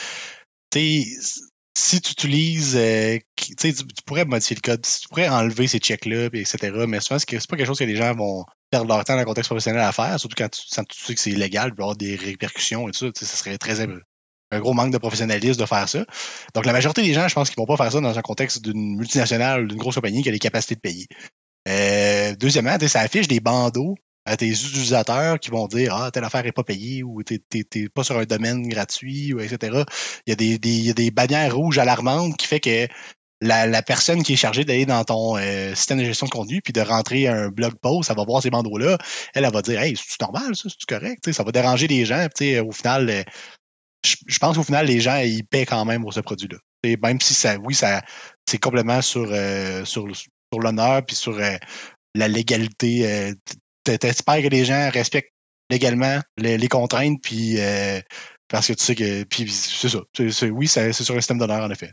Si 1.75 2.01
tu 2.03 2.13
utilises, 2.13 2.77
euh, 2.77 3.19
tu, 3.37 3.73
pourrais 4.05 4.27
modifier 4.27 4.57
le 4.57 4.61
code, 4.61 4.83
tu 4.83 5.09
pourrais 5.09 5.29
enlever 5.29 5.67
ces 5.67 5.79
checks-là, 5.79 6.27
etc. 6.27 6.71
Mais 6.87 7.01
souvent, 7.01 7.19
c'est 7.19 7.47
pas 7.47 7.57
quelque 7.57 7.67
chose 7.67 7.79
que 7.79 7.85
les 7.85 7.97
gens 7.97 8.15
vont 8.15 8.45
perdre 8.71 8.89
leur 8.89 9.05
temps 9.05 9.15
dans 9.15 9.21
le 9.21 9.25
contexte 9.25 9.49
professionnel 9.49 9.81
à 9.81 9.93
faire, 9.93 10.19
surtout 10.21 10.35
quand 10.37 10.51
tu, 10.51 10.61
sais 10.69 11.15
que 11.15 11.21
c'est 11.21 11.31
illégal, 11.31 11.73
il 11.77 11.81
avoir 11.81 11.97
des 11.97 12.17
répercussions 12.17 12.89
et 12.89 12.93
tout 12.93 13.11
ça. 13.15 13.27
Ça 13.27 13.37
serait 13.37 13.57
très 13.57 13.81
un 14.53 14.61
gros 14.61 14.75
manque 14.75 14.93
de 14.93 14.99
professionnalisme 14.99 15.61
de 15.61 15.67
faire 15.67 15.89
ça. 15.89 16.05
Donc, 16.55 16.67
la 16.67 16.73
majorité 16.73 17.03
des 17.03 17.15
gens, 17.15 17.27
je 17.27 17.35
pense 17.35 17.49
qu'ils 17.49 17.57
vont 17.57 17.67
pas 17.67 17.79
faire 17.79 17.91
ça 17.91 18.01
dans 18.01 18.19
un 18.19 18.23
contexte 18.23 18.63
d'une 18.63 18.97
multinationale, 18.97 19.67
d'une 19.67 19.79
grosse 19.79 19.95
compagnie 19.95 20.23
qui 20.23 20.29
a 20.29 20.33
les 20.33 20.39
capacités 20.39 20.75
de 20.75 20.81
payer. 20.81 21.07
Euh, 21.69 22.35
deuxièmement, 22.37 22.77
ça 22.87 23.01
affiche 23.01 23.29
des 23.29 23.41
bandeaux 23.41 23.95
à 24.25 24.37
tes 24.37 24.51
utilisateurs 24.51 25.39
qui 25.41 25.51
vont 25.51 25.67
dire 25.67 25.95
Ah, 25.95 26.11
telle 26.11 26.25
affaire 26.25 26.45
n'est 26.45 26.53
pas 26.53 26.65
payée 26.65 27.03
ou 27.03 27.23
t'es 27.23 27.41
pas 27.89 28.05
sur 28.05 28.19
un 28.19 28.25
domaine 28.25 28.69
gratuit, 28.69 29.33
ou 29.35 29.41
etc. 29.41 29.85
Il 30.27 30.31
y, 30.31 30.33
a 30.33 30.37
des, 30.37 30.59
des, 30.59 30.95
des 30.95 31.11
bannières 31.11 31.55
rouges 31.55 31.79
alarmantes 31.79 32.37
qui 32.37 32.47
fait 32.47 32.61
que 32.61 32.89
la, 33.43 33.83
personne 33.83 34.23
qui 34.23 34.35
est 34.35 34.37
chargée 34.37 34.65
d'aller 34.65 34.87
dans 34.87 35.05
ton 35.05 35.37
euh, 35.37 35.75
système 35.75 35.99
de 35.99 36.05
gestion 36.05 36.27
de 36.27 36.31
contenu 36.31 36.63
puis 36.63 36.73
de 36.73 36.81
rentrer 36.81 37.27
un 37.27 37.49
blog 37.49 37.75
post, 37.81 38.09
ça 38.09 38.15
va 38.15 38.25
voir 38.25 38.43
ces 38.43 38.51
bandeaux-là, 38.51 38.99
elle, 39.35 39.45
elle 39.45 39.53
va 39.53 39.63
dire 39.63 39.81
Hey, 39.81 39.97
c'est 39.97 40.21
normal, 40.21 40.55
ça, 40.55 40.69
c'est 40.69 40.89
correct, 40.89 41.33
ça 41.33 41.43
va 41.43 41.53
déranger 41.53 41.89
les 41.89 42.05
gens. 42.05 42.27
Au 42.65 42.73
final, 42.73 43.11
euh, 43.11 43.23
je, 44.05 44.39
pense 44.39 44.57
qu'au 44.57 44.63
final, 44.63 44.87
les 44.87 45.01
gens, 45.01 45.17
ils 45.17 45.45
paient 45.45 45.67
quand 45.67 45.85
même 45.85 46.03
pour 46.03 46.15
ce 46.15 46.21
produit-là. 46.21 46.59
Même 47.03 47.21
si 47.21 47.35
ça, 47.35 47.57
oui, 47.59 47.75
ça, 47.75 48.03
c'est 48.49 48.59
complètement 48.59 49.03
sur, 49.03 49.29
euh, 49.31 49.85
sur, 49.85 50.05
sur 50.15 50.61
l'honneur 50.61 51.05
puis 51.05 51.17
sur 51.17 51.39
la 52.15 52.29
légalité. 52.29 53.35
T'espères 53.85 54.43
que 54.43 54.49
les 54.49 54.65
gens 54.65 54.91
respectent 54.91 55.33
légalement 55.71 56.21
les, 56.37 56.69
contraintes, 56.69 57.21
puis 57.23 57.57
parce 58.49 58.69
que 58.69 58.75
tu 58.75 58.85
sais 58.85 58.95
que. 58.95 59.25
Puis 59.25 59.49
c'est 59.49 59.89
ça. 59.89 60.01
oui, 60.51 60.67
c'est 60.69 60.93
sur 60.93 61.15
un 61.15 61.21
système 61.21 61.39
d'honneur, 61.39 61.65
en 61.65 61.71
effet. 61.71 61.91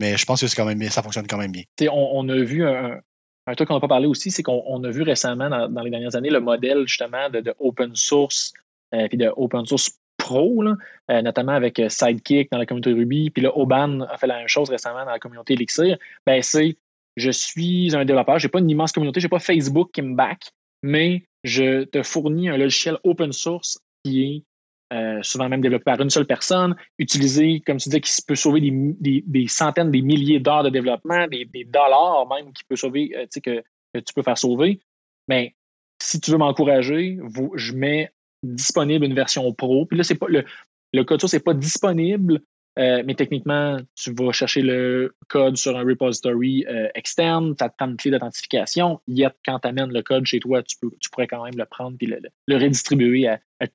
Mais 0.00 0.16
je 0.16 0.24
pense 0.24 0.40
que 0.40 0.56
quand 0.56 0.64
même 0.64 0.82
ça 0.90 1.02
fonctionne 1.02 1.26
quand 1.26 1.38
même 1.38 1.52
bien. 1.52 1.62
On, 1.90 2.10
on, 2.14 2.28
a 2.28 2.36
vu 2.36 2.66
un, 2.66 3.00
un 3.46 3.54
truc 3.54 3.68
qu'on 3.68 3.74
n'a 3.74 3.80
pas 3.80 3.88
parlé 3.88 4.06
aussi, 4.06 4.30
c'est 4.30 4.42
qu'on 4.42 4.84
a 4.84 4.90
vu 4.90 5.02
récemment 5.02 5.48
dans, 5.48 5.82
les 5.82 5.90
dernières 5.90 6.16
années 6.16 6.30
le 6.30 6.40
modèle 6.40 6.86
justement 6.86 7.28
de, 7.30 7.54
open 7.58 7.94
source 7.94 8.52
puis 8.90 9.16
de 9.16 9.32
open 9.36 9.64
source 9.64 9.90
pro, 10.18 10.62
euh, 11.10 11.22
notamment 11.22 11.52
avec 11.52 11.78
euh, 11.78 11.88
Sidekick 11.88 12.50
dans 12.52 12.58
la 12.58 12.66
communauté 12.66 12.92
Ruby, 12.92 13.30
puis 13.30 13.42
là, 13.42 13.56
Oban 13.56 14.02
a 14.02 14.16
fait 14.18 14.26
la 14.26 14.38
même 14.38 14.48
chose 14.48 14.70
récemment 14.70 15.04
dans 15.04 15.10
la 15.10 15.18
communauté 15.18 15.54
Elixir, 15.54 15.98
ben 16.26 16.42
c'est 16.42 16.76
je 17.16 17.30
suis 17.30 17.94
un 17.94 18.04
développeur, 18.04 18.38
je 18.38 18.46
n'ai 18.46 18.50
pas 18.50 18.60
une 18.60 18.70
immense 18.70 18.92
communauté, 18.92 19.20
je 19.20 19.26
n'ai 19.26 19.30
pas 19.30 19.38
Facebook 19.38 19.90
qui 19.92 20.02
me 20.02 20.14
back, 20.14 20.50
mais 20.82 21.24
je 21.44 21.84
te 21.84 22.02
fournis 22.02 22.48
un 22.48 22.56
logiciel 22.56 22.98
open 23.04 23.32
source 23.32 23.78
qui 24.04 24.22
est 24.22 24.44
euh, 24.92 25.22
souvent 25.22 25.48
même 25.48 25.62
développé 25.62 25.84
par 25.84 26.00
une 26.00 26.10
seule 26.10 26.26
personne, 26.26 26.76
utilisé, 26.98 27.60
comme 27.60 27.78
tu 27.78 27.88
disais, 27.88 28.00
qui 28.00 28.12
peut 28.26 28.34
sauver 28.34 28.60
des, 28.60 29.48
centaines, 29.48 29.90
des 29.90 30.02
milliers 30.02 30.38
d'heures 30.38 30.64
de 30.64 30.68
développement, 30.68 31.26
des, 31.28 31.46
dollars 31.64 32.26
même 32.28 32.52
qui 32.52 32.62
peut 32.64 32.76
sauver, 32.76 33.10
tu 33.14 33.26
sais, 33.30 33.40
que, 33.40 33.64
tu 33.94 34.14
peux 34.14 34.22
faire 34.22 34.36
sauver. 34.36 34.80
Mais 35.28 35.54
si 36.02 36.20
tu 36.20 36.30
veux 36.30 36.36
m'encourager, 36.36 37.18
je 37.54 37.72
mets 37.72 38.12
disponible 38.42 39.04
une 39.04 39.14
version 39.14 39.52
pro. 39.54 39.86
Puis 39.86 39.96
là, 39.96 40.04
c'est 40.04 40.16
pas 40.16 40.26
le, 40.28 40.44
le 40.92 41.04
code 41.04 41.20
source 41.20 41.32
n'est 41.32 41.40
pas 41.40 41.54
disponible, 41.54 42.42
euh, 42.78 43.02
mais 43.04 43.14
techniquement, 43.14 43.76
tu 43.94 44.14
vas 44.14 44.32
chercher 44.32 44.62
le 44.62 45.14
code 45.28 45.56
sur 45.56 45.76
un 45.76 45.82
repository 45.82 46.64
euh, 46.68 46.88
externe, 46.94 47.54
tu 47.56 47.64
as 47.64 47.72
une 47.84 47.96
clé 47.96 48.10
d'authentification. 48.10 49.00
Yet, 49.06 49.32
quand 49.44 49.58
tu 49.58 49.68
amènes 49.68 49.92
le 49.92 50.02
code 50.02 50.24
chez 50.24 50.40
toi, 50.40 50.62
tu, 50.62 50.76
peux, 50.80 50.90
tu 51.00 51.10
pourrais 51.10 51.26
quand 51.26 51.44
même 51.44 51.56
le 51.56 51.66
prendre 51.66 51.96
et 52.00 52.06
le, 52.06 52.56
redistribuer 52.56 53.28
à, 53.28 53.40
à, 53.60 53.66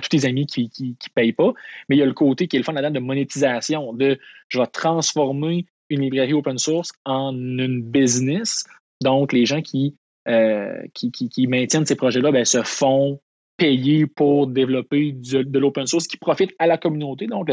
tous 0.00 0.08
tes 0.10 0.24
amis 0.26 0.46
qui 0.46 0.70
ne 0.80 1.12
payent 1.14 1.32
pas. 1.32 1.52
Mais 1.88 1.96
il 1.96 1.98
y 1.98 2.02
a 2.02 2.06
le 2.06 2.12
côté 2.12 2.46
qui 2.46 2.56
est 2.56 2.58
le 2.58 2.64
fun 2.64 2.72
là 2.72 2.90
de 2.90 2.98
monétisation, 2.98 3.94
de 3.94 4.18
je 4.48 4.58
vais 4.58 4.66
transformer 4.66 5.64
une 5.88 6.02
librairie 6.02 6.34
open 6.34 6.58
source 6.58 6.92
en 7.04 7.32
une 7.32 7.82
business. 7.82 8.64
Donc, 9.02 9.32
les 9.32 9.46
gens 9.46 9.62
qui, 9.62 9.96
euh, 10.28 10.82
qui, 10.92 11.10
qui, 11.10 11.46
maintiennent 11.46 11.86
ces 11.86 11.96
projets-là 11.96 12.30
ben, 12.30 12.44
se 12.44 12.62
font 12.62 13.20
payer 13.56 14.06
pour 14.06 14.48
développer 14.48 15.12
de 15.12 15.58
l'open 15.58 15.86
source 15.86 16.06
qui 16.06 16.16
profite 16.16 16.52
à 16.58 16.66
la 16.66 16.76
communauté, 16.76 17.26
donc 17.26 17.48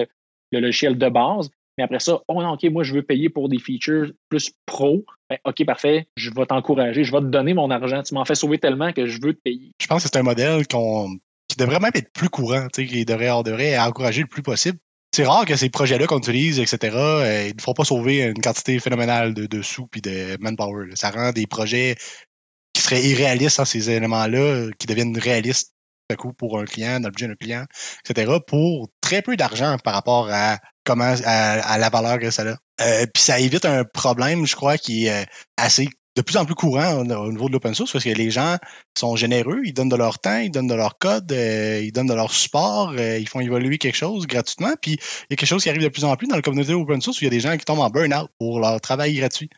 logiciel 0.59 0.97
de 0.97 1.09
base. 1.09 1.49
Mais 1.77 1.83
après 1.83 1.99
ça, 1.99 2.19
oh, 2.27 2.43
OK, 2.43 2.63
moi, 2.65 2.83
je 2.83 2.93
veux 2.93 3.01
payer 3.01 3.29
pour 3.29 3.49
des 3.49 3.59
features 3.59 4.11
plus 4.29 4.51
pro. 4.65 5.05
Ben, 5.29 5.37
OK, 5.45 5.65
parfait, 5.65 6.07
je 6.15 6.29
vais 6.29 6.45
t'encourager, 6.45 7.03
je 7.03 7.11
vais 7.11 7.19
te 7.19 7.25
donner 7.25 7.53
mon 7.53 7.71
argent. 7.71 8.03
Tu 8.03 8.13
m'en 8.13 8.25
fais 8.25 8.35
sauver 8.35 8.57
tellement 8.57 8.91
que 8.91 9.05
je 9.05 9.19
veux 9.21 9.33
te 9.33 9.41
payer. 9.41 9.71
Je 9.81 9.87
pense 9.87 10.03
que 10.03 10.09
c'est 10.11 10.19
un 10.19 10.23
modèle 10.23 10.67
qui 10.67 11.57
devrait 11.57 11.79
même 11.79 11.91
être 11.95 12.11
plus 12.11 12.29
courant, 12.29 12.67
qui 12.67 13.05
devrait, 13.05 13.43
devrait 13.43 13.79
encourager 13.79 14.21
le 14.21 14.27
plus 14.27 14.43
possible. 14.43 14.77
C'est 15.13 15.25
rare 15.25 15.45
que 15.45 15.57
ces 15.57 15.69
projets-là 15.69 16.07
qu'on 16.07 16.19
utilise, 16.19 16.59
etc., 16.59 16.95
euh, 16.95 17.47
ils 17.49 17.55
ne 17.55 17.61
font 17.61 17.73
pas 17.73 17.83
sauver 17.83 18.23
une 18.23 18.41
quantité 18.41 18.79
phénoménale 18.79 19.33
de, 19.33 19.61
sous 19.61 19.89
et 19.97 20.01
de 20.01 20.37
manpower. 20.41 20.87
Ça 20.95 21.11
rend 21.11 21.31
des 21.31 21.47
projets 21.47 21.95
qui 22.71 22.81
seraient 22.81 23.03
irréalistes 23.03 23.57
sans 23.57 23.65
ces 23.65 23.89
éléments-là, 23.89 24.69
qui 24.79 24.87
deviennent 24.87 25.17
réalistes 25.17 25.73
coup 26.15 26.33
pour 26.33 26.59
un 26.59 26.65
client, 26.65 26.99
dans 26.99 27.07
le 27.07 27.11
budget 27.11 27.27
d'un 27.27 27.35
client, 27.35 27.65
etc., 28.07 28.37
pour 28.45 28.89
très 29.11 29.21
peu 29.21 29.35
d'argent 29.35 29.77
par 29.83 29.93
rapport 29.93 30.29
à 30.31 30.57
comment 30.85 31.13
à, 31.25 31.77
la 31.77 31.89
valeur 31.89 32.17
que 32.17 32.31
ça 32.31 32.43
a. 32.43 32.55
Euh, 32.81 33.05
puis 33.13 33.21
ça 33.21 33.39
évite 33.39 33.65
un 33.65 33.83
problème, 33.83 34.45
je 34.45 34.55
crois, 34.55 34.77
qui 34.77 35.07
est 35.07 35.23
euh, 35.23 35.25
assez 35.57 35.89
de 36.15 36.21
plus 36.21 36.37
en 36.37 36.45
plus 36.45 36.55
courant 36.55 36.93
au, 36.93 37.31
niveau 37.31 37.47
de 37.47 37.53
l'open 37.53 37.73
source 37.73 37.91
parce 37.91 38.03
que 38.03 38.09
les 38.09 38.31
gens 38.31 38.57
sont 38.97 39.15
généreux, 39.15 39.61
ils 39.63 39.73
donnent 39.73 39.89
de 39.89 39.95
leur 39.95 40.19
temps, 40.19 40.37
ils 40.37 40.51
donnent 40.51 40.67
de 40.67 40.75
leur 40.75 40.97
code, 40.97 41.31
euh, 41.31 41.81
ils 41.83 41.91
donnent 41.91 42.07
de 42.07 42.13
leur 42.13 42.33
support, 42.33 42.93
ils 42.97 43.27
font 43.27 43.39
évoluer 43.41 43.77
quelque 43.77 43.97
chose 43.97 44.27
gratuitement. 44.27 44.73
Puis 44.81 44.93
il 44.93 45.27
y 45.29 45.33
a 45.33 45.35
quelque 45.35 45.45
chose 45.45 45.63
qui 45.63 45.69
arrive 45.69 45.83
de 45.83 45.89
plus 45.89 46.05
en 46.05 46.15
plus 46.15 46.27
dans 46.27 46.35
la 46.35 46.41
communauté 46.41 46.73
open 46.73 47.01
source 47.01 47.19
où 47.19 47.23
il 47.23 47.25
y 47.25 47.27
a 47.27 47.31
des 47.31 47.39
gens 47.41 47.55
qui 47.57 47.65
tombent 47.65 47.79
en 47.79 47.89
burn-out 47.89 48.29
pour 48.39 48.59
leur 48.59 48.79
travail 48.79 49.13
gratuit 49.15 49.49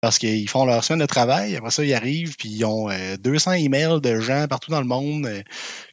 parce 0.00 0.18
qu'ils 0.18 0.48
font 0.48 0.64
leur 0.64 0.82
semaine 0.82 1.00
de 1.00 1.06
travail, 1.06 1.56
après 1.56 1.70
ça, 1.70 1.84
ils 1.84 1.94
arrivent, 1.94 2.36
puis 2.36 2.48
ils 2.48 2.64
ont 2.64 2.88
200 3.20 3.52
emails 3.52 4.00
de 4.00 4.20
gens 4.20 4.46
partout 4.48 4.70
dans 4.70 4.80
le 4.80 4.86
monde 4.86 5.28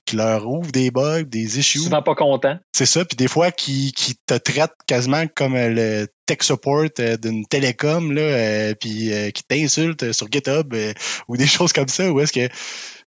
qui 0.07 0.15
leur 0.15 0.47
ouvrent 0.47 0.71
des 0.71 0.89
bugs, 0.89 1.23
des 1.23 1.59
issues. 1.59 1.79
Souvent 1.79 2.01
pas 2.01 2.15
content. 2.15 2.57
C'est 2.71 2.85
ça, 2.85 3.03
puis 3.05 3.17
des 3.17 3.27
fois 3.27 3.51
qui, 3.51 3.91
qui 3.91 4.15
te 4.15 4.33
traitent 4.35 4.75
quasiment 4.87 5.25
comme 5.35 5.55
euh, 5.55 5.69
le 5.69 6.07
tech 6.25 6.39
support 6.41 6.87
euh, 6.99 7.17
d'une 7.17 7.45
télécom, 7.45 8.13
là, 8.13 8.21
euh, 8.21 8.73
puis 8.73 9.11
qui 9.33 9.43
t'insultent 9.43 10.13
sur 10.13 10.31
GitHub 10.31 10.73
ou 11.27 11.37
des 11.37 11.47
choses 11.47 11.73
comme 11.73 11.89
ça, 11.89 12.11
où 12.11 12.19
est-ce 12.21 12.33
que 12.33 12.47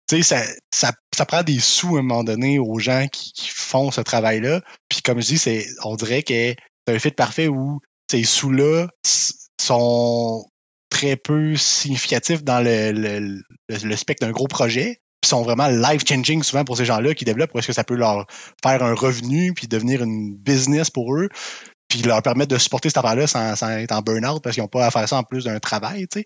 tu 0.07 0.17
sais, 0.17 0.23
ça, 0.23 0.41
ça, 0.71 0.91
ça, 1.15 1.25
prend 1.25 1.43
des 1.43 1.59
sous 1.59 1.95
à 1.95 1.99
un 1.99 2.01
moment 2.01 2.23
donné 2.23 2.57
aux 2.57 2.79
gens 2.79 3.07
qui, 3.11 3.31
qui 3.31 3.49
font 3.49 3.91
ce 3.91 4.01
travail-là. 4.01 4.61
Puis 4.89 5.03
comme 5.03 5.21
je 5.21 5.27
dis, 5.27 5.37
c'est, 5.37 5.67
on 5.83 5.95
dirait 5.95 6.23
que 6.23 6.55
c'est 6.87 6.95
un 6.95 6.97
fit 6.97 7.11
parfait 7.11 7.47
où 7.47 7.79
ces 8.09 8.23
sous-là 8.23 8.87
sont 9.61 10.48
très 10.89 11.15
peu 11.15 11.55
significatifs 11.55 12.43
dans 12.43 12.61
le, 12.63 12.91
le, 12.91 13.43
le 13.69 13.95
spectre 13.95 14.25
d'un 14.25 14.31
gros 14.31 14.47
projet 14.47 15.01
puis 15.21 15.29
sont 15.29 15.43
vraiment 15.43 15.67
life-changing 15.67 16.43
souvent 16.43 16.63
pour 16.63 16.77
ces 16.77 16.85
gens-là 16.85 17.13
qui 17.13 17.25
développent 17.25 17.51
parce 17.51 17.67
que 17.67 17.73
ça 17.73 17.83
peut 17.83 17.95
leur 17.95 18.25
faire 18.63 18.81
un 18.83 18.93
revenu 18.93 19.53
puis 19.53 19.67
devenir 19.67 20.01
une 20.01 20.35
business 20.35 20.89
pour 20.89 21.15
eux 21.15 21.29
puis 21.89 22.03
leur 22.03 22.21
permettre 22.21 22.53
de 22.53 22.59
supporter 22.59 22.89
cette 22.89 22.99
affaire-là 22.99 23.25
sans, 23.25 23.55
sans, 23.55 23.69
être 23.71 23.91
en 23.91 24.01
burn-out 24.01 24.41
parce 24.43 24.53
qu'ils 24.53 24.63
n'ont 24.63 24.69
pas 24.69 24.85
à 24.85 24.91
faire 24.91 25.09
ça 25.09 25.17
en 25.17 25.23
plus 25.23 25.45
d'un 25.45 25.59
travail, 25.59 26.07
tu 26.07 26.19
sais. 26.19 26.25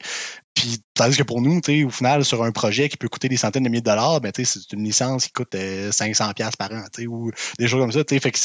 Puis, 0.53 0.83
tandis 0.93 1.17
que 1.17 1.23
pour 1.23 1.41
nous, 1.41 1.61
tu 1.61 1.79
sais, 1.79 1.83
au 1.85 1.89
final, 1.89 2.25
sur 2.25 2.43
un 2.43 2.51
projet 2.51 2.89
qui 2.89 2.97
peut 2.97 3.07
coûter 3.07 3.29
des 3.29 3.37
centaines 3.37 3.63
de 3.63 3.69
milliers 3.69 3.81
de 3.81 3.85
dollars, 3.85 4.19
ben, 4.19 4.31
tu 4.33 4.43
sais, 4.43 4.59
c'est 4.59 4.75
une 4.75 4.83
licence 4.83 5.25
qui 5.25 5.31
coûte 5.31 5.55
500 5.55 6.29
euh, 6.29 6.33
pièces 6.33 6.57
par 6.57 6.69
an, 6.73 6.83
tu 6.93 7.03
sais, 7.03 7.07
ou 7.07 7.31
des 7.57 7.67
choses 7.67 7.79
comme 7.79 7.93
ça, 7.93 8.03
tu 8.03 8.13
sais. 8.13 8.19
Fait 8.19 8.31
que 8.31 8.39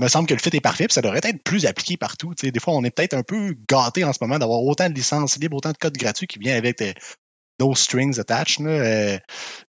me 0.00 0.08
semble 0.08 0.28
que 0.28 0.34
le 0.34 0.40
fit 0.40 0.50
est 0.52 0.60
parfait, 0.60 0.86
puis 0.86 0.94
ça 0.94 1.02
devrait 1.02 1.20
être 1.22 1.42
plus 1.42 1.66
appliqué 1.66 1.96
partout. 1.96 2.32
Des 2.40 2.60
fois, 2.60 2.74
on 2.74 2.84
est 2.84 2.90
peut-être 2.90 3.14
un 3.14 3.22
peu 3.22 3.56
gâté 3.68 4.04
en 4.04 4.12
ce 4.12 4.18
moment 4.20 4.38
d'avoir 4.38 4.62
autant 4.62 4.88
de 4.88 4.94
licences 4.94 5.36
libres, 5.38 5.56
autant 5.56 5.72
de 5.72 5.76
codes 5.76 5.96
gratuits 5.96 6.26
qui 6.26 6.38
viennent 6.38 6.56
avec 6.56 6.82
no 7.60 7.74
strings 7.74 8.20
attached. 8.20 8.62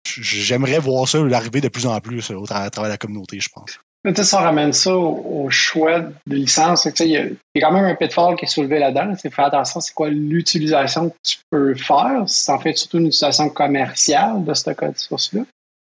J'aimerais 0.04 0.78
voir 0.78 1.08
ça 1.08 1.18
arriver 1.32 1.60
de 1.60 1.68
plus 1.68 1.86
en 1.86 2.00
plus 2.00 2.30
au 2.30 2.46
travers 2.46 2.70
de 2.70 2.88
la 2.88 2.98
communauté, 2.98 3.38
je 3.40 3.48
pense. 3.48 3.78
Mais 4.06 4.14
ça 4.22 4.40
ramène 4.40 4.72
ça 4.72 4.94
au, 4.94 5.50
choix 5.50 5.98
de 5.98 6.36
licence. 6.36 6.88
Il 7.00 7.08
y, 7.08 7.16
a 7.16 7.26
quand 7.60 7.72
même 7.72 7.86
un 7.86 7.96
pitfall 7.96 8.36
qui 8.36 8.44
est 8.44 8.48
soulevé 8.48 8.78
là-dedans. 8.78 9.12
C'est 9.20 9.34
faire 9.34 9.46
attention, 9.46 9.80
c'est 9.80 9.92
quoi 9.92 10.10
l'utilisation 10.10 11.10
que 11.10 11.16
tu 11.24 11.38
peux 11.50 11.74
faire. 11.74 12.22
C'est 12.28 12.52
en 12.52 12.60
fait 12.60 12.76
surtout 12.76 12.98
une 12.98 13.06
utilisation 13.06 13.48
commerciale 13.48 14.44
de 14.44 14.54
ce 14.54 14.70
code 14.70 14.96
source-là. 14.96 15.42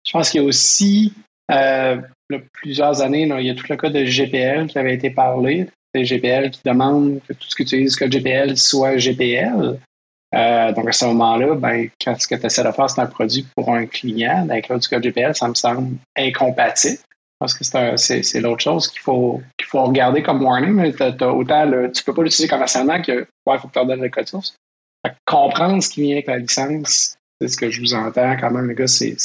Je 0.07 0.13
pense 0.13 0.31
qu'il 0.31 0.41
y 0.41 0.45
a 0.45 0.47
aussi, 0.47 1.13
euh, 1.51 2.01
plusieurs 2.53 3.01
années, 3.01 3.23
il 3.23 3.47
y 3.47 3.51
a 3.51 3.55
tout 3.55 3.67
le 3.69 3.77
cas 3.77 3.91
de 3.91 4.05
GPL 4.05 4.67
qui 4.67 4.79
avait 4.79 4.95
été 4.95 5.11
parlé. 5.11 5.69
C'est 5.95 6.05
GPL 6.05 6.51
qui 6.51 6.61
demande 6.65 7.21
que 7.27 7.33
tout 7.33 7.49
ce 7.49 7.55
que 7.55 7.63
tu 7.63 7.77
utilises 7.77 7.97
code 7.97 8.11
GPL 8.11 8.57
soit 8.57 8.99
GPL. 8.99 9.79
Euh, 10.35 10.73
donc, 10.73 10.87
à 10.87 10.93
ce 10.93 11.07
moment-là, 11.07 11.55
ben, 11.55 11.89
quand 12.05 12.21
ce 12.21 12.29
que 12.29 12.35
tu 12.35 12.45
essaies 12.45 12.65
de 12.65 12.71
faire, 12.71 12.91
c'est 12.91 13.01
un 13.01 13.07
produit 13.07 13.47
pour 13.57 13.73
un 13.73 13.87
client, 13.87 14.45
d'inclure 14.45 14.79
du 14.79 14.89
code 14.89 15.03
GPL, 15.03 15.35
ça 15.35 15.49
me 15.49 15.55
semble 15.55 15.97
incompatible. 16.17 16.99
Parce 17.39 17.55
que 17.55 17.65
c'est 17.97 18.41
l'autre 18.41 18.63
chose 18.63 18.89
qu'il 18.89 19.01
faut, 19.01 19.41
qu'il 19.57 19.67
faut 19.67 19.85
regarder 19.85 20.23
comme 20.23 20.43
warning. 20.43 20.73
Mais 20.73 20.93
autant 21.23 21.91
tu 21.95 22.05
peux 22.05 22.13
pas 22.13 22.23
l'utiliser 22.23 22.49
commercialement 22.49 23.01
que 23.01 23.27
il 23.47 23.59
faut 23.59 23.69
que 23.69 23.79
tu 23.79 23.87
donnes 23.87 24.03
le 24.03 24.09
code 24.09 24.29
source. 24.29 24.57
comprendre 25.25 25.83
ce 25.83 25.89
qui 25.89 26.03
vient 26.03 26.17
avec 26.17 26.27
la 26.27 26.39
licence, 26.39 27.17
c'est 27.41 27.49
ce 27.49 27.57
que 27.57 27.71
je 27.71 27.81
vous 27.81 27.95
entends 27.95 28.37
quand 28.37 28.51
même, 28.51 28.69
les 28.69 28.75
gars, 28.75 28.89
c'est 28.89 29.17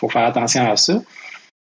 faut 0.00 0.08
faire 0.08 0.26
attention 0.26 0.68
à 0.68 0.76
ça. 0.76 1.00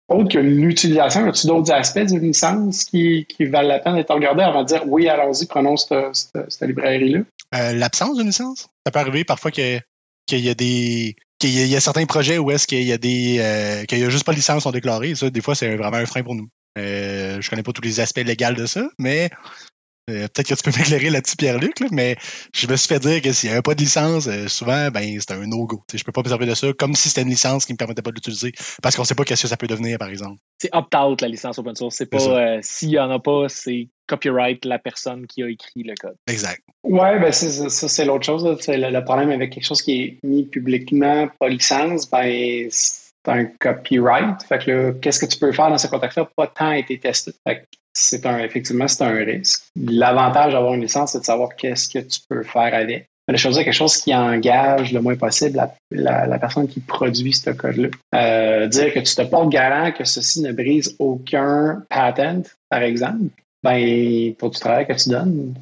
Autre 0.08 0.28
que 0.34 0.38
l'utilisation, 0.38 1.26
as-tu 1.28 1.48
d'autres 1.48 1.72
aspects 1.72 1.98
d'une 2.04 2.20
licence 2.20 2.84
qui, 2.84 3.26
qui 3.28 3.44
valent 3.44 3.68
la 3.68 3.80
peine 3.80 3.96
d'être 3.96 4.14
regardés 4.14 4.42
avant 4.42 4.62
de 4.62 4.68
dire 4.68 4.82
oui, 4.86 5.08
allons-y, 5.08 5.46
prenons 5.46 5.76
cette, 5.76 6.14
cette, 6.14 6.62
librairie-là? 6.62 7.20
Euh, 7.54 7.72
l'absence 7.72 8.16
d'une 8.16 8.28
licence? 8.28 8.68
Ça 8.84 8.92
peut 8.92 9.00
arriver 9.00 9.24
parfois 9.24 9.50
qu'il 9.50 9.82
y 10.30 10.48
a 10.48 10.54
des 10.54 11.16
qu'il 11.38 11.50
y, 11.50 11.76
a 11.76 11.80
certains 11.80 12.06
projets 12.06 12.38
où 12.38 12.50
est-ce 12.50 12.66
qu'il 12.66 12.82
y 12.84 12.92
a 12.92 12.98
des 12.98 13.38
euh, 13.40 13.84
qu'il 13.84 13.98
y 13.98 14.04
a 14.04 14.08
juste 14.08 14.24
pas 14.24 14.32
de 14.32 14.36
licence 14.36 14.62
sont 14.62 14.70
déclarées. 14.70 15.14
Ça, 15.14 15.28
des 15.28 15.40
fois, 15.40 15.54
c'est 15.54 15.76
vraiment 15.76 15.98
un 15.98 16.06
frein 16.06 16.22
pour 16.22 16.34
nous. 16.34 16.48
Euh, 16.78 17.40
je 17.40 17.50
connais 17.50 17.62
pas 17.62 17.72
tous 17.72 17.82
les 17.82 18.00
aspects 18.00 18.22
légaux 18.24 18.54
de 18.54 18.66
ça, 18.66 18.88
mais 18.98 19.30
euh, 20.08 20.28
peut-être 20.28 20.48
que 20.48 20.54
tu 20.54 20.62
peux 20.62 20.70
m'éclairer 20.78 21.10
là-dessus, 21.10 21.36
Pierre-Luc, 21.36 21.80
mais 21.90 22.16
je 22.54 22.66
me 22.66 22.76
suis 22.76 22.88
fait 22.88 23.00
dire 23.00 23.20
que 23.22 23.32
s'il 23.32 23.48
n'y 23.48 23.52
avait 23.54 23.62
pas 23.62 23.74
de 23.74 23.80
licence, 23.80 24.28
euh, 24.28 24.48
souvent, 24.48 24.90
ben, 24.90 25.18
c'était 25.20 25.34
un 25.34 25.46
no-go. 25.46 25.82
Je 25.92 26.02
peux 26.04 26.12
pas 26.12 26.22
me 26.22 26.28
servir 26.28 26.46
de 26.46 26.54
ça 26.54 26.72
comme 26.72 26.94
si 26.94 27.08
c'était 27.08 27.22
une 27.22 27.30
licence 27.30 27.66
qui 27.66 27.72
ne 27.72 27.74
me 27.74 27.78
permettait 27.78 28.02
pas 28.02 28.10
de 28.10 28.16
l'utiliser 28.16 28.52
parce 28.82 28.96
qu'on 28.96 29.02
ne 29.02 29.06
sait 29.06 29.14
pas 29.14 29.24
qu'est-ce 29.24 29.42
que 29.42 29.48
ça 29.48 29.56
peut 29.56 29.66
devenir, 29.66 29.98
par 29.98 30.08
exemple. 30.08 30.38
C'est 30.58 30.70
opt-out, 30.72 31.20
la 31.20 31.28
licence 31.28 31.58
open 31.58 31.74
source. 31.74 31.96
C'est 31.96 32.06
pas 32.06 32.60
s'il 32.62 32.90
n'y 32.90 32.98
en 32.98 33.10
a 33.10 33.18
pas, 33.18 33.48
c'est 33.48 33.88
copyright 34.06 34.64
la 34.64 34.78
personne 34.78 35.26
qui 35.26 35.42
a 35.42 35.48
écrit 35.48 35.82
le 35.82 35.94
code. 36.00 36.16
Exact. 36.28 36.62
Ouais, 36.84 37.18
ben 37.18 37.32
ça, 37.32 37.88
c'est 37.88 38.04
l'autre 38.04 38.24
chose. 38.24 38.44
Le, 38.44 38.90
le, 38.90 39.04
problème 39.04 39.30
avec 39.30 39.52
quelque 39.52 39.64
chose 39.64 39.82
qui 39.82 40.02
est 40.02 40.18
mis 40.22 40.44
publiquement, 40.44 41.28
pas 41.40 41.48
licence, 41.48 42.08
ben 42.08 42.68
c'est 42.70 43.12
un 43.26 43.44
copyright. 43.44 44.42
Fait 44.44 44.64
que 44.64 44.92
qu'est-ce 44.92 45.18
que 45.18 45.26
tu 45.26 45.38
peux 45.38 45.52
faire 45.52 45.68
dans 45.68 45.78
ce 45.78 45.88
contexte-là? 45.88 46.28
Pas 46.36 46.46
tant 46.46 46.72
été 46.72 46.98
testé. 46.98 47.32
Fait 47.44 47.66
c'est 47.98 48.26
un, 48.26 48.38
effectivement, 48.40 48.86
c'est 48.86 49.02
un 49.02 49.24
risque. 49.24 49.64
L'avantage 49.74 50.52
d'avoir 50.52 50.74
une 50.74 50.82
licence, 50.82 51.12
c'est 51.12 51.20
de 51.20 51.24
savoir 51.24 51.56
qu'est-ce 51.56 51.88
que 51.88 51.98
tu 52.00 52.20
peux 52.28 52.42
faire 52.42 52.74
avec. 52.74 53.08
La 53.26 53.36
chose, 53.36 53.56
quelque 53.56 53.72
chose 53.72 53.96
qui 53.96 54.14
engage 54.14 54.92
le 54.92 55.00
moins 55.00 55.16
possible 55.16 55.60
la, 55.90 56.38
personne 56.38 56.68
qui 56.68 56.78
produit 56.78 57.32
ce 57.32 57.50
code-là. 57.50 57.88
Euh, 58.14 58.68
dire 58.68 58.92
que 58.92 59.00
tu 59.00 59.14
te 59.14 59.22
portes 59.22 59.48
garant 59.48 59.90
que 59.90 60.04
ceci 60.04 60.42
ne 60.42 60.52
brise 60.52 60.94
aucun 61.00 61.82
patent, 61.88 62.46
par 62.68 62.82
exemple, 62.82 63.30
ben, 63.64 64.32
pour 64.34 64.50
du 64.50 64.60
travail 64.60 64.86
que 64.86 64.92
tu 64.92 65.08
donnes, 65.08 65.54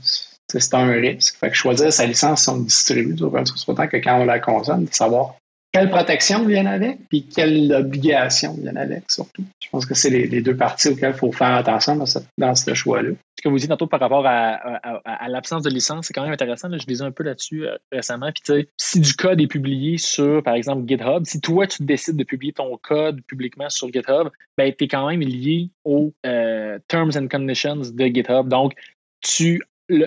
c'est 0.48 0.74
un 0.74 0.90
risque. 0.92 1.38
Fait 1.38 1.50
que 1.50 1.56
choisir 1.56 1.90
sa 1.90 2.04
licence 2.04 2.42
si 2.42 2.48
on 2.50 2.58
distribue, 2.58 3.16
c'est 3.16 3.68
autant 3.68 3.86
que 3.86 3.96
quand 3.96 4.20
on 4.20 4.24
la 4.24 4.40
consomme, 4.40 4.84
de 4.84 4.92
savoir 4.92 5.36
quelle 5.74 5.90
protection 5.90 6.44
vient 6.44 6.66
avec, 6.66 7.00
puis 7.08 7.26
quelle 7.26 7.72
obligation 7.72 8.54
vient 8.54 8.76
avec, 8.76 9.10
surtout. 9.10 9.42
Je 9.60 9.68
pense 9.70 9.84
que 9.84 9.94
c'est 9.94 10.08
les, 10.08 10.40
deux 10.40 10.56
parties 10.56 10.86
auxquelles 10.86 11.14
il 11.16 11.18
faut 11.18 11.32
faire 11.32 11.56
attention 11.56 11.96
dans 11.96 12.54
ce, 12.54 12.74
choix-là. 12.74 13.10
Ce 13.36 13.42
que 13.42 13.48
vous 13.48 13.58
dites 13.58 13.70
tantôt 13.70 13.88
par 13.88 13.98
rapport 13.98 14.24
à, 14.24 15.28
l'absence 15.28 15.64
de 15.64 15.70
licence, 15.70 16.06
c'est 16.06 16.12
quand 16.12 16.22
même 16.22 16.32
intéressant. 16.32 16.68
Je 16.70 16.86
lisais 16.86 17.02
un 17.02 17.10
peu 17.10 17.24
là-dessus 17.24 17.66
euh, 17.66 17.76
récemment. 17.90 18.30
Puis, 18.32 18.68
si 18.76 19.00
du 19.00 19.14
code 19.14 19.40
est 19.40 19.48
publié 19.48 19.98
sur, 19.98 20.44
par 20.44 20.54
exemple, 20.54 20.86
GitHub, 20.86 21.24
si 21.24 21.40
toi, 21.40 21.66
tu 21.66 21.82
décides 21.82 22.16
de 22.16 22.24
publier 22.24 22.52
ton 22.52 22.78
code 22.80 23.20
publiquement 23.26 23.68
sur 23.68 23.92
GitHub, 23.92 24.28
ben, 24.56 24.72
tu 24.72 24.84
es 24.84 24.88
quand 24.88 25.08
même 25.08 25.22
lié 25.22 25.70
aux 25.84 26.12
euh, 26.24 26.78
Terms 26.86 27.16
and 27.16 27.26
Conditions 27.26 27.80
de 27.92 28.06
GitHub. 28.06 28.46
Donc, 28.48 28.74
tu 29.22 29.60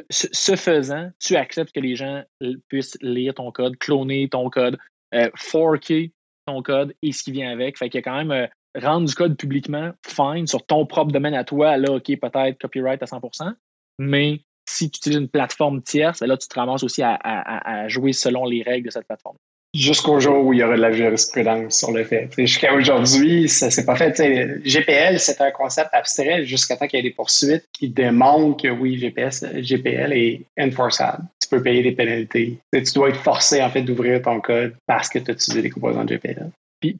ce 0.09 0.55
faisant, 0.55 1.11
tu 1.19 1.35
acceptes 1.35 1.71
que 1.71 1.79
les 1.79 1.95
gens 1.95 2.23
puissent 2.67 2.97
lire 3.01 3.35
ton 3.35 3.51
code, 3.51 3.77
cloner 3.77 4.27
ton 4.27 4.49
code, 4.49 4.77
euh, 5.13 5.29
4K 5.35 6.11
ton 6.45 6.61
code 6.61 6.93
et 7.01 7.11
ce 7.11 7.23
qui 7.23 7.31
vient 7.31 7.51
avec. 7.51 7.77
Fait 7.77 7.89
qu'il 7.89 7.97
y 7.97 8.01
a 8.01 8.03
quand 8.03 8.15
même 8.15 8.31
euh, 8.31 8.47
rendre 8.75 9.07
du 9.07 9.13
code 9.13 9.37
publiquement, 9.37 9.91
fine, 10.05 10.47
sur 10.47 10.65
ton 10.65 10.85
propre 10.85 11.11
domaine 11.11 11.33
à 11.33 11.43
toi, 11.43 11.77
là, 11.77 11.93
OK, 11.93 12.05
peut-être 12.05 12.59
copyright 12.59 13.01
à 13.03 13.05
100%, 13.05 13.53
mais 13.99 14.41
si 14.69 14.89
tu 14.89 14.97
utilises 14.97 15.19
une 15.19 15.29
plateforme 15.29 15.81
tierce, 15.81 16.21
là, 16.21 16.37
tu 16.37 16.47
te 16.47 16.55
ramasses 16.55 16.83
aussi 16.83 17.01
à 17.03 17.87
jouer 17.87 18.13
selon 18.13 18.45
les 18.45 18.63
règles 18.63 18.87
de 18.87 18.91
cette 18.91 19.07
plateforme 19.07 19.37
jusqu'au 19.73 20.19
jour 20.19 20.45
où 20.45 20.53
il 20.53 20.59
y 20.59 20.63
aura 20.63 20.75
de 20.75 20.81
la 20.81 20.91
jurisprudence 20.91 21.77
sur 21.77 21.91
le 21.91 22.03
fait. 22.03 22.29
Jusqu'à 22.37 22.73
aujourd'hui, 22.73 23.49
ça 23.49 23.69
s'est 23.69 23.85
pas 23.85 23.95
fait. 23.95 24.61
GPL, 24.63 25.19
c'est 25.19 25.41
un 25.41 25.51
concept 25.51 25.89
abstrait 25.93 26.45
jusqu'à 26.45 26.77
temps 26.77 26.87
qu'il 26.87 26.97
y 26.97 26.99
ait 27.01 27.09
des 27.09 27.15
poursuites 27.15 27.65
qui 27.73 27.89
démontrent 27.89 28.61
que 28.61 28.69
oui, 28.69 28.97
GPS, 28.97 29.43
GPL 29.43 30.13
est 30.13 30.45
enforçable. 30.59 31.23
Tu 31.41 31.49
peux 31.49 31.61
payer 31.61 31.83
des 31.83 31.91
pénalités. 31.91 32.57
tu 32.73 32.93
dois 32.95 33.09
être 33.09 33.21
forcé 33.21 33.61
en 33.61 33.69
fait 33.69 33.81
d'ouvrir 33.81 34.21
ton 34.21 34.41
code 34.41 34.75
parce 34.85 35.09
que 35.09 35.19
tu 35.19 35.31
as 35.31 35.33
utilisé 35.33 35.61
des 35.61 35.69
composants 35.69 36.05
de 36.05 36.15
GPL. 36.15 36.49
Puis, 36.79 36.97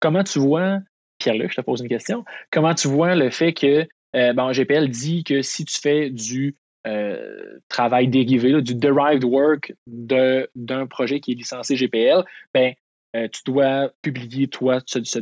comment 0.00 0.24
tu 0.24 0.38
vois, 0.38 0.78
Pierre-Luc, 1.18 1.50
je 1.50 1.56
te 1.56 1.60
pose 1.60 1.80
une 1.80 1.88
question, 1.88 2.24
comment 2.50 2.74
tu 2.74 2.88
vois 2.88 3.14
le 3.14 3.30
fait 3.30 3.52
que 3.52 3.86
euh, 4.16 4.52
GPL 4.52 4.88
dit 4.88 5.22
que 5.22 5.42
si 5.42 5.64
tu 5.64 5.78
fais 5.78 6.10
du 6.10 6.56
euh, 6.86 7.58
travail 7.68 8.08
dérivé, 8.08 8.62
du 8.62 8.74
derived 8.74 9.24
work 9.24 9.74
d'un 9.86 10.86
projet 10.88 11.20
qui 11.20 11.32
est 11.32 11.34
licencié 11.34 11.76
GPL, 11.76 12.24
ben, 12.54 12.72
euh, 13.14 13.28
tu 13.28 13.42
dois 13.44 13.90
publier, 14.00 14.48
toi, 14.48 14.80
ce, 14.86 15.04
ce, 15.04 15.18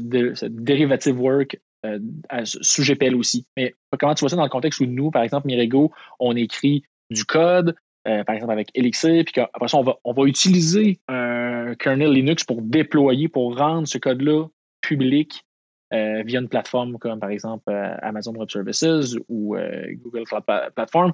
derivative 0.46 1.20
work 1.20 1.58
euh, 1.84 1.98
sous 2.44 2.82
GPL 2.82 3.16
aussi. 3.16 3.44
Mais 3.56 3.74
comment 3.98 4.14
tu 4.14 4.20
vois 4.20 4.28
ça 4.28 4.36
dans 4.36 4.44
le 4.44 4.48
contexte 4.48 4.78
où 4.80 4.86
nous, 4.86 5.10
par 5.10 5.24
exemple, 5.24 5.48
Mirego, 5.48 5.90
on 6.20 6.36
écrit 6.36 6.84
du 7.10 7.24
code, 7.24 7.74
par 8.04 8.34
exemple 8.34 8.52
avec 8.52 8.70
Elixir, 8.74 9.24
puis 9.26 9.40
après 9.40 9.68
ça, 9.68 9.76
on 9.78 9.82
va, 9.82 9.96
on 10.04 10.12
va 10.12 10.24
utiliser 10.24 11.00
un 11.08 11.74
kernel 11.74 12.12
Linux 12.12 12.44
pour 12.44 12.62
déployer, 12.62 13.28
pour 13.28 13.58
rendre 13.58 13.86
ce 13.86 13.98
code-là 13.98 14.46
public 14.80 15.44
via 15.90 16.40
une 16.40 16.48
plateforme 16.48 16.98
comme 16.98 17.20
par 17.20 17.30
exemple 17.30 17.70
Amazon 18.02 18.32
Web 18.32 18.48
Services 18.48 19.16
ou 19.28 19.56
Google 20.02 20.24
Cloud 20.24 20.44
Platform. 20.74 21.12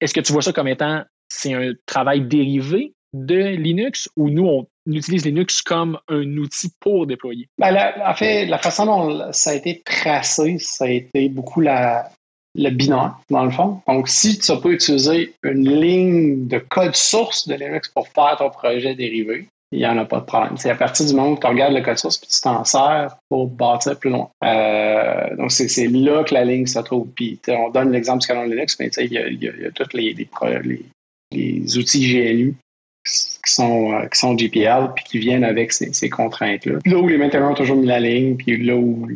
Est-ce 0.00 0.14
que 0.14 0.20
tu 0.20 0.32
vois 0.32 0.42
ça 0.42 0.52
comme 0.52 0.68
étant 0.68 1.02
c'est 1.28 1.52
un 1.52 1.72
travail 1.86 2.22
dérivé 2.22 2.94
de 3.12 3.36
Linux 3.36 4.08
ou 4.16 4.30
nous, 4.30 4.46
on 4.46 4.66
utilise 4.86 5.24
Linux 5.24 5.62
comme 5.62 5.98
un 6.08 6.36
outil 6.36 6.70
pour 6.80 7.06
déployer? 7.06 7.48
En 7.60 8.14
fait, 8.14 8.46
la 8.46 8.58
façon 8.58 8.86
dont 8.86 9.32
ça 9.32 9.50
a 9.50 9.54
été 9.54 9.82
tracé, 9.84 10.58
ça 10.58 10.84
a 10.84 10.88
été 10.88 11.28
beaucoup 11.28 11.60
la, 11.60 12.10
le 12.54 12.70
binaire, 12.70 13.18
dans 13.30 13.44
le 13.44 13.50
fond. 13.50 13.80
Donc, 13.86 14.08
si 14.08 14.38
tu 14.38 14.52
pas 14.60 14.68
utilisé 14.68 15.34
une 15.42 15.68
ligne 15.68 16.48
de 16.48 16.58
code 16.58 16.96
source 16.96 17.46
de 17.48 17.54
Linux 17.54 17.88
pour 17.88 18.08
faire 18.08 18.36
ton 18.38 18.50
projet 18.50 18.94
dérivé, 18.94 19.48
il 19.70 19.78
n'y 19.80 19.86
en 19.86 19.98
a 19.98 20.04
pas 20.04 20.20
de 20.20 20.24
problème. 20.24 20.56
C'est 20.56 20.70
à 20.70 20.74
partir 20.74 21.04
du 21.06 21.14
moment 21.14 21.32
où 21.32 21.38
tu 21.38 21.46
regardes 21.46 21.74
le 21.74 21.82
code 21.82 21.98
source 21.98 22.16
puis 22.16 22.28
tu 22.28 22.40
t'en 22.40 22.64
sers 22.64 23.16
pour 23.28 23.48
bâtir 23.48 23.98
plus 23.98 24.10
loin. 24.10 24.30
Euh, 24.44 25.36
donc, 25.36 25.52
c'est 25.52 25.86
là 25.88 26.24
que 26.24 26.32
la 26.32 26.44
ligne 26.44 26.66
se 26.66 26.78
trouve. 26.78 27.08
Puis, 27.14 27.38
on 27.48 27.70
donne 27.70 27.92
l'exemple 27.92 28.20
du 28.20 28.26
canon 28.26 28.44
Linux, 28.44 28.78
mais 28.80 28.88
il 28.98 29.12
y 29.12 29.18
a, 29.18 29.24
a, 29.24 29.70
tous 29.72 29.94
les, 29.94 30.14
les, 31.32 31.78
outils 31.78 32.00
GNU 32.00 32.54
qui 33.04 33.52
sont, 33.52 33.92
euh, 33.92 34.06
qui 34.06 34.18
sont 34.18 34.34
GPL 34.34 34.92
puis 34.94 35.04
qui 35.04 35.18
viennent 35.18 35.44
avec 35.44 35.72
ces, 35.72 35.92
ces 35.92 36.08
contraintes-là. 36.08 36.78
Là 36.84 36.96
où 36.98 37.06
les 37.06 37.18
maintaineurs 37.18 37.50
ont 37.50 37.54
toujours 37.54 37.76
mis 37.76 37.86
la 37.86 38.00
ligne, 38.00 38.36
puis 38.36 38.62
là 38.62 38.74
où 38.74 39.06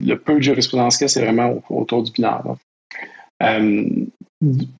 le 0.00 0.18
peu 0.18 0.34
de 0.34 0.42
jurisprudence 0.42 0.96
qu'il 0.96 1.04
y 1.04 1.06
a, 1.06 1.08
c'est 1.08 1.22
vraiment 1.22 1.62
autour 1.68 2.02
du 2.02 2.12
binaire. 2.12 2.42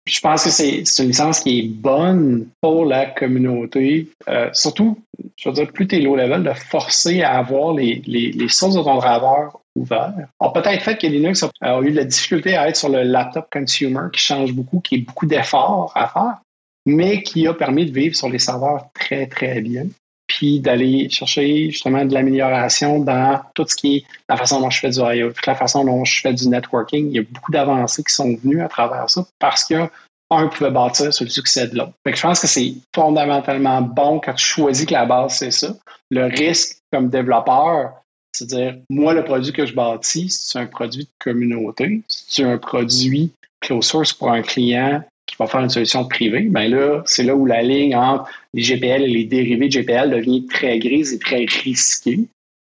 Je 0.07 0.21
pense 0.21 0.45
que 0.45 0.51
c'est 0.51 1.03
une 1.03 1.09
licence 1.09 1.41
qui 1.41 1.59
est 1.59 1.69
bonne 1.69 2.49
pour 2.61 2.85
la 2.85 3.07
communauté. 3.07 4.09
Euh, 4.29 4.51
surtout, 4.53 4.99
je 5.37 5.49
veux 5.49 5.55
dire, 5.55 5.73
plus 5.73 5.87
tu 5.87 5.97
es 5.97 6.01
low 6.01 6.17
level, 6.17 6.43
de 6.43 6.53
forcer 6.53 7.23
à 7.23 7.39
avoir 7.39 7.75
les, 7.75 8.03
les, 8.07 8.49
sources 8.49 8.75
de 8.75 8.83
ton 8.83 8.97
driver 8.97 9.59
ouvertes. 9.75 10.15
Alors, 10.41 10.53
peut-être 10.53 10.83
fait 10.83 10.97
que 10.99 11.07
Linux 11.07 11.45
a, 11.61 11.81
eu 11.81 11.91
de 11.91 11.97
la 11.97 12.05
difficulté 12.05 12.57
à 12.57 12.69
être 12.69 12.77
sur 12.77 12.89
le 12.89 13.03
laptop 13.03 13.49
consumer 13.53 14.09
qui 14.13 14.21
change 14.21 14.53
beaucoup, 14.53 14.81
qui 14.81 14.97
est 14.97 14.99
beaucoup 14.99 15.27
d'efforts 15.27 15.93
à 15.95 16.09
faire, 16.09 16.39
mais 16.87 17.23
qui 17.23 17.47
a 17.47 17.55
permis 17.55 17.87
de 17.87 17.93
vivre 17.93 18.15
sur 18.15 18.29
les 18.29 18.39
serveurs 18.39 18.89
très, 18.95 19.27
très 19.27 19.61
bien 19.61 19.87
puis 20.35 20.59
d'aller 20.59 21.09
chercher 21.11 21.71
justement 21.71 22.05
de 22.05 22.13
l'amélioration 22.13 22.99
dans 22.99 23.41
tout 23.55 23.65
ce 23.69 23.77
qui 23.77 23.97
est 23.97 24.05
la 24.29 24.37
façon 24.37 24.61
dont 24.61 24.69
je 24.69 24.81
fais 24.81 24.91
du 24.91 24.99
IoT, 24.99 25.33
la 25.47 25.55
façon 25.55 25.85
dont 25.85 26.05
je 26.05 26.21
fais 26.21 26.35
du 26.35 26.49
networking. 26.49 27.09
Il 27.09 27.15
y 27.15 27.19
a 27.21 27.23
beaucoup 27.23 27.53
d'avancées 27.53 28.03
qui 28.03 28.13
sont 28.13 28.37
venues 28.43 28.61
à 28.61 28.69
travers 28.69 29.09
ça 29.09 29.25
parce 29.39 29.71
a 29.73 29.91
un 30.31 30.49
pouvait 30.49 30.73
bâtir 30.73 31.15
sur 31.15 31.25
le 31.25 31.31
succès 31.31 31.69
de 31.69 31.77
l'autre. 31.77 31.93
je 32.05 32.21
pense 32.21 32.41
que 32.41 32.49
c'est 32.49 32.75
fondamentalement 32.93 33.81
bon 33.81 34.19
quand 34.19 34.35
tu 34.35 34.45
choisis 34.45 34.87
que 34.87 34.93
la 34.93 35.07
base, 35.07 35.37
c'est 35.37 35.53
ça. 35.53 35.77
Le 36.11 36.25
risque 36.25 36.79
comme 36.93 37.11
développeur, 37.11 37.93
c'est-à-dire, 38.33 38.79
moi, 38.91 39.15
le 39.15 39.23
produit 39.23 39.53
que 39.53 39.65
je 39.65 39.73
bâtis, 39.73 40.31
c'est 40.31 40.59
un 40.59 40.67
produit 40.67 41.05
de 41.05 41.11
communauté, 41.21 42.03
c'est 42.09 42.43
un 42.43 42.59
produit 42.59 43.31
close 43.61 43.87
source 43.87 44.13
pour 44.13 44.33
un 44.33 44.43
client 44.43 45.05
qui 45.35 45.43
va 45.43 45.49
faire 45.49 45.61
une 45.61 45.71
solution 45.71 46.05
privée, 46.07 46.43
bien 46.43 46.69
là, 46.69 47.03
c'est 47.07 47.25
là 47.25 47.35
où 47.35 47.45
la 47.45 47.63
ligne 47.63 47.97
entre 47.97 48.31
les 48.53 48.63
GPL 48.63 49.03
et 49.03 49.09
les 49.09 49.25
dérivés 49.25 49.69
de 49.69 49.81
GPL 49.81 50.11
devient 50.11 50.47
très 50.47 50.79
grise 50.79 51.13
et 51.13 51.19
très 51.19 51.45
risquée 51.45 52.21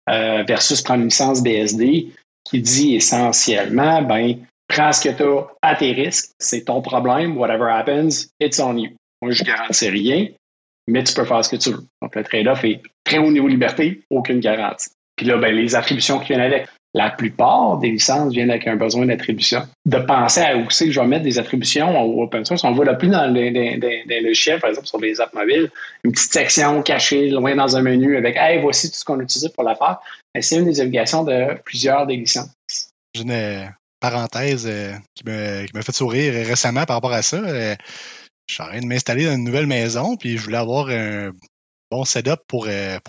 euh, 0.09 0.43
versus 0.47 0.81
prendre 0.81 1.01
une 1.01 1.09
licence 1.09 1.43
BSD 1.43 2.09
qui 2.45 2.61
dit 2.61 2.95
essentiellement, 2.95 4.03
ben, 4.03 4.37
prends 4.69 4.93
ce 4.93 5.09
que 5.09 5.15
tu 5.15 5.23
as 5.23 5.47
à 5.63 5.75
tes 5.75 5.93
risques, 5.93 6.31
c'est 6.39 6.65
ton 6.65 6.81
problème, 6.81 7.37
whatever 7.37 7.71
happens, 7.71 8.29
it's 8.41 8.59
on 8.59 8.77
you. 8.77 8.91
Moi, 9.21 9.33
je 9.33 9.43
ne 9.43 9.49
garantis 9.49 9.89
rien, 9.89 10.29
mais 10.87 11.05
tu 11.05 11.13
peux 11.13 11.25
faire 11.25 11.45
ce 11.45 11.51
que 11.51 11.57
tu 11.57 11.71
veux. 11.71 11.85
Donc, 12.01 12.15
le 12.15 12.25
trade-off 12.25 12.65
est 12.65 12.81
très 13.05 13.19
haut 13.19 13.31
niveau 13.31 13.47
de 13.47 13.53
liberté, 13.53 14.01
aucune 14.11 14.41
garantie. 14.41 14.91
Puis 15.17 15.27
là, 15.27 15.37
ben, 15.37 15.55
les 15.55 15.75
attributions 15.75 16.21
qui 16.21 16.29
viennent 16.29 16.41
avec. 16.41 16.69
La 16.97 17.11
plupart 17.11 17.77
des 17.77 17.91
licences 17.91 18.33
viennent 18.33 18.49
avec 18.49 18.67
un 18.67 18.77
besoin 18.77 19.05
d'attribution. 19.05 19.69
De 19.85 19.99
penser 19.99 20.41
à 20.41 20.57
où 20.57 20.71
c'est 20.71 20.87
que 20.87 20.93
je 20.93 20.99
vais 20.99 21.07
mettre 21.07 21.25
des 21.25 21.39
attributions 21.39 21.95
au 22.01 22.23
open 22.23 22.43
source. 22.47 22.65
On 22.65 22.73
voit 22.73 22.87
le 22.87 22.97
plus 22.97 23.11
dans 23.11 23.31
les, 23.31 23.51
les, 23.51 24.21
logiciels, 24.23 24.61
par 24.61 24.71
exemple 24.71 24.87
sur 24.87 24.99
les 24.99 25.21
apps 25.21 25.35
mobiles, 25.35 25.71
une 26.05 26.13
petite 26.13 26.33
section 26.33 26.81
cachée 26.83 27.29
loin 27.29 27.55
dans 27.55 27.77
un 27.77 27.83
menu 27.83 28.17
avec 28.17 28.37
Hey, 28.39 28.63
voici 28.63 28.91
tout 28.91 28.97
ce 28.97 29.05
qu'on 29.05 29.21
a 29.21 29.25
utilisé 29.25 29.51
pour 29.51 29.63
la 29.63 29.75
faire. 29.75 29.99
C'est 30.41 30.57
une 30.57 30.65
des 30.65 30.81
obligations 30.81 31.23
de 31.23 31.61
plusieurs 31.67 32.07
des 32.07 32.17
licences. 32.17 32.49
Une 33.15 33.31
euh, 33.31 33.67
parenthèse 34.01 34.67
euh, 34.67 34.95
qui 35.15 35.25
m'a 35.75 35.83
fait 35.83 35.95
sourire 35.95 36.33
récemment 36.33 36.87
par 36.87 36.97
rapport 36.97 37.13
à 37.13 37.21
ça. 37.21 37.37
Euh, 37.37 37.75
je 38.47 38.55
suis 38.55 38.63
en 38.63 38.69
train 38.69 38.81
de 38.81 38.87
m'installer 38.87 39.27
dans 39.27 39.35
une 39.35 39.45
nouvelle 39.45 39.67
maison, 39.67 40.17
puis 40.17 40.39
je 40.39 40.45
voulais 40.45 40.57
avoir 40.57 40.89
un 40.89 41.31
bon 41.91 42.07
setup 42.07 42.41
pour 42.49 42.69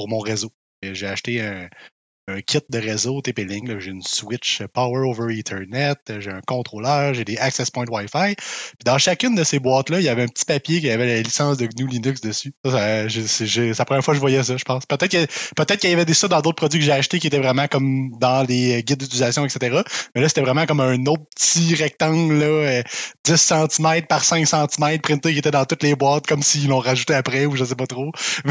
mon 0.10 0.20
réseau. 0.20 0.52
J'ai 0.84 1.08
acheté 1.08 1.40
un, 1.42 1.70
un 2.28 2.42
kit 2.42 2.60
de 2.70 2.78
réseau 2.78 3.22
TP-Link. 3.22 3.80
J'ai 3.80 3.92
une 3.92 4.02
switch 4.02 4.62
Power 4.74 5.08
over 5.08 5.34
Ethernet, 5.34 5.96
j'ai 6.20 6.32
un 6.32 6.42
contrôleur, 6.46 7.14
j'ai 7.14 7.24
des 7.24 7.38
access 7.38 7.72
points 7.72 7.86
Wi-Fi. 7.90 8.36
Puis 8.36 8.84
dans 8.86 8.98
chacune 8.98 9.36
de 9.36 9.44
ces 9.44 9.60
boîtes-là, 9.60 10.00
il 10.00 10.06
y 10.06 10.10
avait 10.10 10.24
un 10.24 10.28
petit 10.28 10.46
papier 10.46 10.82
qui 10.82 10.90
avait 10.90 11.08
la 11.08 11.22
licence 11.22 11.58
de 11.58 11.66
GNU 11.66 11.88
Linux 11.88 12.22
dessus. 12.22 12.54
c'est 12.66 13.78
la 13.78 13.86
première 13.86 14.04
fois 14.04 14.14
que 14.14 14.16
je 14.16 14.22
voyais 14.22 14.44
ça, 14.44 14.58
je 14.58 14.66
pense. 14.66 14.86
Peut-être 14.86 15.08
qu'il 15.08 15.28
peut 15.56 15.66
qu'il 15.66 15.90
y 15.90 15.94
avait 15.94 16.06
des 16.06 16.14
ça 16.14 16.28
dans 16.28 16.42
d'autres 16.42 16.56
produits 16.58 16.80
que 16.80 16.86
j'ai 16.86 16.92
achetés 16.92 17.20
qui 17.20 17.28
étaient 17.28 17.40
vraiment 17.40 17.68
comme 17.68 18.10
dans 18.20 18.46
les 18.48 18.84
guides 18.84 19.00
d'utilisation, 19.00 19.46
etc. 19.46 19.82
Mais 20.14 20.22
là, 20.22 20.28
c'était 20.28 20.42
vraiment 20.42 20.66
comme 20.66 20.82
un 20.82 21.06
autre 21.06 21.24
petit 21.36 21.76
rectangle, 21.76 22.36
là, 22.36 22.84
10 23.24 23.52
euh, 23.52 23.68
cm 23.70 24.06
par 24.08 24.24
5 24.24 24.46
cm 24.46 25.00
printé 25.00 25.32
qui 25.32 25.40
était 25.40 25.52
dans 25.52 25.66
toutes 25.66 25.84
les 25.84 25.96
boîtes, 25.96 26.28
comme 26.28 26.42
s'ils 26.42 26.68
l'ont 26.68 26.80
rajouté 26.80 27.14
après 27.14 27.46
ou 27.46 27.56
je 27.56 27.64
sais 27.64 27.76
pas 27.76 27.88
trop. 27.88 28.12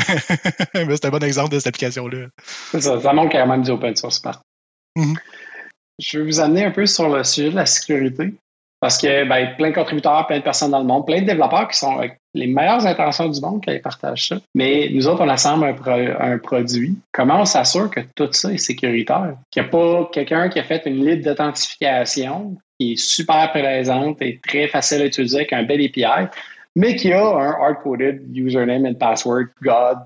Mais 0.75 0.97
c'est 0.97 1.07
un 1.07 1.11
bon 1.11 1.23
exemple 1.23 1.51
de 1.51 1.59
cette 1.59 1.69
application-là. 1.69 2.29
Ça, 2.79 3.01
ça 3.01 3.13
manque 3.13 3.33
quand 3.33 3.47
même 3.47 3.66
open 3.71 3.97
source 3.97 4.23
mm-hmm. 4.97 5.17
Je 5.99 6.19
vais 6.19 6.25
vous 6.25 6.41
amener 6.41 6.65
un 6.65 6.71
peu 6.71 6.87
sur 6.87 7.09
le 7.09 7.25
sujet 7.25 7.51
de 7.51 7.57
la 7.57 7.67
sécurité. 7.67 8.35
Parce 8.81 8.99
que 8.99 9.27
ben, 9.27 9.55
plein 9.57 9.71
de 9.71 9.75
contributeurs, 9.75 10.27
plein 10.27 10.39
de 10.39 10.45
personnes 10.45 10.71
dans 10.71 10.81
le 10.81 10.85
monde, 10.85 11.07
plein 11.07 11.23
de 11.23 11.27
développeurs 11.27 11.69
qui 11.69 11.79
sont 11.79 11.97
avec 11.97 12.19
les 12.35 12.47
meilleures 12.47 12.87
intentions 12.87 13.29
du 13.29 13.41
monde 13.41 13.65
qui 13.65 13.79
partagent 13.79 14.29
ça. 14.29 14.37
Mais 14.55 14.91
nous 14.93 15.09
autres, 15.09 15.25
on 15.25 15.29
assemble 15.29 15.75
un, 15.87 16.39
produit. 16.39 16.97
Comment 17.13 17.41
on 17.41 17.45
s'assure 17.47 17.91
que 17.91 18.01
tout 18.15 18.29
ça 18.33 18.53
est 18.53 18.59
sécuritaire? 18.59 19.37
Qu'il 19.51 19.63
n'y 19.63 19.69
a 19.69 19.71
pas 19.71 20.11
quelqu'un 20.13 20.49
qui 20.51 20.59
a 20.59 20.65
fait 20.65 20.83
une 20.85 21.07
liste 21.07 21.27
d'authentification 21.27 22.57
qui 22.79 22.93
est 22.93 22.97
super 22.97 23.51
présente 23.51 24.21
et 24.21 24.39
très 24.47 24.69
facile 24.69 25.01
à 25.01 25.07
utiliser 25.07 25.39
avec 25.39 25.55
un 25.55 25.63
bel 25.63 25.83
API, 25.83 26.29
mais 26.77 26.97
qui 26.97 27.13
a 27.13 27.27
un 27.27 27.53
hard-coded 27.53 28.23
username 28.37 28.85
and 28.85 28.95
password, 28.95 29.47
God, 29.63 30.01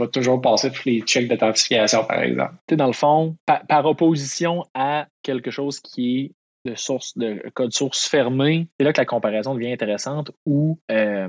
va 0.00 0.08
toujours 0.08 0.40
passer 0.40 0.70
tous 0.70 0.86
les 0.86 1.00
checks 1.00 1.28
d'authentification, 1.28 2.04
par 2.04 2.20
exemple. 2.20 2.54
Dans 2.70 2.86
le 2.86 2.92
fond, 2.92 3.36
par, 3.46 3.86
opposition 3.86 4.64
à 4.74 5.06
quelque 5.22 5.50
chose 5.50 5.80
qui 5.80 6.20
est 6.20 6.32
de 6.70 6.74
source 6.74 7.16
de 7.18 7.42
code 7.54 7.72
source 7.72 8.08
fermé, 8.08 8.68
c'est 8.78 8.84
là 8.84 8.92
que 8.92 9.00
la 9.00 9.04
comparaison 9.04 9.54
devient 9.54 9.72
intéressante 9.72 10.30
où 10.46 10.78
euh, 10.90 11.28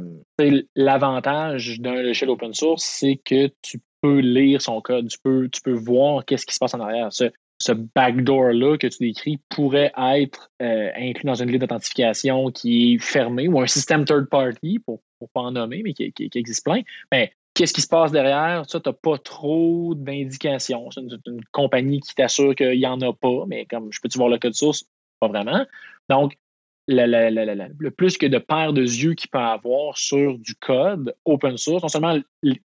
l'avantage 0.75 1.79
d'un 1.81 2.01
logiciel 2.01 2.29
open 2.29 2.53
source, 2.53 2.83
c'est 2.83 3.19
que 3.23 3.51
tu 3.61 3.81
peux 4.01 4.19
lire 4.19 4.61
son 4.61 4.79
code, 4.81 5.09
tu 5.09 5.17
peux, 5.21 5.49
tu 5.49 5.61
peux 5.61 5.73
voir 5.73 6.23
qu'est-ce 6.25 6.45
qui 6.45 6.53
se 6.53 6.59
passe 6.59 6.73
en 6.73 6.79
arrière. 6.79 7.11
Ce, 7.11 7.25
ce 7.61 7.71
backdoor-là 7.71 8.77
que 8.77 8.87
tu 8.87 8.97
décris 8.99 9.39
pourrait 9.49 9.91
être 9.97 10.51
euh, 10.61 10.91
inclus 10.95 11.25
dans 11.25 11.35
une 11.35 11.49
liste 11.49 11.61
d'authentification 11.61 12.51
qui 12.51 12.93
est 12.93 12.99
fermée 12.99 13.47
ou 13.47 13.59
un 13.59 13.67
système 13.67 14.05
third 14.05 14.29
party, 14.29 14.79
pour 14.79 15.01
ne 15.21 15.27
pas 15.33 15.41
en 15.41 15.51
nommer, 15.51 15.81
mais 15.83 15.93
qui, 15.93 16.11
qui, 16.13 16.29
qui 16.29 16.37
existe 16.37 16.63
plein. 16.63 16.81
Mais 17.11 17.33
Qu'est-ce 17.55 17.73
qui 17.73 17.81
se 17.81 17.87
passe 17.87 18.11
derrière? 18.11 18.69
Ça, 18.69 18.79
tu 18.81 18.89
n'as 18.89 18.93
pas 18.93 19.17
trop 19.17 19.95
d'indications. 19.95 20.91
C'est 20.91 21.01
une, 21.01 21.41
compagnie 21.51 22.01
qui 22.01 22.13
t'assure 22.13 22.53
qu'il 22.53 22.77
n'y 22.77 22.85
en 22.85 22.99
a 22.99 23.13
pas, 23.13 23.45
mais 23.47 23.65
comme 23.65 23.91
je 23.91 23.99
peux-tu 24.01 24.17
voir 24.17 24.29
le 24.29 24.37
code 24.37 24.53
source? 24.53 24.85
Pas 25.21 25.29
vraiment. 25.29 25.65
Donc, 26.09 26.37
le 26.87 27.89
plus 27.89 28.17
que 28.17 28.25
de 28.25 28.37
paires 28.37 28.73
de 28.73 28.81
yeux 28.81 29.13
qu'il 29.13 29.29
peut 29.29 29.39
avoir 29.39 29.97
sur 29.97 30.37
du 30.37 30.53
code 30.55 31.15
open 31.25 31.57
source, 31.57 31.81
non 31.81 31.89
seulement 31.89 32.19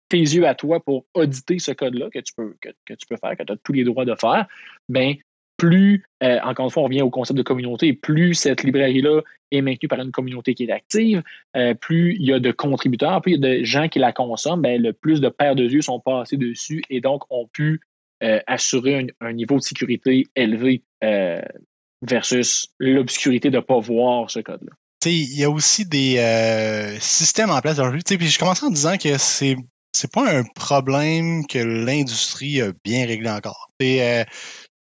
tes 0.08 0.18
yeux 0.18 0.46
à 0.46 0.54
toi 0.54 0.80
pour 0.80 1.04
auditer 1.14 1.58
ce 1.58 1.72
code-là 1.72 2.08
que 2.08 2.20
tu 2.20 2.32
peux 2.34 2.56
que, 2.60 2.94
tu 2.94 3.06
peux 3.08 3.16
faire, 3.16 3.36
que 3.36 3.42
tu 3.42 3.52
as 3.52 3.56
tous 3.56 3.72
les 3.72 3.84
droits 3.84 4.04
de 4.04 4.14
faire, 4.14 4.46
ben 4.88 5.16
plus, 5.56 6.04
euh, 6.22 6.38
encore 6.42 6.66
une 6.66 6.70
fois, 6.70 6.82
on 6.82 6.86
revient 6.86 7.02
au 7.02 7.10
concept 7.10 7.36
de 7.36 7.42
communauté, 7.42 7.92
plus 7.92 8.34
cette 8.34 8.62
librairie-là 8.62 9.22
est 9.52 9.60
maintenue 9.60 9.88
par 9.88 10.00
une 10.00 10.10
communauté 10.10 10.54
qui 10.54 10.64
est 10.64 10.72
active, 10.72 11.22
euh, 11.56 11.74
plus 11.74 12.16
il 12.18 12.26
y 12.26 12.32
a 12.32 12.40
de 12.40 12.50
contributeurs, 12.50 13.20
plus 13.22 13.32
il 13.32 13.42
y 13.42 13.46
a 13.46 13.58
de 13.58 13.64
gens 13.64 13.88
qui 13.88 13.98
la 13.98 14.12
consomment, 14.12 14.62
ben, 14.62 14.80
le 14.80 14.92
plus 14.92 15.20
de 15.20 15.28
paires 15.28 15.54
de 15.54 15.64
yeux 15.64 15.82
sont 15.82 16.00
passés 16.00 16.36
dessus 16.36 16.82
et 16.90 17.00
donc 17.00 17.22
ont 17.30 17.46
pu 17.46 17.80
euh, 18.22 18.40
assurer 18.46 19.06
un, 19.20 19.32
niveau 19.32 19.56
de 19.56 19.62
sécurité 19.62 20.26
élevé 20.34 20.82
versus 22.02 22.68
l'obscurité 22.78 23.50
de 23.50 23.56
ne 23.56 23.62
pas 23.62 23.78
voir 23.78 24.30
ce 24.30 24.40
code-là. 24.40 24.72
Il 25.04 25.38
y 25.38 25.44
a 25.44 25.50
aussi 25.50 25.86
des 25.86 26.96
systèmes 26.98 27.50
en 27.50 27.60
place. 27.60 27.80
Puis 28.06 28.26
je 28.26 28.38
commence 28.38 28.62
en 28.62 28.70
disant 28.70 28.96
que 28.96 29.16
c'est 29.18 29.56
c'est 29.96 30.12
pas 30.12 30.30
un 30.30 30.44
problème 30.44 31.46
que 31.46 31.58
l'industrie 31.58 32.60
a 32.60 32.72
bien 32.84 33.06
réglé 33.06 33.30
encore. 33.30 33.70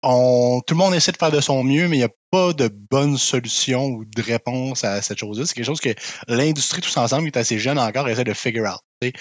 Tout 0.05 0.75
le 0.75 0.77
monde 0.77 0.95
essaie 0.95 1.13
de 1.13 1.17
faire 1.17 1.31
de 1.31 1.41
son 1.41 1.65
mieux, 1.65 1.89
mais 1.89 1.97
il 1.97 2.01
n'y 2.01 2.05
a 2.05 2.11
pas 2.31 2.53
de 2.53 2.69
bonne 2.69 3.17
solution 3.17 3.87
ou 3.87 4.05
de 4.05 4.23
réponse 4.23 4.85
à 4.85 5.01
cette 5.01 5.19
chose-là. 5.19 5.47
C'est 5.47 5.55
quelque 5.55 5.65
chose 5.65 5.81
que 5.81 5.95
l'industrie 6.29 6.83
tous 6.83 6.97
ensemble, 6.99 7.31
qui 7.31 7.39
est 7.39 7.41
assez 7.41 7.59
jeune 7.59 7.79
encore, 7.79 8.09
essaie 8.09 8.25
de 8.25 8.35
figure 8.35 8.65
out. 8.65 9.13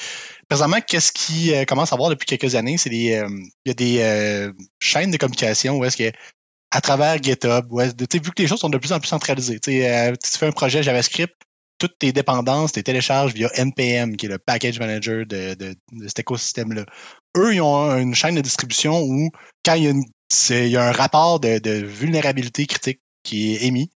Présentement, 0.49 0.79
qu'est-ce 0.85 1.11
qui 1.11 1.53
euh, 1.53 1.63
commence 1.65 1.93
à 1.93 1.95
voir 1.95 2.09
depuis 2.09 2.25
quelques 2.25 2.55
années, 2.55 2.77
c'est 2.77 2.89
des, 2.89 3.13
euh, 3.13 3.29
y 3.65 3.71
a 3.71 3.73
des 3.73 4.01
euh, 4.01 4.51
chaînes 4.79 5.11
de 5.11 5.17
communication 5.17 5.77
où 5.77 5.85
est-ce 5.85 5.97
que 5.97 6.11
à 6.71 6.81
travers 6.81 7.21
GitHub, 7.21 7.65
où 7.69 7.79
vu 7.79 7.93
que 7.95 8.41
les 8.41 8.47
choses 8.47 8.59
sont 8.59 8.69
de 8.69 8.77
plus 8.77 8.91
en 8.93 8.99
plus 8.99 9.07
centralisées, 9.07 9.59
tu 9.59 9.71
fais 9.71 10.47
un 10.47 10.51
projet 10.51 10.81
JavaScript, 10.81 11.35
toutes 11.77 11.97
tes 11.99 12.11
dépendances, 12.11 12.71
tes 12.71 12.83
télécharges 12.83 13.33
via 13.33 13.49
NPM, 13.53 14.17
qui 14.17 14.25
est 14.25 14.29
le 14.29 14.39
package 14.39 14.79
manager 14.79 15.25
de, 15.27 15.53
de 15.53 15.75
cet 16.07 16.19
écosystème-là. 16.19 16.85
Eux, 17.37 17.53
ils 17.53 17.61
ont 17.61 17.95
une 17.97 18.15
chaîne 18.15 18.35
de 18.35 18.41
distribution 18.41 19.01
où, 19.01 19.29
quand 19.63 19.75
il 19.75 19.83
y 19.83 19.87
a 19.87 19.91
une 19.91 20.03
il 20.49 20.67
y 20.67 20.77
a 20.77 20.87
un 20.87 20.91
rapport 20.91 21.39
de, 21.39 21.85
vulnérabilité 21.85 22.65
critique 22.65 23.01
qui 23.23 23.55
est 23.55 23.63
émis. 23.63 23.91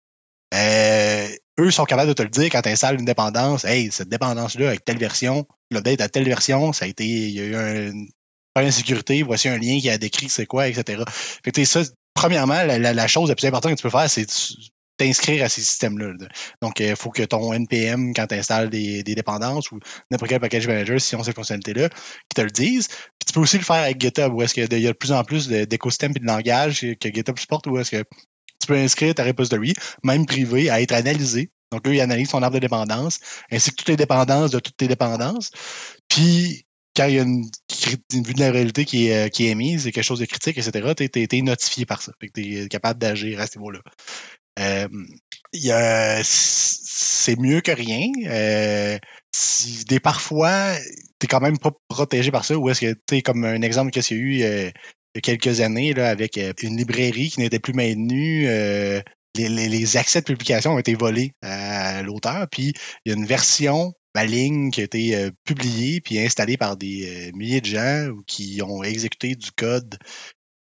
Euh, 0.54 1.28
eux 1.60 1.72
sont 1.72 1.86
capables 1.86 2.10
de 2.10 2.14
te 2.14 2.22
le 2.22 2.30
dire 2.30 2.50
quand 2.52 2.62
tu 2.62 2.70
installes 2.70 3.00
une 3.00 3.06
dépendance. 3.06 3.66
Hey, 3.66 3.92
cette 3.92 4.10
dépendance-là, 4.10 4.70
avec 4.70 4.86
telle 4.86 4.98
version, 4.98 5.48
l'update 5.72 6.02
à 6.02 6.10
telle 6.10 6.26
version, 6.26 6.72
ça 6.74 6.86
a 6.86 6.88
été, 6.88 7.06
il 7.06 7.32
y 7.32 7.40
a 7.40 7.44
eu 7.44 7.56
un, 7.56 8.06
problème 8.54 8.72
de 8.72 8.76
sécurité, 8.76 9.24
voici 9.24 9.50
un 9.50 9.58
lien 9.58 9.80
qui 9.80 9.90
a 9.90 9.98
décrit 9.98 10.30
c'est 10.30 10.46
quoi, 10.46 10.68
etc. 10.68 11.04
Fait 11.44 11.52
que 11.52 11.66
ça, 11.66 11.82
premièrement, 12.14 12.64
la, 12.64 13.08
chose 13.08 13.30
la 13.30 13.36
plus 13.36 13.48
importante 13.48 13.72
que 13.74 13.78
tu 13.78 13.84
peux 13.84 13.90
faire, 13.90 14.10
c'est 14.10 14.26
t'inscrire 14.98 15.44
à 15.44 15.50
ces 15.50 15.62
systèmes-là. 15.62 16.14
Donc, 16.62 16.80
il 16.80 16.96
faut 16.96 17.12
que 17.12 17.24
ton 17.24 17.54
NPM, 17.54 18.14
quand 18.14 18.28
tu 18.28 18.36
installes 18.36 18.70
des, 18.70 19.04
dépendances 19.04 19.72
ou 19.72 19.80
n'importe 20.12 20.30
quel 20.30 20.40
package 20.40 20.68
manager, 20.68 21.00
si 21.00 21.16
on 21.16 21.24
cette 21.24 21.36
fonctionnalité-là, 21.36 21.90
qui 21.90 22.36
te 22.36 22.42
le 22.42 22.50
dise. 22.50 22.88
Puis 22.88 23.28
tu 23.28 23.34
peux 23.34 23.40
aussi 23.40 23.58
le 23.58 23.64
faire 23.64 23.84
avec 23.84 24.00
GitHub, 24.00 24.34
où 24.34 24.42
est-ce 24.42 24.54
qu'il 24.54 24.64
y 24.64 24.88
a 24.88 24.92
de 24.92 24.98
plus 24.98 25.12
en 25.12 25.24
plus 25.24 25.48
d'écosystèmes 25.48 26.14
et 26.16 26.20
de 26.20 26.26
langage 26.26 26.82
que 27.00 27.10
GitHub 27.10 27.38
supporte, 27.38 27.68
où 27.68 27.78
est-ce 27.78 27.92
que 27.92 28.04
tu 28.60 28.68
peux 28.68 28.76
inscrire 28.76 29.14
ta 29.14 29.24
repository, 29.24 29.74
même 30.04 30.26
privée, 30.26 30.70
à 30.70 30.82
être 30.82 30.94
analysée. 30.94 31.52
Donc, 31.72 31.86
eux, 31.88 31.96
ils 31.96 32.02
analysent 32.02 32.30
ton 32.30 32.42
arbre 32.42 32.56
de 32.56 32.60
dépendance, 32.62 33.20
ainsi 33.52 33.72
que 33.72 33.76
toutes 33.76 33.90
les 33.90 33.98
dépendances 33.98 34.52
de 34.52 34.60
toutes 34.60 34.78
tes 34.78 34.88
dépendances. 34.88 35.52
Puis, 36.08 36.66
quand 36.96 37.06
il 37.06 37.16
y 37.16 37.20
a 37.20 37.24
une, 37.24 37.46
vulnérabilité 38.24 38.86
qui 38.86 39.08
est, 39.08 39.30
qui 39.30 39.46
est 39.46 39.50
émise, 39.50 39.84
quelque 39.84 40.02
chose 40.02 40.20
de 40.20 40.26
critique, 40.26 40.58
etc., 40.58 40.94
tu 40.96 41.38
es, 41.38 41.42
notifié 41.42 41.86
par 41.86 42.02
ça. 42.02 42.12
tu 42.34 42.64
es 42.64 42.68
capable 42.68 43.00
d'agir 43.00 43.40
à 43.40 43.48
ce 43.48 43.58
niveau-là. 43.58 43.82
Euh, 44.58 44.88
c'est 46.24 47.40
mieux 47.40 47.62
que 47.62 47.72
rien. 47.72 48.12
Euh, 48.26 48.98
si, 49.32 49.86
des 49.86 50.00
parfois, 50.00 50.76
t'es 51.20 51.28
quand 51.28 51.42
même 51.42 51.58
pas 51.58 51.72
protégé 51.88 52.32
par 52.32 52.46
ça. 52.46 52.58
Ou 52.58 52.70
est-ce 52.70 52.82
que 52.82 52.96
tu 53.08 53.22
comme 53.22 53.44
un 53.46 53.62
exemple 53.62 53.92
y 53.96 54.00
a 54.00 54.18
eu 54.18 54.44
euh, 54.44 54.72
il 55.16 55.18
y 55.18 55.20
a 55.20 55.22
quelques 55.22 55.62
années 55.62 55.94
là, 55.94 56.10
avec 56.10 56.40
une 56.62 56.78
librairie 56.78 57.30
qui 57.30 57.40
n'était 57.40 57.60
plus 57.60 57.74
maintenue, 57.74 58.48
les, 59.36 59.98
accès 59.98 60.22
de 60.22 60.26
publication 60.26 60.74
ont 60.74 60.80
été 60.80 60.96
volés 60.96 61.32
à 61.42 62.04
l'auteur, 62.04 62.48
puis 62.52 62.74
il 63.06 63.12
y 63.12 63.16
a 63.16 63.18
une 63.18 63.26
version 63.26 63.94
maligne 64.14 64.70
qui 64.70 64.82
a 64.82 64.84
été 64.84 65.30
publiée 65.44 66.02
puis 66.02 66.20
installée 66.20 66.58
par 66.58 66.78
des 66.78 67.32
milliers 67.34 67.62
de 67.62 67.66
gens 67.66 68.10
qui 68.28 68.62
ont 68.62 68.84
exécuté 68.84 69.36
du 69.36 69.52
code 69.52 69.98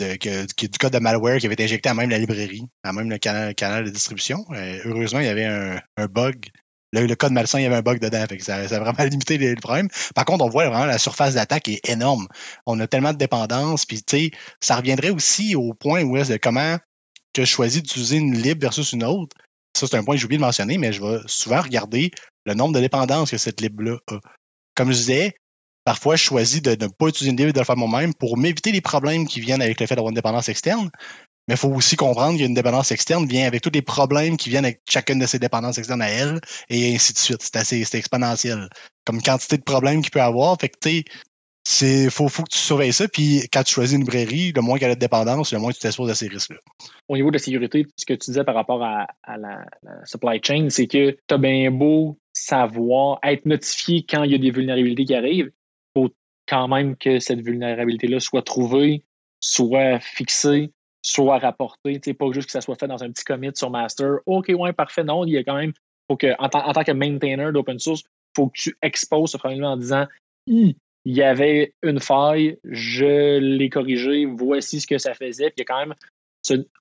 de, 0.00 0.46
du 0.46 0.78
code 0.78 0.92
de 0.92 0.98
malware 0.98 1.38
qui 1.38 1.46
avait 1.46 1.54
été 1.54 1.64
injecté 1.64 1.88
à 1.88 1.94
même 1.94 2.10
la 2.10 2.18
librairie, 2.18 2.64
à 2.82 2.92
même 2.92 3.10
le 3.10 3.18
canal, 3.18 3.54
canal 3.54 3.84
de 3.84 3.90
distribution. 3.90 4.44
Euh, 4.52 4.80
heureusement, 4.84 5.20
il 5.20 5.26
y 5.26 5.28
avait 5.28 5.44
un, 5.44 6.06
bug. 6.06 6.46
Le, 6.92 7.14
code 7.14 7.32
malsain, 7.32 7.60
il 7.60 7.62
y 7.62 7.66
avait 7.66 7.76
un 7.76 7.82
bug 7.82 8.00
dedans. 8.00 8.24
ça, 8.40 8.56
a 8.56 8.66
vraiment 8.66 9.04
limité 9.10 9.38
le, 9.38 9.54
problème. 9.56 9.88
Par 10.14 10.24
contre, 10.24 10.44
on 10.44 10.48
voit 10.48 10.68
vraiment 10.68 10.86
la 10.86 10.98
surface 10.98 11.34
d'attaque 11.34 11.68
est 11.68 11.88
énorme. 11.88 12.26
On 12.66 12.80
a 12.80 12.86
tellement 12.86 13.12
de 13.12 13.18
dépendance. 13.18 13.86
Puis, 13.86 14.02
tu 14.02 14.16
sais, 14.16 14.30
ça 14.60 14.76
reviendrait 14.76 15.10
aussi 15.10 15.54
au 15.54 15.74
point 15.74 16.02
où 16.02 16.16
est-ce 16.16 16.36
comment 16.36 16.78
que 17.32 17.44
je 17.44 17.50
choisis 17.50 17.82
d'utiliser 17.82 18.16
une 18.16 18.36
lib 18.36 18.60
versus 18.60 18.92
une 18.92 19.04
autre. 19.04 19.36
Ça, 19.76 19.86
c'est 19.86 19.96
un 19.96 20.02
point 20.02 20.16
que 20.16 20.20
j'ai 20.20 20.24
oublié 20.24 20.38
de 20.38 20.44
mentionner, 20.44 20.78
mais 20.78 20.92
je 20.92 21.00
vais 21.00 21.18
souvent 21.26 21.60
regarder 21.60 22.10
le 22.44 22.54
nombre 22.54 22.74
de 22.74 22.80
dépendances 22.80 23.30
que 23.30 23.38
cette 23.38 23.60
lib-là 23.60 23.98
a. 24.10 24.18
Comme 24.74 24.90
je 24.90 24.96
disais, 24.96 25.34
parfois, 25.90 26.14
je 26.14 26.22
choisis 26.22 26.62
de 26.62 26.70
ne 26.70 26.86
pas 26.86 27.08
utiliser 27.08 27.32
une 27.32 27.36
lib 27.36 27.48
et 27.48 27.52
de 27.52 27.58
le 27.58 27.64
faire 27.64 27.76
moi-même 27.76 28.14
pour 28.14 28.38
m'éviter 28.38 28.70
les 28.70 28.80
problèmes 28.80 29.26
qui 29.26 29.40
viennent 29.40 29.60
avec 29.60 29.80
le 29.80 29.86
fait 29.88 29.96
d'avoir 29.96 30.10
une 30.10 30.14
dépendance 30.14 30.48
externe. 30.48 30.88
Mais 31.48 31.54
il 31.54 31.56
faut 31.56 31.70
aussi 31.70 31.96
comprendre 31.96 32.38
qu'une 32.38 32.54
dépendance 32.54 32.92
externe 32.92 33.26
vient 33.26 33.44
avec 33.44 33.60
tous 33.60 33.72
les 33.74 33.82
problèmes 33.82 34.36
qui 34.36 34.50
viennent 34.50 34.64
avec 34.64 34.82
chacune 34.88 35.18
de 35.18 35.26
ces 35.26 35.40
dépendances 35.40 35.78
externes 35.78 36.00
à 36.00 36.08
elle, 36.08 36.40
et 36.68 36.94
ainsi 36.94 37.12
de 37.12 37.18
suite. 37.18 37.42
C'est 37.42 37.56
assez 37.56 37.96
exponentiel. 37.96 38.68
Comme 39.04 39.20
quantité 39.20 39.56
de 39.56 39.64
problèmes 39.64 40.00
qu'il 40.00 40.12
peut 40.12 40.22
avoir. 40.22 40.56
Fait 40.60 40.68
que, 40.68 40.76
c'est 41.64 42.08
faut, 42.08 42.28
faut 42.28 42.44
que 42.44 42.50
tu 42.50 42.58
surveilles 42.58 42.92
ça. 42.92 43.08
Puis 43.08 43.40
quand 43.52 43.64
tu 43.64 43.74
choisis 43.74 43.96
une 43.96 44.04
librairie, 44.04 44.52
le 44.54 44.62
moins 44.62 44.78
qu'elle 44.78 44.92
a 44.92 44.94
de 44.94 45.00
dépendance, 45.00 45.52
le 45.52 45.58
moins 45.58 45.72
tu 45.72 45.80
t'exposes 45.80 46.08
à 46.08 46.14
ces 46.14 46.28
risques-là. 46.28 46.60
Au 47.08 47.16
niveau 47.16 47.30
de 47.30 47.34
la 47.34 47.42
sécurité, 47.42 47.84
ce 47.96 48.06
que 48.06 48.12
tu 48.12 48.30
disais 48.30 48.44
par 48.44 48.54
rapport 48.54 48.84
à, 48.84 49.08
la, 49.26 49.64
supply 50.04 50.40
chain, 50.40 50.68
c'est 50.70 50.86
que 50.86 51.10
tu 51.10 51.34
as 51.34 51.38
bien 51.38 51.72
beau 51.72 52.16
savoir, 52.32 53.18
être 53.24 53.44
notifié 53.44 54.06
quand 54.08 54.22
il 54.22 54.30
y 54.30 54.34
a 54.36 54.38
des 54.38 54.52
vulnérabilités 54.52 55.04
qui 55.04 55.14
arrivent, 55.16 55.50
quand 56.50 56.66
même 56.66 56.96
que 56.96 57.20
cette 57.20 57.40
vulnérabilité-là 57.40 58.18
soit 58.18 58.42
trouvée, 58.42 59.04
soit 59.38 60.00
fixée, 60.00 60.72
soit 61.02 61.38
rapportée. 61.38 62.00
pas 62.12 62.32
juste 62.32 62.46
que 62.46 62.52
ça 62.52 62.60
soit 62.60 62.74
fait 62.74 62.88
dans 62.88 63.02
un 63.04 63.10
petit 63.10 63.24
commit 63.24 63.52
sur 63.54 63.70
master. 63.70 64.16
OK, 64.26 64.48
ouais, 64.48 64.72
parfait. 64.72 65.04
Non, 65.04 65.24
il 65.24 65.32
y 65.32 65.38
a 65.38 65.44
quand 65.44 65.56
même, 65.56 65.72
faut 66.10 66.16
que, 66.16 66.34
en, 66.38 66.48
tant 66.48 66.84
que 66.84 66.92
maintainer 66.92 67.52
d'open 67.52 67.78
source, 67.78 68.00
il 68.00 68.32
faut 68.36 68.48
que 68.48 68.58
tu 68.58 68.76
exposes 68.82 69.30
ce 69.30 69.36
problème 69.36 69.64
en 69.64 69.76
disant 69.76 70.06
il 70.46 70.74
y 71.04 71.22
avait 71.22 71.72
une 71.82 72.00
faille, 72.00 72.58
je 72.64 73.38
l'ai 73.38 73.70
corrigé, 73.70 74.26
voici 74.26 74.80
ce 74.80 74.86
que 74.86 74.98
ça 74.98 75.14
faisait. 75.14 75.50
Puis 75.50 75.54
il 75.58 75.60
y 75.60 75.62
a 75.62 75.64
quand 75.64 75.78
même 75.78 75.94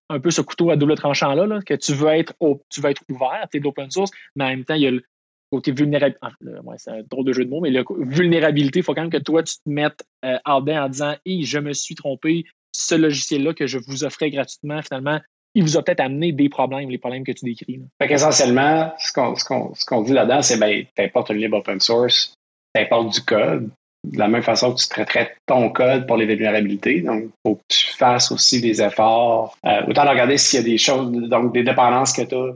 un 0.10 0.20
peu 0.20 0.32
ce 0.32 0.42
couteau 0.42 0.72
à 0.72 0.76
double 0.76 0.96
tranchant 0.96 1.34
là, 1.36 1.60
que 1.62 1.76
tu 1.76 1.94
veux 1.94 2.10
être 2.10 2.34
tu 2.70 2.82
veux 2.82 2.90
être 2.90 3.04
ouvert, 3.10 3.48
tu 3.52 3.58
es 3.58 3.60
d'open 3.60 3.92
source, 3.92 4.12
mais 4.36 4.46
en 4.46 4.50
même 4.50 4.66
temps, 4.66 4.74
il 4.74 4.82
y 4.82 4.88
a 4.88 4.92
le 4.92 5.04
côté 5.52 5.72
vulnérable. 5.72 6.18
Ah, 6.22 6.32
c'est 6.78 6.92
un 6.92 7.02
drôle 7.10 7.26
de 7.26 7.34
jeu 7.34 7.46
de 7.46 7.50
mots, 7.50 7.62
mais 7.62 7.72
le 7.72 7.84
vulnérabilité, 8.00 8.80
il 8.80 8.84
faut 8.84 8.94
quand 8.94 9.02
même 9.02 9.10
que 9.10 9.18
toi, 9.18 9.44
tu 9.44 9.56
te 9.56 9.70
mettes 9.70 10.04
euh, 10.26 10.38
en 10.46 10.62
disant 10.90 11.16
hey, 11.26 11.44
je 11.44 11.60
me 11.60 11.74
suis 11.74 11.96
trompé, 11.96 12.46
ce 12.72 12.96
logiciel-là 12.96 13.54
que 13.54 13.68
je 13.68 13.78
vous 13.78 14.04
offrais 14.04 14.30
gratuitement, 14.30 14.82
finalement, 14.82 15.20
il 15.56 15.64
vous 15.64 15.78
a 15.78 15.84
peut-être 15.84 16.02
amené 16.02 16.32
des 16.32 16.50
problèmes, 16.50 16.90
les 16.90 16.98
problèmes 16.98 17.24
que 17.24 17.32
tu 17.32 17.46
décris. 17.46 17.82
Fait 18.02 18.12
Essentiellement, 18.12 18.94
ce 19.00 19.86
qu'on 19.86 20.02
dit 20.04 20.14
là-dedans, 20.14 20.42
c'est 20.42 20.60
ben, 20.60 20.86
t'importes 20.96 21.32
le 21.32 21.38
libre 21.38 21.58
open 21.58 21.80
source, 21.80 22.36
t'importes 22.74 23.14
du 23.14 23.22
code, 23.22 23.70
de 24.08 24.18
la 24.18 24.28
même 24.28 24.44
façon 24.44 24.74
que 24.74 24.80
tu 24.80 24.88
traiterais 24.88 25.36
ton 25.46 25.70
code 25.72 26.08
pour 26.08 26.18
les 26.18 26.26
vulnérabilités. 26.26 27.02
Donc, 27.02 27.24
il 27.24 27.32
faut 27.46 27.56
que 27.56 27.62
tu 27.68 27.88
fasses 27.88 28.32
aussi 28.32 28.62
des 28.62 28.82
efforts. 28.82 29.58
Euh, 29.66 29.82
autant 29.88 30.06
de 30.06 30.10
regarder 30.10 30.38
s'il 30.38 30.60
y 30.60 30.62
a 30.62 30.66
des 30.66 30.78
choses, 30.78 31.12
donc 31.12 31.54
des 31.54 31.64
dépendances 31.64 32.14
que 32.14 32.22
tu 32.22 32.36
as 32.36 32.54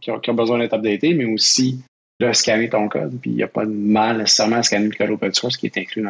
qui, 0.00 0.10
ont, 0.10 0.34
besoin 0.34 0.58
d'être 0.58 0.74
updatées, 0.74 1.14
mais 1.14 1.24
aussi 1.24 1.82
de 2.20 2.32
scanner 2.32 2.68
ton 2.68 2.88
code. 2.88 3.18
Puis 3.20 3.30
il 3.30 3.36
n'y 3.36 3.42
a 3.42 3.48
pas 3.48 3.64
de 3.64 3.70
mal 3.70 4.18
nécessairement 4.18 4.56
à 4.56 4.62
scanner 4.62 4.88
le 4.88 4.94
code 4.94 5.10
open 5.10 5.32
source 5.34 5.56
qui 5.56 5.66
est 5.66 5.78
inclus 5.78 6.02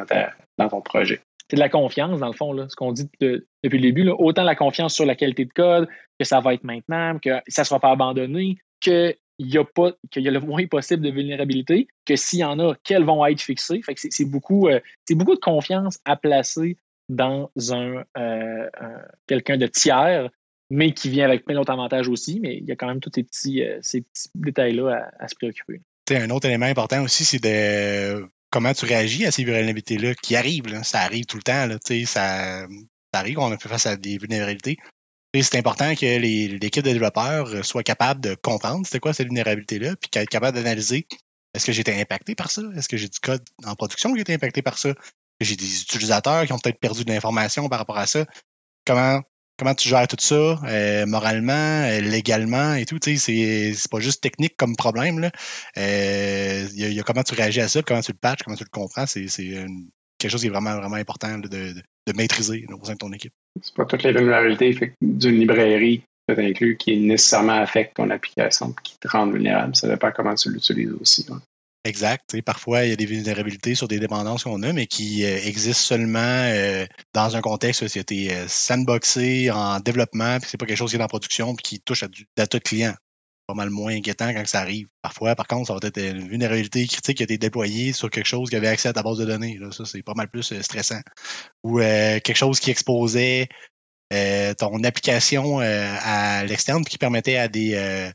dans, 0.58 0.68
ton 0.68 0.80
projet. 0.80 1.20
C'est 1.50 1.56
de 1.56 1.60
la 1.60 1.68
confiance, 1.68 2.18
dans 2.18 2.26
le 2.26 2.32
fond, 2.32 2.52
là, 2.52 2.66
ce 2.68 2.76
qu'on 2.76 2.92
dit 2.92 3.08
depuis 3.20 3.78
le 3.78 3.80
début. 3.80 4.08
Autant 4.08 4.42
la 4.42 4.54
confiance 4.54 4.94
sur 4.94 5.06
la 5.06 5.14
qualité 5.14 5.44
de 5.44 5.52
code, 5.52 5.88
que 6.18 6.24
ça 6.24 6.40
va 6.40 6.54
être 6.54 6.64
maintenable, 6.64 7.20
que 7.20 7.30
ça 7.48 7.62
ne 7.62 7.66
sera 7.66 7.80
pas 7.80 7.90
abandonné, 7.90 8.58
que 8.80 9.14
il 9.38 9.52
y 9.52 9.58
a 9.58 9.64
pas 9.64 9.92
qu'il 10.10 10.22
y 10.22 10.28
a 10.28 10.30
le 10.30 10.40
moins 10.40 10.66
possible 10.66 11.02
de 11.02 11.10
vulnérabilité, 11.10 11.88
que 12.06 12.16
s'il 12.16 12.38
y 12.38 12.44
en 12.44 12.58
a, 12.58 12.74
quelles 12.84 13.04
vont 13.04 13.24
être 13.26 13.40
fixées. 13.40 13.82
Fait 13.82 13.94
c'est 13.96 14.24
beaucoup, 14.24 14.68
euh, 14.68 14.80
beaucoup 15.10 15.34
de 15.34 15.40
confiance 15.40 15.98
à 16.04 16.16
placer 16.16 16.76
dans 17.08 17.50
un, 17.70 18.04
euh, 18.16 18.68
quelqu'un 19.26 19.56
de 19.56 19.66
tiers, 19.66 20.30
mais 20.70 20.92
qui 20.92 21.08
vient 21.08 21.24
avec 21.24 21.44
plein 21.44 21.54
d'autres 21.54 21.72
avantages 21.72 22.08
aussi. 22.08 22.40
Mais 22.40 22.56
il 22.58 22.64
y 22.64 22.72
a 22.72 22.76
quand 22.76 22.86
même 22.86 23.00
tous 23.00 23.10
ces 23.14 23.22
petits, 23.22 23.62
euh, 23.62 23.80
petits 23.80 24.30
détails-là 24.34 25.10
à, 25.18 25.28
se 25.28 25.34
préoccuper. 25.34 25.80
un 26.10 26.30
autre 26.30 26.46
élément 26.46 26.66
important 26.66 27.02
aussi, 27.02 27.24
c'est 27.24 27.42
de 27.42 28.26
comment 28.50 28.72
tu 28.72 28.84
réagis 28.84 29.26
à 29.26 29.30
ces 29.30 29.44
vulnérabilités-là 29.44 30.14
qui 30.14 30.36
arrivent. 30.36 30.82
Ça 30.82 31.00
arrive 31.00 31.26
tout 31.26 31.36
le 31.36 31.42
temps. 31.42 31.68
Ça, 32.06 32.66
arrive, 33.12 33.38
on 33.38 33.50
a 33.50 33.58
fait 33.58 33.68
face 33.68 33.86
à 33.86 33.96
des 33.96 34.18
vulnérabilités 34.18 34.76
c'est 35.42 35.58
important 35.58 35.94
que 35.94 36.18
l'équipe 36.18 36.82
de 36.82 36.90
développeurs 36.90 37.48
euh, 37.48 37.62
soit 37.62 37.82
capable 37.82 38.22
de 38.22 38.34
comprendre 38.34 38.86
c'était 38.86 39.00
quoi 39.00 39.12
cette 39.12 39.26
vulnérabilité-là, 39.26 39.94
puis 39.96 40.08
être 40.14 40.30
capable 40.30 40.56
d'analyser 40.56 41.06
est-ce 41.56 41.64
que 41.64 41.72
j'ai 41.72 41.80
été 41.80 41.98
impacté 41.98 42.34
par 42.34 42.50
ça? 42.50 42.60
Est-ce 42.76 42.86
que 42.86 42.98
j'ai 42.98 43.08
du 43.08 43.18
code 43.18 43.42
en 43.64 43.74
production 43.74 44.12
qui 44.12 44.18
a 44.18 44.20
été 44.20 44.34
impacté 44.34 44.60
par 44.60 44.76
ça? 44.76 44.92
J'ai 45.40 45.56
des 45.56 45.80
utilisateurs 45.82 46.44
qui 46.44 46.52
ont 46.52 46.58
peut-être 46.58 46.78
perdu 46.78 47.04
de 47.04 47.10
l'information 47.10 47.66
par 47.70 47.78
rapport 47.78 47.96
à 47.96 48.06
ça? 48.06 48.26
Comment, 48.86 49.22
comment 49.58 49.74
tu 49.74 49.88
gères 49.88 50.06
tout 50.06 50.16
ça 50.18 50.60
euh, 50.64 51.06
moralement, 51.06 51.52
euh, 51.52 52.00
légalement 52.00 52.74
et 52.74 52.84
tout? 52.84 52.98
C'est, 53.02 53.72
pas 53.90 54.00
juste 54.00 54.22
technique 54.22 54.56
comme 54.56 54.76
problème. 54.76 55.30
Il 55.76 55.82
euh, 55.82 56.66
y, 56.74 57.00
a 57.00 57.02
comment 57.02 57.22
tu 57.22 57.34
réagis 57.34 57.60
à 57.60 57.68
ça, 57.68 57.82
comment 57.82 58.00
tu 58.00 58.12
le 58.12 58.18
patches, 58.18 58.42
comment 58.44 58.56
tu 58.56 58.64
le 58.64 58.70
comprends. 58.70 59.06
C'est, 59.06 59.26
quelque 60.18 60.30
chose 60.30 60.40
qui 60.40 60.46
est 60.46 60.50
vraiment, 60.50 60.76
vraiment 60.76 60.96
important 60.96 61.38
de, 61.38 61.74
maîtriser 62.14 62.66
au 62.70 62.84
sein 62.84 62.92
de 62.92 62.98
ton 62.98 63.12
équipe. 63.12 63.32
C'est 63.60 63.74
pas 63.74 63.84
toutes 63.84 64.02
les 64.02 64.12
vulnérabilités 64.12 64.92
d'une 65.02 65.38
librairie 65.38 66.02
peut 66.26 66.38
inclus 66.38 66.76
qui 66.76 66.98
nécessairement 66.98 67.60
affecte 67.60 67.96
ton 67.96 68.10
application 68.10 68.74
qui 68.82 68.98
te 68.98 69.08
rend 69.08 69.28
vulnérable. 69.28 69.76
Ça 69.76 69.88
dépend 69.88 70.10
comment 70.10 70.34
tu 70.34 70.50
l'utilises 70.50 70.92
aussi. 71.00 71.26
Exact. 71.86 72.40
parfois, 72.42 72.84
il 72.84 72.90
y 72.90 72.92
a 72.92 72.96
des 72.96 73.06
vulnérabilités 73.06 73.76
sur 73.76 73.86
des 73.86 74.00
dépendances 74.00 74.42
qu'on 74.42 74.62
a, 74.64 74.72
mais 74.72 74.86
qui 74.86 75.24
euh, 75.24 75.38
existent 75.44 75.94
seulement 75.94 76.18
euh, 76.18 76.84
dans 77.14 77.36
un 77.36 77.40
contexte 77.40 77.82
où 77.82 77.88
c'était 77.88 78.28
euh, 78.32 78.48
sandboxé 78.48 79.52
en 79.52 79.78
développement, 79.78 80.40
puis 80.40 80.50
c'est 80.50 80.58
pas 80.58 80.66
quelque 80.66 80.76
chose 80.76 80.90
qui 80.90 80.96
est 80.96 81.02
en 81.02 81.06
production, 81.06 81.54
puis 81.54 81.62
qui 81.62 81.80
touche 81.80 82.02
à 82.02 82.08
du 82.08 82.26
data 82.36 82.58
client 82.58 82.94
pas 83.46 83.54
mal 83.54 83.70
moins 83.70 83.94
inquiétant 83.94 84.34
quand 84.34 84.44
ça 84.48 84.60
arrive. 84.60 84.88
Parfois, 85.02 85.36
par 85.36 85.46
contre, 85.46 85.68
ça 85.68 85.74
va 85.74 85.78
être 85.80 85.98
une 86.00 86.28
vulnérabilité 86.28 86.84
critique 86.88 87.18
qui 87.18 87.22
a 87.22 87.24
été 87.24 87.38
déployée 87.38 87.92
sur 87.92 88.10
quelque 88.10 88.26
chose 88.26 88.50
qui 88.50 88.56
avait 88.56 88.66
accès 88.66 88.88
à 88.88 88.92
ta 88.92 89.04
base 89.04 89.18
de 89.18 89.24
données. 89.24 89.60
ça, 89.70 89.84
c'est 89.84 90.02
pas 90.02 90.14
mal 90.14 90.28
plus 90.28 90.50
euh, 90.50 90.62
stressant. 90.62 91.00
Ou 91.62 91.78
quelque 91.78 92.34
chose 92.34 92.58
qui 92.58 92.72
exposait 92.72 93.46
ton 94.10 94.82
application 94.82 95.60
à 95.60 96.44
l'externe 96.44 96.84
qui 96.84 96.98
permettait 96.98 97.36
à 97.36 97.48
des 97.48 98.12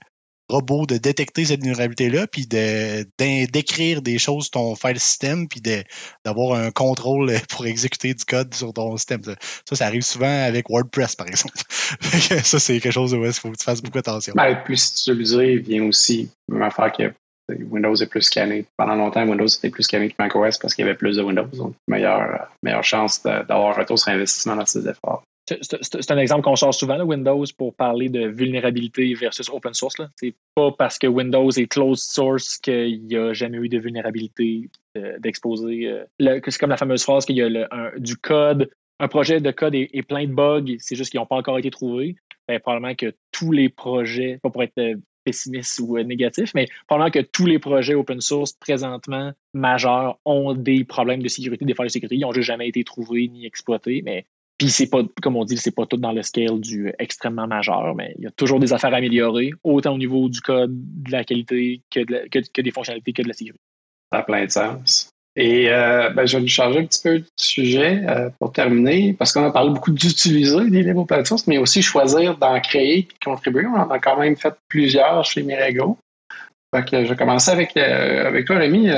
robot 0.51 0.85
de 0.85 0.97
détecter 0.97 1.45
cette 1.45 1.61
vulnérabilité-là, 1.61 2.27
puis 2.27 2.45
d'écrire 2.47 4.01
des 4.01 4.17
choses 4.17 4.45
sur 4.45 4.51
ton 4.51 4.75
file 4.75 4.99
system, 4.99 5.47
puis 5.47 5.61
d'avoir 6.25 6.59
un 6.59 6.71
contrôle 6.71 7.31
pour 7.49 7.65
exécuter 7.65 8.13
du 8.13 8.25
code 8.25 8.53
sur 8.53 8.73
ton 8.73 8.95
système. 8.97 9.23
Ça, 9.23 9.75
ça 9.75 9.85
arrive 9.85 10.03
souvent 10.03 10.45
avec 10.45 10.69
WordPress, 10.69 11.15
par 11.15 11.27
exemple. 11.27 11.55
ça, 12.43 12.59
c'est 12.59 12.79
quelque 12.79 12.91
chose 12.91 13.13
où 13.13 13.25
il 13.25 13.33
faut 13.33 13.51
que 13.51 13.57
tu 13.57 13.63
fasses 13.63 13.81
beaucoup 13.81 13.99
attention. 13.99 14.33
Ben, 14.35 14.55
plus 14.63 14.89
utilisé, 14.89 15.57
vient 15.57 15.83
aussi 15.83 16.29
une 16.51 16.61
affaire 16.61 16.91
que 16.91 17.13
Windows 17.49 17.95
est 17.95 18.07
plus 18.07 18.21
scanné. 18.21 18.65
Pendant 18.77 18.95
longtemps, 18.95 19.27
Windows 19.27 19.47
était 19.47 19.69
plus 19.69 19.83
scanné 19.83 20.09
que 20.09 20.15
macOS 20.19 20.57
parce 20.57 20.73
qu'il 20.73 20.85
y 20.85 20.87
avait 20.87 20.97
plus 20.97 21.17
de 21.17 21.23
Windows. 21.23 21.47
Donc, 21.53 21.75
meilleure, 21.87 22.49
meilleure 22.63 22.83
chance 22.83 23.21
d'avoir 23.23 23.69
un 23.69 23.81
retour 23.81 23.99
sur 23.99 24.11
investissement 24.11 24.55
dans 24.55 24.65
ces 24.65 24.87
efforts. 24.87 25.23
C'est 25.61 26.11
un 26.11 26.17
exemple 26.17 26.43
qu'on 26.43 26.55
sort 26.55 26.73
souvent, 26.73 27.01
Windows, 27.03 27.45
pour 27.57 27.75
parler 27.75 28.09
de 28.09 28.27
vulnérabilité 28.27 29.13
versus 29.13 29.49
open 29.49 29.73
source. 29.73 29.95
C'est 30.15 30.35
pas 30.55 30.71
parce 30.71 30.97
que 30.97 31.07
Windows 31.07 31.51
est 31.51 31.67
closed 31.67 32.03
source 32.03 32.57
qu'il 32.57 33.05
n'y 33.07 33.15
a 33.15 33.33
jamais 33.33 33.57
eu 33.57 33.69
de 33.69 33.79
vulnérabilité 33.79 34.69
euh, 34.97 35.17
d'exposer. 35.19 35.87
Euh, 35.87 36.39
c'est 36.45 36.57
comme 36.57 36.69
la 36.69 36.77
fameuse 36.77 37.03
phrase 37.03 37.25
qu'il 37.25 37.37
y 37.37 37.41
a 37.41 37.91
du 37.97 38.17
code, 38.17 38.69
un 39.01 39.07
projet 39.07 39.41
de 39.41 39.49
code 39.49 39.73
est, 39.73 40.07
plein 40.07 40.27
de 40.27 40.33
bugs, 40.33 40.75
c'est 40.77 40.95
juste 40.95 41.09
qu'ils 41.09 41.19
n'ont 41.19 41.25
pas 41.25 41.35
encore 41.35 41.57
été 41.57 41.71
trouvés. 41.71 42.15
Ben, 42.47 42.59
probablement 42.59 42.93
que 42.93 43.15
tous 43.31 43.51
les 43.51 43.67
projets, 43.67 44.39
pas 44.43 44.51
pour 44.51 44.61
être 44.61 44.77
euh, 44.77 44.95
pessimiste 45.23 45.79
ou 45.79 45.97
négatif, 45.99 46.51
mais 46.53 46.67
probablement 46.87 47.11
que 47.11 47.19
tous 47.19 47.47
les 47.47 47.57
projets 47.57 47.95
open 47.95 48.21
source 48.21 48.53
présentement 48.53 49.31
majeurs 49.53 50.19
ont 50.25 50.53
des 50.53 50.83
problèmes 50.83 51.23
de 51.23 51.27
sécurité, 51.29 51.65
des 51.65 51.73
failles 51.73 51.87
de 51.87 51.91
sécurité. 51.91 52.15
Ils 52.15 52.21
n'ont 52.21 52.31
jamais 52.31 52.67
été 52.67 52.83
trouvés 52.83 53.27
ni 53.27 53.45
exploités, 53.45 54.03
mais 54.03 54.25
puis 54.61 54.69
c'est 54.69 54.85
pas, 54.85 54.99
comme 55.23 55.37
on 55.37 55.43
dit, 55.43 55.57
c'est 55.57 55.73
pas 55.73 55.87
tout 55.87 55.97
dans 55.97 56.11
le 56.11 56.21
scale 56.21 56.59
du 56.59 56.93
extrêmement 56.99 57.47
majeur, 57.47 57.95
mais 57.95 58.13
il 58.19 58.25
y 58.25 58.27
a 58.27 58.31
toujours 58.31 58.59
des 58.59 58.73
affaires 58.73 58.93
à 58.93 58.97
améliorer, 58.97 59.53
autant 59.63 59.95
au 59.95 59.97
niveau 59.97 60.29
du 60.29 60.39
code, 60.39 60.69
de 60.71 61.11
la 61.11 61.23
qualité 61.23 61.81
que, 61.89 62.61
des 62.61 62.69
fonctionnalités 62.69 63.11
que 63.11 63.23
de 63.23 63.27
la 63.27 63.33
sécurité. 63.33 63.63
Ça 64.11 64.19
a 64.19 64.21
plein 64.21 64.45
de 64.45 64.51
sens. 64.51 65.09
Et 65.35 65.71
euh, 65.71 66.11
ben, 66.11 66.27
je 66.27 66.37
vais 66.37 66.45
changer 66.45 66.77
un 66.77 66.85
petit 66.85 67.01
peu 67.01 67.19
de 67.19 67.25
sujet 67.37 68.03
euh, 68.07 68.29
pour 68.37 68.51
terminer, 68.51 69.13
parce 69.13 69.31
qu'on 69.31 69.45
a 69.45 69.49
parlé 69.49 69.71
beaucoup 69.71 69.93
d'utiliser 69.93 70.69
des 70.69 70.83
livres 70.83 70.99
open 70.99 71.25
source, 71.25 71.47
mais 71.47 71.57
aussi 71.57 71.81
choisir 71.81 72.37
d'en 72.37 72.59
créer 72.59 72.99
et 72.99 73.07
contribuer. 73.25 73.65
On 73.65 73.79
en 73.79 73.89
a 73.89 73.97
quand 73.97 74.19
même 74.19 74.37
fait 74.37 74.53
plusieurs 74.67 75.25
chez 75.25 75.41
Mirego. 75.41 75.97
Fait 76.75 76.87
que 76.87 77.03
je 77.03 77.09
vais 77.09 77.15
commencer 77.15 77.49
avec, 77.49 77.75
euh, 77.77 78.27
avec 78.27 78.45
toi, 78.45 78.57
Rémi. 78.57 78.89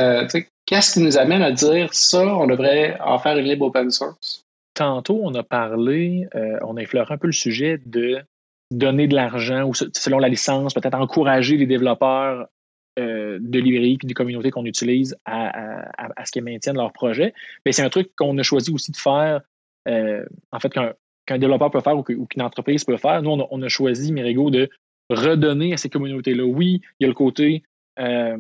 Qu'est-ce 0.66 0.94
qui 0.96 1.00
nous 1.00 1.18
amène 1.18 1.42
à 1.42 1.52
dire 1.52 1.94
ça, 1.94 2.26
on 2.36 2.48
devrait 2.48 2.98
en 3.00 3.18
faire 3.18 3.38
une 3.38 3.46
libre 3.46 3.68
open 3.68 3.90
source? 3.92 4.43
Tantôt, 4.74 5.20
on 5.24 5.34
a 5.36 5.44
parlé, 5.44 6.28
on 6.62 6.78
a 6.78 6.82
effleuré 6.82 7.14
un 7.14 7.18
peu 7.18 7.28
le 7.28 7.34
sujet 7.34 7.80
de 7.86 8.24
donner 8.72 9.08
de 9.08 9.16
l'argent 9.16 9.64
ou 9.66 9.74
selon 9.74 10.20
la 10.20 10.30
licence, 10.30 10.74
peut-être 10.74 10.96
encourager 10.96 11.58
les 11.58 11.68
développeurs 11.68 12.48
euh, 13.00 13.40
de 13.42 13.60
librairies 13.60 13.98
et 14.04 14.08
de 14.08 14.14
communautés 14.14 14.52
qu'on 14.52 14.66
utilise 14.66 15.18
à, 15.26 15.88
ce 16.26 16.32
qu'ils 16.32 16.44
maintiennent 16.44 16.78
leur 16.78 16.94
projet. 16.94 17.34
Mais 17.66 17.72
c'est 17.72 17.82
un 17.82 17.90
truc 17.90 18.12
qu'on 18.16 18.38
a 18.38 18.44
choisi 18.44 18.72
aussi 18.72 18.92
de 18.92 18.98
faire, 18.98 19.42
euh, 19.88 20.24
en 20.52 20.60
fait, 20.60 20.72
qu'un 20.72 21.38
développeur 21.40 21.72
peut 21.72 21.82
faire 21.82 21.98
ou 21.98 22.04
qu'une 22.04 22.42
entreprise 22.42 22.84
peut 22.84 22.98
faire. 22.98 23.22
Nous, 23.24 23.32
on 23.32 23.62
a, 23.62 23.68
choisi, 23.68 24.12
Mirigo, 24.12 24.52
de 24.52 24.70
redonner 25.10 25.74
à 25.74 25.78
ces 25.78 25.90
communautés-là. 25.90 26.44
Oui, 26.44 26.82
il 27.00 27.04
y 27.04 27.06
a 27.06 27.08
le 27.08 27.16
côté 27.16 27.64
euh, 28.00 28.38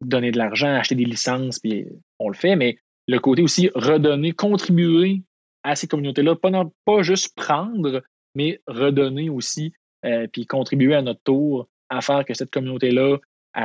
donner 0.00 0.30
de 0.30 0.38
l'argent, 0.38 0.68
acheter 0.68 0.94
des 0.94 1.04
licences, 1.04 1.58
puis 1.58 1.86
on 2.18 2.28
le 2.28 2.34
fait, 2.34 2.54
mais 2.54 2.78
le 3.08 3.18
côté 3.18 3.42
aussi 3.42 3.68
redonner, 3.74 4.30
contribuer 4.30 5.22
à 5.62 5.76
ces 5.76 5.86
communautés-là, 5.86 6.36
pas, 6.36 6.50
pas 6.84 7.02
juste 7.02 7.34
prendre, 7.36 8.02
mais 8.34 8.60
redonner 8.66 9.30
aussi, 9.30 9.72
puis 10.32 10.46
contribuer 10.46 10.94
à 10.94 11.02
notre 11.02 11.22
tour 11.22 11.68
à 11.88 12.00
faire 12.00 12.24
que 12.24 12.34
cette 12.34 12.50
communauté-là 12.50 13.18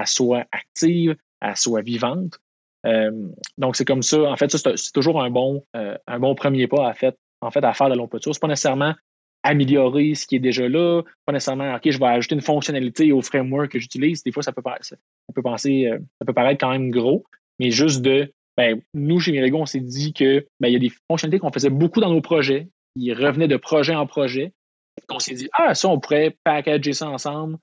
soit 0.06 0.46
active, 0.52 1.16
elle 1.42 1.58
soit 1.58 1.82
vivante. 1.82 2.40
Euh, 2.86 3.12
donc, 3.58 3.76
c'est 3.76 3.86
comme 3.86 4.04
ça. 4.04 4.22
En 4.22 4.36
fait, 4.36 4.50
c'est 4.50 4.94
toujours 4.94 5.22
un 5.22 5.30
bon, 5.30 5.64
euh, 5.76 5.98
un 6.08 6.20
bon 6.20 6.36
premier 6.36 6.68
pas 6.68 6.88
à, 6.88 6.94
fait, 6.94 7.18
en 7.42 7.52
fait, 7.52 7.64
à 7.64 7.74
faire 7.74 7.90
de 7.90 7.96
l'open 7.96 8.22
source. 8.22 8.40
Pas 8.40 8.48
nécessairement 8.48 8.94
améliorer 9.44 10.16
ce 10.16 10.26
qui 10.26 10.36
est 10.36 10.40
déjà 10.40 10.68
là, 10.68 11.04
pas 11.26 11.32
nécessairement, 11.32 11.76
OK, 11.76 11.90
je 11.90 12.00
vais 12.00 12.06
ajouter 12.06 12.36
une 12.36 12.42
fonctionnalité 12.42 13.12
au 13.12 13.22
framework 13.22 13.72
que 13.72 13.80
j'utilise. 13.80 14.24
Des 14.24 14.32
fois, 14.32 14.44
ça 14.44 14.52
peut, 14.52 14.62
ça 14.82 14.98
peut 15.34 15.42
penser, 15.42 15.88
euh, 15.88 16.00
ça 16.20 16.26
peut 16.26 16.34
paraître 16.34 16.60
quand 16.60 16.72
même 16.72 16.90
gros, 16.90 17.24
mais 17.60 17.72
juste 17.72 18.02
de, 18.02 18.32
ben, 18.58 18.82
nous, 18.94 19.20
chez 19.20 19.32
Mirigo, 19.32 19.60
on 19.60 19.66
s'est 19.66 19.80
dit 19.80 20.14
que 20.14 20.46
ben, 20.60 20.68
il 20.68 20.74
y 20.74 20.76
a 20.76 20.80
des 20.80 20.92
fonctionnalités 21.10 21.40
qu'on 21.40 21.52
faisait 21.52 21.70
beaucoup 21.70 22.02
dans 22.02 22.12
nos 22.12 22.22
projets, 22.22 22.68
qui 22.98 23.14
revenaient 23.14 23.48
de 23.48 23.58
projet 23.58 23.96
en 23.96 24.08
projet. 24.08 24.52
On 25.10 25.20
s'est 25.20 25.36
dit, 25.36 25.48
ah, 25.54 25.76
ça, 25.76 25.88
on 25.88 26.00
pourrait 26.00 26.36
packager 26.44 26.94
ça 26.94 27.08
ensemble, 27.08 27.58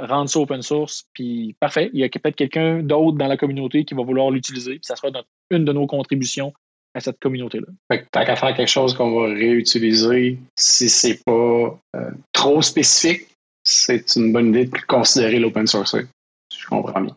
rendre 0.00 0.28
ça 0.28 0.40
open 0.40 0.62
source, 0.62 1.04
puis 1.12 1.54
parfait, 1.60 1.90
il 1.92 2.00
y 2.00 2.04
a 2.04 2.08
peut-être 2.08 2.36
quelqu'un 2.36 2.82
d'autre 2.82 3.16
dans 3.16 3.28
la 3.28 3.36
communauté 3.36 3.84
qui 3.84 3.94
va 3.94 4.02
vouloir 4.02 4.30
l'utiliser, 4.30 4.72
puis 4.72 4.84
ça 4.84 4.96
sera 4.96 5.10
une 5.50 5.64
de 5.64 5.72
nos 5.72 5.86
contributions 5.86 6.52
à 6.94 7.00
cette 7.00 7.20
communauté-là. 7.20 7.66
Fait 7.90 8.02
que 8.02 8.08
tant 8.10 8.24
qu'à 8.24 8.34
faire 8.34 8.54
quelque 8.56 8.68
chose 8.68 8.94
qu'on 8.94 9.20
va 9.20 9.28
réutiliser, 9.28 10.38
si 10.56 10.88
c'est 10.88 11.22
pas 11.24 11.78
euh, 11.96 12.10
trop 12.32 12.62
spécifique, 12.62 13.28
c'est 13.62 14.16
une 14.16 14.32
bonne 14.32 14.48
idée 14.48 14.64
de 14.64 14.78
considérer 14.88 15.38
l'open 15.38 15.66
source. 15.66 15.94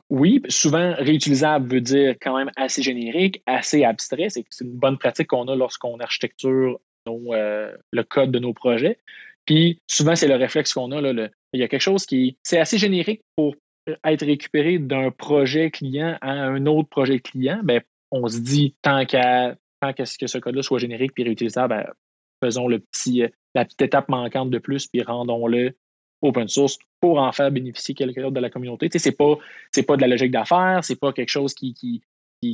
Oui, 0.10 0.42
souvent 0.50 0.94
réutilisable 0.98 1.72
veut 1.72 1.82
dire 1.82 2.16
quand 2.22 2.38
même 2.38 2.52
assez 2.56 2.82
générique, 2.82 3.42
assez 3.46 3.84
abstrait. 3.84 4.30
C'est 4.30 4.46
une 4.62 4.72
bonne 4.72 4.98
pratique 4.98 5.28
qu'on 5.28 5.48
a 5.48 5.56
lorsqu'on 5.56 6.00
architecture 6.00 6.80
euh, 7.08 7.76
le 7.92 8.04
code 8.04 8.32
de 8.32 8.40
nos 8.40 8.54
projets. 8.54 8.98
Puis 9.46 9.82
souvent, 9.88 10.16
c'est 10.16 10.28
le 10.28 10.36
réflexe 10.36 10.74
qu'on 10.74 10.92
a. 10.92 11.02
Là, 11.02 11.28
il 11.52 11.60
y 11.60 11.64
a 11.64 11.68
quelque 11.68 11.82
chose 11.82 12.06
qui 12.06 12.38
c'est 12.44 12.60
assez 12.60 12.78
générique 12.78 13.22
pour 13.36 13.56
être 14.06 14.26
récupéré 14.26 14.80
d'un 14.80 15.12
projet 15.12 15.70
client 15.70 16.18
à 16.22 16.32
un 16.32 16.66
autre 16.66 16.88
projet 16.90 17.20
client. 17.20 17.60
Ben, 17.64 17.82
on 18.12 18.28
se 18.28 18.40
dit 18.40 18.76
tant 18.82 19.06
qu'à 19.06 19.56
tant 19.82 19.94
que 19.94 20.06
ce 20.06 20.38
code-là 20.38 20.64
soit 20.64 20.80
générique 20.80 21.14
puis 21.14 21.24
réutilisable, 21.24 21.76
ben, 21.76 21.86
faisons 22.42 22.68
le 22.68 22.80
petit, 22.80 23.24
la 23.54 23.66
petite 23.66 23.82
étape 23.82 24.08
manquante 24.08 24.50
de 24.50 24.60
plus 24.60 24.88
puis 24.88 25.02
rendons-le 25.02 25.76
open 26.24 26.48
source 26.48 26.80
pour 27.00 27.20
en 27.20 27.32
faire 27.32 27.52
bénéficier 27.52 27.94
quelqu'un 27.94 28.22
d'autre 28.22 28.34
de 28.34 28.40
la 28.40 28.50
communauté. 28.50 28.90
Tu 28.90 28.98
sais, 28.98 29.04
c'est 29.04 29.16
pas 29.16 29.36
c'est 29.72 29.84
pas 29.84 29.96
de 29.96 30.02
la 30.02 30.08
logique 30.08 30.32
d'affaires, 30.32 30.80
c'est 30.84 31.00
pas 31.00 31.14
quelque 31.14 31.30
chose 31.30 31.54
qui, 31.54 31.74
qui 31.74 32.02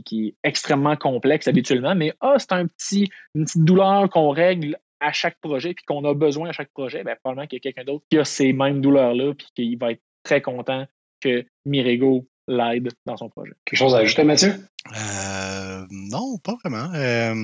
qui, 0.05 0.27
est 0.27 0.47
extrêmement 0.47 0.95
complexe 0.95 1.47
habituellement, 1.47 1.95
mais 1.95 2.13
ah, 2.21 2.35
c'est 2.37 2.51
un 2.51 2.67
petit, 2.67 3.09
une 3.33 3.45
petite 3.45 3.63
douleur 3.63 4.09
qu'on 4.09 4.29
règle 4.29 4.77
à 4.99 5.11
chaque 5.11 5.39
projet, 5.39 5.73
puis 5.73 5.85
qu'on 5.85 6.03
a 6.05 6.13
besoin 6.13 6.49
à 6.49 6.51
chaque 6.51 6.71
projet, 6.71 7.03
ben, 7.03 7.15
probablement 7.23 7.47
qu'il 7.47 7.57
y 7.57 7.61
a 7.61 7.61
quelqu'un 7.61 7.85
d'autre 7.85 8.05
qui 8.09 8.17
a 8.17 8.25
ces 8.25 8.53
mêmes 8.53 8.81
douleurs-là, 8.81 9.33
puis 9.33 9.47
qu'il 9.55 9.77
va 9.77 9.93
être 9.93 10.01
très 10.23 10.41
content 10.41 10.85
que 11.21 11.45
Mirego 11.65 12.27
l'aide 12.47 12.89
dans 13.05 13.17
son 13.17 13.29
projet. 13.29 13.53
Quelque 13.65 13.79
chose 13.79 13.95
à 13.95 13.99
ajouter, 13.99 14.23
Mathieu? 14.23 14.53
Euh, 14.97 15.85
non, 15.89 16.37
pas 16.39 16.55
vraiment. 16.63 16.93
Euh, 16.93 17.35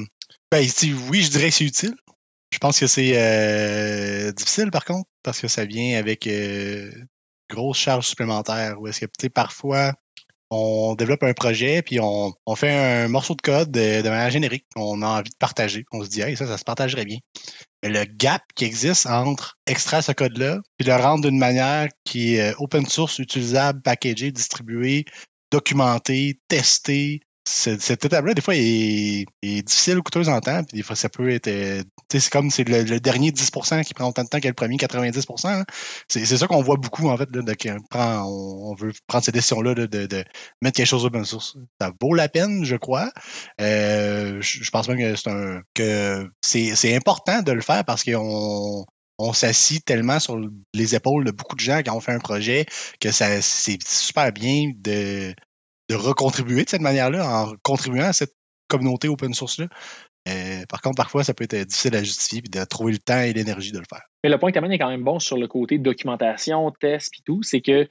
ben, 0.51 0.65
oui, 1.09 1.21
je 1.21 1.31
dirais 1.31 1.49
que 1.49 1.55
c'est 1.55 1.65
utile. 1.65 1.95
Je 2.51 2.57
pense 2.59 2.79
que 2.79 2.87
c'est 2.87 3.13
euh, 3.15 4.31
difficile, 4.31 4.71
par 4.71 4.85
contre, 4.85 5.09
parce 5.23 5.41
que 5.41 5.47
ça 5.47 5.65
vient 5.65 5.97
avec 5.97 6.27
euh, 6.27 6.91
grosse 7.49 7.77
charge 7.77 8.07
supplémentaire. 8.07 8.79
Ou 8.79 8.87
est-ce 8.87 9.05
que, 9.05 9.27
parfois, 9.27 9.93
on 10.49 10.95
développe 10.95 11.23
un 11.23 11.33
projet, 11.33 11.81
puis 11.81 11.99
on, 11.99 12.33
fait 12.55 12.71
un 12.71 13.07
morceau 13.07 13.35
de 13.35 13.41
code 13.41 13.71
de, 13.71 14.01
manière 14.03 14.29
générique. 14.29 14.65
On 14.75 15.01
a 15.01 15.07
envie 15.07 15.29
de 15.29 15.37
partager. 15.37 15.85
On 15.91 16.03
se 16.03 16.09
dit, 16.09 16.21
hey, 16.21 16.37
ça, 16.37 16.47
ça 16.47 16.57
se 16.57 16.63
partagerait 16.63 17.05
bien. 17.05 17.17
Mais 17.83 17.89
le 17.89 18.05
gap 18.05 18.41
qui 18.55 18.65
existe 18.65 19.05
entre 19.05 19.57
extraire 19.67 20.03
ce 20.03 20.11
code-là, 20.11 20.59
puis 20.77 20.87
le 20.87 20.95
rendre 20.95 21.27
d'une 21.27 21.37
manière 21.37 21.89
qui 22.03 22.35
est 22.35 22.51
euh, 22.51 22.55
open 22.59 22.85
source, 22.85 23.19
utilisable, 23.19 23.81
packagé, 23.81 24.31
distribué, 24.31 25.05
documenté, 25.51 26.39
testé, 26.47 27.21
cette 27.47 28.05
étape-là, 28.05 28.33
des 28.33 28.41
fois, 28.41 28.55
est, 28.55 29.25
difficile 29.43 29.99
ou 29.99 30.03
coûteuse 30.03 30.29
en 30.29 30.39
temps, 30.41 30.63
puis 30.63 30.77
des 30.77 30.83
fois, 30.83 30.95
ça 30.95 31.09
peut 31.09 31.29
être. 31.29 31.47
Euh, 31.47 31.83
c'est 32.11 32.29
comme 32.31 32.49
c'est 32.49 32.67
le, 32.67 32.99
dernier 32.99 33.31
10% 33.31 33.83
qui 33.83 33.93
prend 33.93 34.09
autant 34.09 34.23
de 34.23 34.29
temps 34.29 34.39
que 34.39 34.47
le 34.47 34.53
premier 34.53 34.77
90% 34.77 35.47
hein. 35.47 35.63
C'est 36.07 36.25
ça 36.25 36.47
qu'on 36.47 36.61
voit 36.63 36.77
beaucoup, 36.77 37.07
en 37.07 37.17
fait, 37.17 37.29
là, 37.35 37.41
de, 37.43 37.55
on, 37.93 38.73
veut 38.75 38.93
prendre 39.07 39.23
cette 39.23 39.35
décision-là 39.35 39.75
de, 39.75 39.85
de, 39.85 40.25
mettre 40.61 40.77
quelque 40.77 40.87
chose 40.87 41.05
open 41.05 41.23
source. 41.23 41.55
Ça 41.79 41.91
vaut 42.01 42.15
la 42.15 42.29
peine, 42.29 42.65
je 42.65 42.75
crois. 42.75 43.11
Euh, 43.61 44.41
je, 44.41 44.69
pense 44.71 44.87
même 44.87 44.97
que 44.97 45.15
c'est 45.15 45.29
un 45.29 45.61
que 45.75 46.29
c'est 46.41 46.95
important 46.95 47.41
de 47.43 47.51
le 47.51 47.61
faire 47.61 47.85
parce 47.85 48.03
qu'on 48.03 48.85
on 49.17 49.33
s'assit 49.33 49.85
tellement 49.85 50.19
sur 50.19 50.39
les 50.73 50.95
épaules 50.95 51.25
de 51.25 51.31
beaucoup 51.31 51.55
de 51.55 51.61
gens 51.61 51.79
quand 51.85 51.95
on 51.95 52.01
fait 52.01 52.11
un 52.11 52.19
projet 52.19 52.65
que 52.99 53.11
ça 53.11 53.41
c'est 53.41 53.77
super 53.87 54.31
bien 54.33 54.71
de 54.75 55.33
de 55.89 55.95
recontribuer 55.95 56.63
de 56.63 56.69
cette 56.69 56.81
manière-là 56.81 57.27
en 57.27 57.53
contribuant 57.63 58.05
à 58.05 58.13
cette 58.13 58.33
communauté 58.67 59.07
open 59.07 59.33
source-là. 59.33 59.67
Euh, 60.27 60.65
par 60.67 60.81
contre, 60.81 60.97
parfois, 60.97 61.23
ça 61.23 61.33
peut 61.33 61.43
être 61.43 61.67
difficile 61.67 61.95
à 61.95 62.03
justifier 62.03 62.39
et 62.39 62.49
de 62.49 62.65
trouver 62.65 62.93
le 62.93 62.97
temps 62.97 63.21
et 63.21 63.33
l'énergie 63.33 63.71
de 63.71 63.77
le 63.77 63.85
faire. 63.87 64.01
Mais 64.23 64.29
le 64.29 64.39
point 64.39 64.51
que 64.51 64.59
tu 64.59 64.65
est 64.65 64.79
quand 64.79 64.89
même 64.89 65.03
bon 65.03 65.19
sur 65.19 65.37
le 65.37 65.47
côté 65.47 65.77
documentation, 65.77 66.71
test 66.71 67.13
et 67.19 67.21
tout, 67.23 67.43
c'est 67.43 67.61
que 67.61 67.87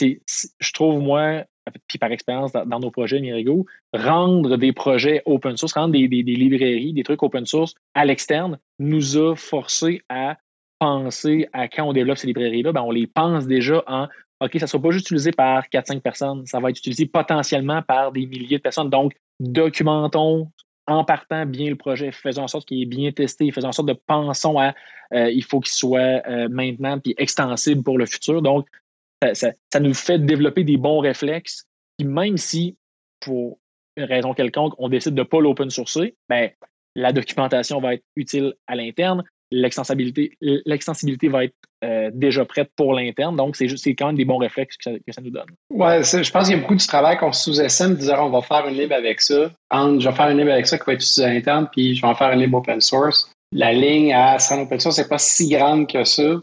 je 0.00 0.72
trouve, 0.72 1.00
moi, 1.00 1.44
puis 1.88 1.98
par 1.98 2.10
expérience 2.10 2.52
dans, 2.52 2.80
nos 2.80 2.90
projets 2.90 3.20
Mirigo, 3.20 3.66
rendre 3.92 4.56
des 4.56 4.72
projets 4.72 5.22
open 5.26 5.56
source, 5.56 5.72
rendre 5.72 5.92
des, 5.92 6.06
librairies, 6.06 6.92
des 6.92 7.02
trucs 7.02 7.22
open 7.22 7.46
source 7.46 7.74
à 7.94 8.04
l'externe, 8.04 8.58
nous 8.78 9.16
a 9.16 9.34
forcé 9.36 10.02
à 10.08 10.36
penser 10.78 11.48
à 11.52 11.68
quand 11.68 11.84
on 11.84 11.92
développe 11.92 12.18
ces 12.18 12.26
librairies-là, 12.26 12.72
ben 12.72 12.82
on 12.82 12.90
les 12.90 13.06
pense 13.06 13.46
déjà 13.46 13.82
en 13.86 14.08
OK, 14.40 14.50
ça 14.54 14.60
ne 14.60 14.66
sera 14.66 14.82
pas 14.82 14.90
juste 14.90 15.06
utilisé 15.06 15.30
par 15.32 15.64
4-5 15.68 16.00
personnes, 16.00 16.46
ça 16.46 16.60
va 16.60 16.70
être 16.70 16.78
utilisé 16.78 17.06
potentiellement 17.06 17.82
par 17.82 18.12
des 18.12 18.26
milliers 18.26 18.58
de 18.58 18.62
personnes. 18.62 18.90
Donc, 18.90 19.14
documentons 19.40 20.50
en 20.86 21.04
partant 21.04 21.46
bien 21.46 21.70
le 21.70 21.76
projet, 21.76 22.12
faisons 22.12 22.42
en 22.42 22.48
sorte 22.48 22.68
qu'il 22.68 22.82
est 22.82 22.86
bien 22.86 23.10
testé, 23.12 23.50
faisons 23.50 23.68
en 23.68 23.72
sorte 23.72 23.88
de 23.88 23.98
pensons 24.06 24.58
à 24.58 24.74
euh, 25.14 25.30
il 25.30 25.42
faut 25.44 25.60
qu'il 25.60 25.72
soit 25.72 26.22
euh, 26.28 26.48
maintenant 26.48 26.98
puis 26.98 27.14
extensible 27.16 27.82
pour 27.82 27.98
le 27.98 28.06
futur. 28.06 28.42
Donc, 28.42 28.68
ça, 29.32 29.52
nous 29.80 29.94
fait 29.94 30.18
développer 30.18 30.64
des 30.64 30.76
bons 30.76 30.98
réflexes. 30.98 31.66
Puis 31.98 32.06
même 32.06 32.36
si, 32.36 32.76
pour 33.20 33.58
une 33.96 34.04
raison 34.04 34.34
quelconque, 34.34 34.74
on 34.78 34.88
décide 34.88 35.14
de 35.14 35.20
ne 35.20 35.26
pas 35.26 35.40
l'open 35.40 35.70
sourcer, 35.70 36.14
ben, 36.28 36.50
la 36.94 37.12
documentation 37.12 37.80
va 37.80 37.94
être 37.94 38.04
utile 38.16 38.54
à 38.66 38.74
l'interne, 38.74 39.24
l'extensibilité, 39.50 40.36
l'extensibilité 40.40 41.28
va 41.28 41.44
être 41.44 41.54
euh, 41.84 42.10
déjà 42.12 42.44
prête 42.44 42.70
pour 42.76 42.94
l'interne. 42.94 43.36
Donc, 43.36 43.56
c'est, 43.56 43.68
c'est 43.76 43.94
quand 43.94 44.08
même 44.08 44.16
des 44.16 44.24
bons 44.24 44.38
réflexes 44.38 44.76
que 44.76 44.90
ça, 45.12 45.20
nous 45.20 45.30
donne. 45.30 45.46
Ouais, 45.70 46.02
je 46.02 46.30
pense 46.30 46.48
qu'il 46.48 46.56
y 46.56 46.58
a 46.58 46.62
beaucoup 46.62 46.74
de 46.74 46.86
travail 46.86 47.18
qu'on 47.18 47.32
sous-estime, 47.32 47.94
dire 47.96 48.18
on 48.20 48.30
va 48.30 48.42
faire 48.42 48.66
une 48.66 48.76
libre 48.76 48.94
avec 48.94 49.20
ça. 49.20 49.50
je 49.72 50.08
vais 50.08 50.14
faire 50.14 50.30
une 50.30 50.38
libre 50.38 50.52
avec 50.52 50.66
ça 50.66 50.78
qui 50.78 50.84
va 50.84 50.92
être 50.94 51.00
utilisé 51.00 51.24
à 51.24 51.32
l'interne, 51.32 51.68
puis 51.70 51.94
je 51.94 52.02
vais 52.02 52.08
en 52.08 52.14
faire 52.14 52.32
une 52.32 52.40
libre 52.40 52.58
open 52.58 52.80
source. 52.80 53.30
La 53.52 53.72
ligne 53.72 54.12
à 54.12 54.38
se 54.38 54.54
open 54.54 54.80
source, 54.80 54.96
c'est 54.96 55.08
pas 55.08 55.18
si 55.18 55.48
grande 55.48 55.88
que 55.88 56.04
ça. 56.04 56.40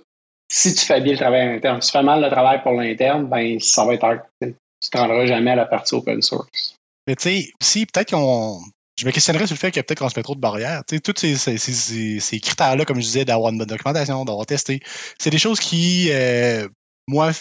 Si 0.52 0.74
tu 0.76 0.86
fais 0.86 1.02
bien 1.02 1.14
le 1.14 1.18
travail 1.18 1.42
à 1.42 1.54
l'interne, 1.54 1.82
si 1.82 1.92
tu 1.92 1.98
fais 1.98 2.04
mal 2.04 2.22
le 2.22 2.30
travail 2.30 2.62
pour 2.62 2.74
l'interne, 2.74 3.28
ben 3.28 3.60
ça 3.60 3.86
va 3.86 3.96
être 3.96 4.20
tu 4.42 4.50
ne 4.50 4.52
te 4.92 4.98
rendras 4.98 5.26
jamais 5.26 5.52
à 5.52 5.56
la 5.56 5.66
partie 5.66 5.96
open 5.96 6.22
source. 6.22 6.76
Mais 7.08 7.16
tu 7.16 7.30
sais, 7.30 7.52
si 7.62 7.86
peut-être 7.86 8.12
qu'on 8.12 8.60
je 8.96 9.06
me 9.06 9.12
questionnerais 9.12 9.48
sur 9.48 9.56
le 9.56 9.60
fait 9.60 9.72
que 9.72 9.80
peut-être 9.80 10.00
qu'on 10.00 10.10
se 10.10 10.20
met 10.20 10.24
trop 10.24 10.36
de 10.36 10.40
barrières. 10.40 10.84
Tous 10.86 11.14
ces, 11.18 12.40
critères-là, 12.40 12.86
comme 12.86 12.98
je 12.98 13.06
disais, 13.06 13.26
d'avoir 13.26 13.52
une 13.52 13.58
bonne 13.58 13.68
documentation, 13.68 14.26
d'avoir 14.26 14.46
testé, 14.46 14.82
c'est 15.20 15.30
des 15.30 15.40
choses 15.40 15.60
qui, 15.60 16.10
euh, 16.12 16.68
moi, 17.08 17.32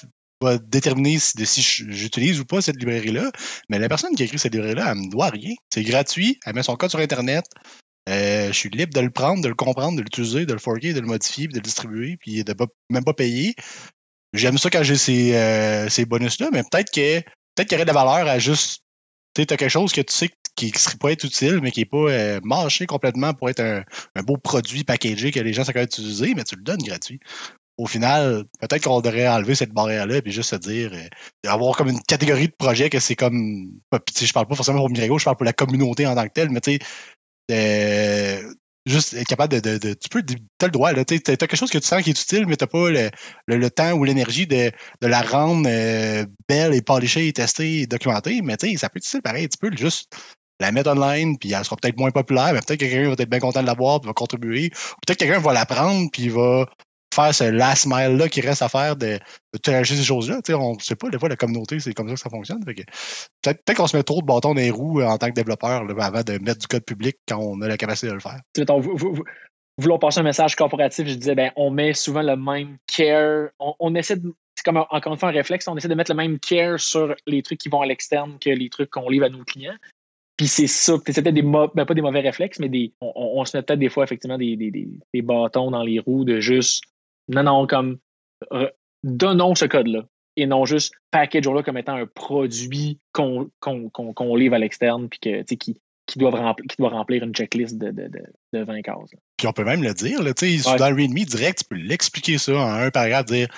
va 0.41 0.59
déterminer 0.59 1.19
si, 1.19 1.63
j'utilise 1.63 2.41
ou 2.41 2.45
pas 2.45 2.61
cette 2.61 2.77
librairie-là. 2.77 3.31
Mais 3.69 3.79
la 3.79 3.89
personne 3.89 4.15
qui 4.15 4.23
a 4.23 4.27
écrit 4.27 4.39
cette 4.39 4.55
librairie-là, 4.55 4.93
elle 4.93 4.99
me 4.99 5.11
doit 5.11 5.29
rien. 5.29 5.55
C'est 5.73 5.83
gratuit. 5.83 6.39
Elle 6.45 6.55
met 6.55 6.63
son 6.63 6.77
code 6.77 6.91
sur 6.91 6.99
Internet. 6.99 7.45
Euh, 8.09 8.49
je 8.49 8.53
suis 8.53 8.71
libre 8.71 8.93
de 8.93 9.01
le 9.01 9.11
prendre, 9.11 9.43
de 9.43 9.49
le 9.49 9.55
comprendre, 9.55 9.97
de 9.97 10.03
l'utiliser, 10.03 10.45
de 10.47 10.53
le 10.53 10.59
forker, 10.59 10.93
de 10.93 11.01
le 11.01 11.07
modifier, 11.07 11.47
de 11.47 11.55
le 11.55 11.61
distribuer, 11.61 12.17
puis 12.19 12.43
de 12.43 12.55
même 12.91 13.05
pas 13.05 13.15
payer. 13.15 13.55
J'aime 14.33 14.59
ça 14.59 14.71
quand 14.71 14.83
j'ai 14.83 14.97
ces, 14.97 15.35
euh, 15.35 15.89
ces 15.89 16.05
bonus-là, 16.05 16.49
mais 16.53 16.63
peut-être 16.63 16.91
peut-être 16.93 17.69
qu'il 17.69 17.73
y 17.73 17.75
aurait 17.77 17.85
de 17.85 17.93
la 17.93 18.05
valeur 18.05 18.27
à 18.27 18.39
juste. 18.39 18.82
Tu 19.35 19.43
sais, 19.43 19.47
quelque 19.47 19.69
chose 19.69 19.93
que 19.93 20.01
tu 20.03 20.13
sais 20.13 20.31
qui, 20.55 20.73
qui 20.73 20.79
serait 20.79 20.99
pas 20.99 21.13
être 21.13 21.25
utile, 21.25 21.61
mais 21.63 21.71
qui 21.71 21.81
n'est 21.81 21.87
pas 21.87 22.11
euh, 22.11 22.41
marché 22.45 22.87
complètement 22.87 23.33
pour 23.35 23.49
être 23.49 23.61
un, 23.61 23.83
un, 24.15 24.23
beau 24.23 24.37
produit 24.37 24.85
packagé 24.85 25.31
que 25.31 25.41
les 25.41 25.53
gens 25.53 25.65
savent 25.65 25.83
utiliser, 25.83 26.35
mais 26.35 26.45
tu 26.45 26.57
le 26.57 26.63
donnes 26.63 26.83
gratuit. 26.83 27.21
Au 27.79 27.87
final, 27.87 28.45
peut-être 28.61 28.85
qu'on 28.85 29.01
devrait 29.01 29.27
enlever 29.27 29.55
cette 29.55 29.73
barrière-là 29.73 30.21
et 30.25 30.31
juste 30.31 30.51
se 30.51 30.57
dire, 30.57 30.93
euh, 30.93 31.49
avoir 31.51 31.77
comme 31.77 31.89
une 31.89 32.03
catégorie 32.03 32.49
de 32.49 32.55
projets 32.57 32.91
que 32.91 33.01
c'est 33.01 33.17
comme. 33.17 33.71
Je 34.21 34.33
parle 34.33 34.47
pas 34.47 34.55
forcément 34.55 34.79
pour 34.79 34.91
Mirago, 34.91 35.19
je 35.19 35.25
parle 35.25 35.37
pour 35.37 35.47
la 35.47 35.55
communauté 35.55 36.07
en 36.07 36.15
tant 36.15 36.25
que 36.25 36.33
telle, 36.33 36.51
mais 36.51 36.61
tu 36.61 36.73
sais, 36.73 36.79
euh, 37.51 38.55
juste 38.87 39.15
être 39.15 39.29
capable 39.29 39.61
de, 39.61 39.79
de, 39.79 39.95
tu 39.95 40.09
peux 40.09 40.25
as 40.61 40.67
le 40.67 40.71
droit 40.71 40.93
là 40.93 41.05
tu 41.05 41.15
as 41.15 41.37
quelque 41.37 41.57
chose 41.57 41.71
que 41.71 41.79
tu 41.79 41.87
sens 41.87 42.03
qui 42.03 42.11
est 42.11 42.21
utile 42.21 42.47
mais 42.47 42.57
t'as 42.57 42.67
pas 42.67 42.91
le, 42.91 43.11
le, 43.47 43.71
temps 43.71 43.93
ou 43.93 44.05
l'énergie 44.05 44.47
de, 44.47 44.73
de, 45.01 45.07
la 45.07 45.23
rendre 45.23 45.69
euh, 45.69 46.27
belle 46.49 46.75
et 46.75 46.83
polishée 46.83 47.29
et 47.29 47.33
testée 47.33 47.83
et 47.83 47.87
documentée 47.87 48.41
mais 48.43 48.57
tu 48.57 48.77
ça 48.77 48.89
peut 48.89 48.99
être 48.99 49.07
utile 49.07 49.23
pareil 49.23 49.49
tu 49.49 49.59
peux 49.59 49.75
juste 49.77 50.13
la 50.61 50.73
mettre 50.73 50.91
online 50.91 51.39
puis 51.39 51.53
elle 51.53 51.65
sera 51.65 51.77
peut-être 51.77 51.97
moins 51.97 52.11
populaire 52.11 52.53
mais 52.53 52.61
peut-être 52.61 52.81
que 52.81 52.87
quelqu'un 52.87 53.09
va 53.09 53.13
être 53.19 53.31
bien 53.31 53.41
content 53.41 53.63
de 53.63 53.67
l'avoir 53.67 54.01
puis 54.01 54.09
va 54.09 54.15
contribuer 54.15 54.71
peut-être 54.71 55.19
que 55.19 55.25
quelqu'un 55.25 55.41
va 55.41 55.53
la 55.53 55.67
prendre 55.67 56.11
puis 56.13 56.29
va 56.29 56.67
faire 57.13 57.35
ce 57.35 57.45
last 57.45 57.87
mile-là 57.87 58.29
qui 58.29 58.41
reste 58.41 58.63
à 58.63 58.69
faire 58.69 58.97
de, 58.97 59.19
de 59.53 59.59
télécharger 59.59 59.97
ces 59.97 60.05
choses-là. 60.05 60.41
On 60.51 60.75
ne 60.75 60.81
sait 60.81 60.97
pas, 60.97 61.11
des 61.11 61.19
fois, 61.19 61.29
la 61.29 61.37
communauté, 61.37 61.79
c'est 61.81 61.93
comme 61.93 62.09
ça 62.09 62.15
que 62.15 62.21
ça 62.21 62.31
fonctionne. 62.31 62.65
Peut-être 62.65 63.65
peut 63.65 63.75
qu'on 63.75 63.87
se 63.87 63.97
met 63.97 64.03
trop 64.03 64.21
de 64.21 64.27
bâtons 64.27 64.55
dans 64.55 64.61
les 64.61 64.71
roues 64.71 65.01
euh, 65.01 65.07
en 65.07 65.19
tant 65.19 65.29
que 65.29 65.35
développeur 65.35 65.85
avant 66.01 66.23
de 66.23 66.39
mettre 66.39 66.61
du 66.61 66.67
code 66.67 66.85
public 66.85 67.17
quand 67.29 67.39
on 67.39 67.61
a 67.61 67.69
la 67.69 67.77
capacité 67.77 68.09
de 68.09 68.15
le 68.15 68.21
faire. 68.21 68.41
Voulons 69.79 69.99
passer 69.99 70.21
un 70.21 70.25
message 70.25 70.55
corporatif, 70.55 71.09
je 71.09 71.15
disais, 71.15 71.35
ben, 71.35 71.51
on 71.57 71.71
met 71.71 71.95
souvent 71.95 72.23
le 72.23 72.37
même 72.37 72.77
care. 72.87 73.49
On, 73.59 73.95
essaie 73.95 74.17
de. 74.17 74.35
C'est 74.55 74.65
comme 74.65 74.77
encore 74.77 75.13
une 75.13 75.19
fois 75.19 75.31
un 75.31 75.33
réflexe, 75.33 75.67
on 75.67 75.77
essaie 75.77 75.89
de 75.89 75.95
mettre 75.95 76.11
le 76.11 76.17
même 76.17 76.39
care 76.39 76.79
sur 76.79 77.15
les 77.27 77.43
trucs 77.43 77.59
qui 77.59 77.71
vont 77.71 77.81
à 77.81 77.87
l'externe 77.87 78.39
que 78.39 78.51
les 78.51 78.69
trucs 78.69 78.91
qu'on 78.91 79.09
livre 79.09 79.25
à 79.25 79.29
nos 79.31 79.45
clients. 79.45 79.77
Puis 80.37 80.47
c'est 80.47 80.67
ça, 80.67 80.99
peut-être 80.99 81.29
des 81.29 81.43
ben, 81.43 81.69
pas 81.69 81.95
des 81.95 82.03
mauvais 82.03 82.21
réflexes, 82.21 82.59
mais 82.59 82.69
des, 82.69 82.93
on, 83.01 83.45
se 83.45 83.57
met 83.57 83.63
peut-être 83.63 83.79
des 83.79 83.89
fois 83.89 84.05
effectivement 84.05 84.39
des, 84.39 84.57
des, 84.57 84.71
des, 84.71 85.23
bâtons 85.23 85.71
dans 85.71 85.83
les 85.83 85.99
roues 86.01 86.25
de 86.25 86.41
juste 86.41 86.85
non, 87.33 87.43
non, 87.43 87.67
comme 87.67 87.99
donnons 89.03 89.55
ce 89.55 89.65
code-là 89.65 90.05
et 90.37 90.47
non 90.47 90.65
juste 90.65 90.95
package-là 91.11 91.63
comme 91.63 91.79
étant 91.79 91.97
un 91.97 92.07
produit 92.07 92.99
qu'on 93.13 94.37
livre 94.37 94.55
à 94.55 94.59
l'externe 94.59 95.09
puis 95.09 95.19
que, 95.21 95.43
qui, 95.43 95.81
qui, 96.07 96.19
doit 96.19 96.31
remplir, 96.31 96.67
qui 96.69 96.77
doit 96.79 96.91
remplir 96.91 97.23
une 97.23 97.35
checklist 97.35 97.77
de, 97.79 97.91
de, 97.91 98.09
de, 98.53 98.65
20 98.65 98.83
cases. 98.83 99.11
Puis 99.37 99.47
on 99.47 99.53
peut 99.53 99.65
même 99.65 99.83
le 99.83 99.93
dire, 99.95 100.23
là, 100.23 100.33
sais 100.37 100.57
dans 100.79 100.91
le 100.91 100.97
README 100.97 101.25
direct, 101.25 101.59
tu 101.59 101.65
peux 101.69 101.77
l'expliquer 101.77 102.39
ça 102.39 102.55
en 102.55 102.75
un 102.75 102.91
paragraphe, 102.91 103.27
dire 103.27 103.49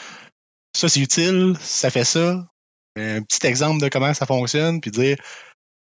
ça 0.74 0.88
c'est 0.88 1.00
utile, 1.00 1.54
ça 1.60 1.90
fait 1.90 2.04
ça, 2.04 2.44
un 2.96 3.22
petit 3.22 3.46
exemple 3.46 3.80
de 3.80 3.88
comment 3.88 4.12
ça 4.14 4.26
fonctionne, 4.26 4.80
puis 4.80 4.90
dire 4.90 5.16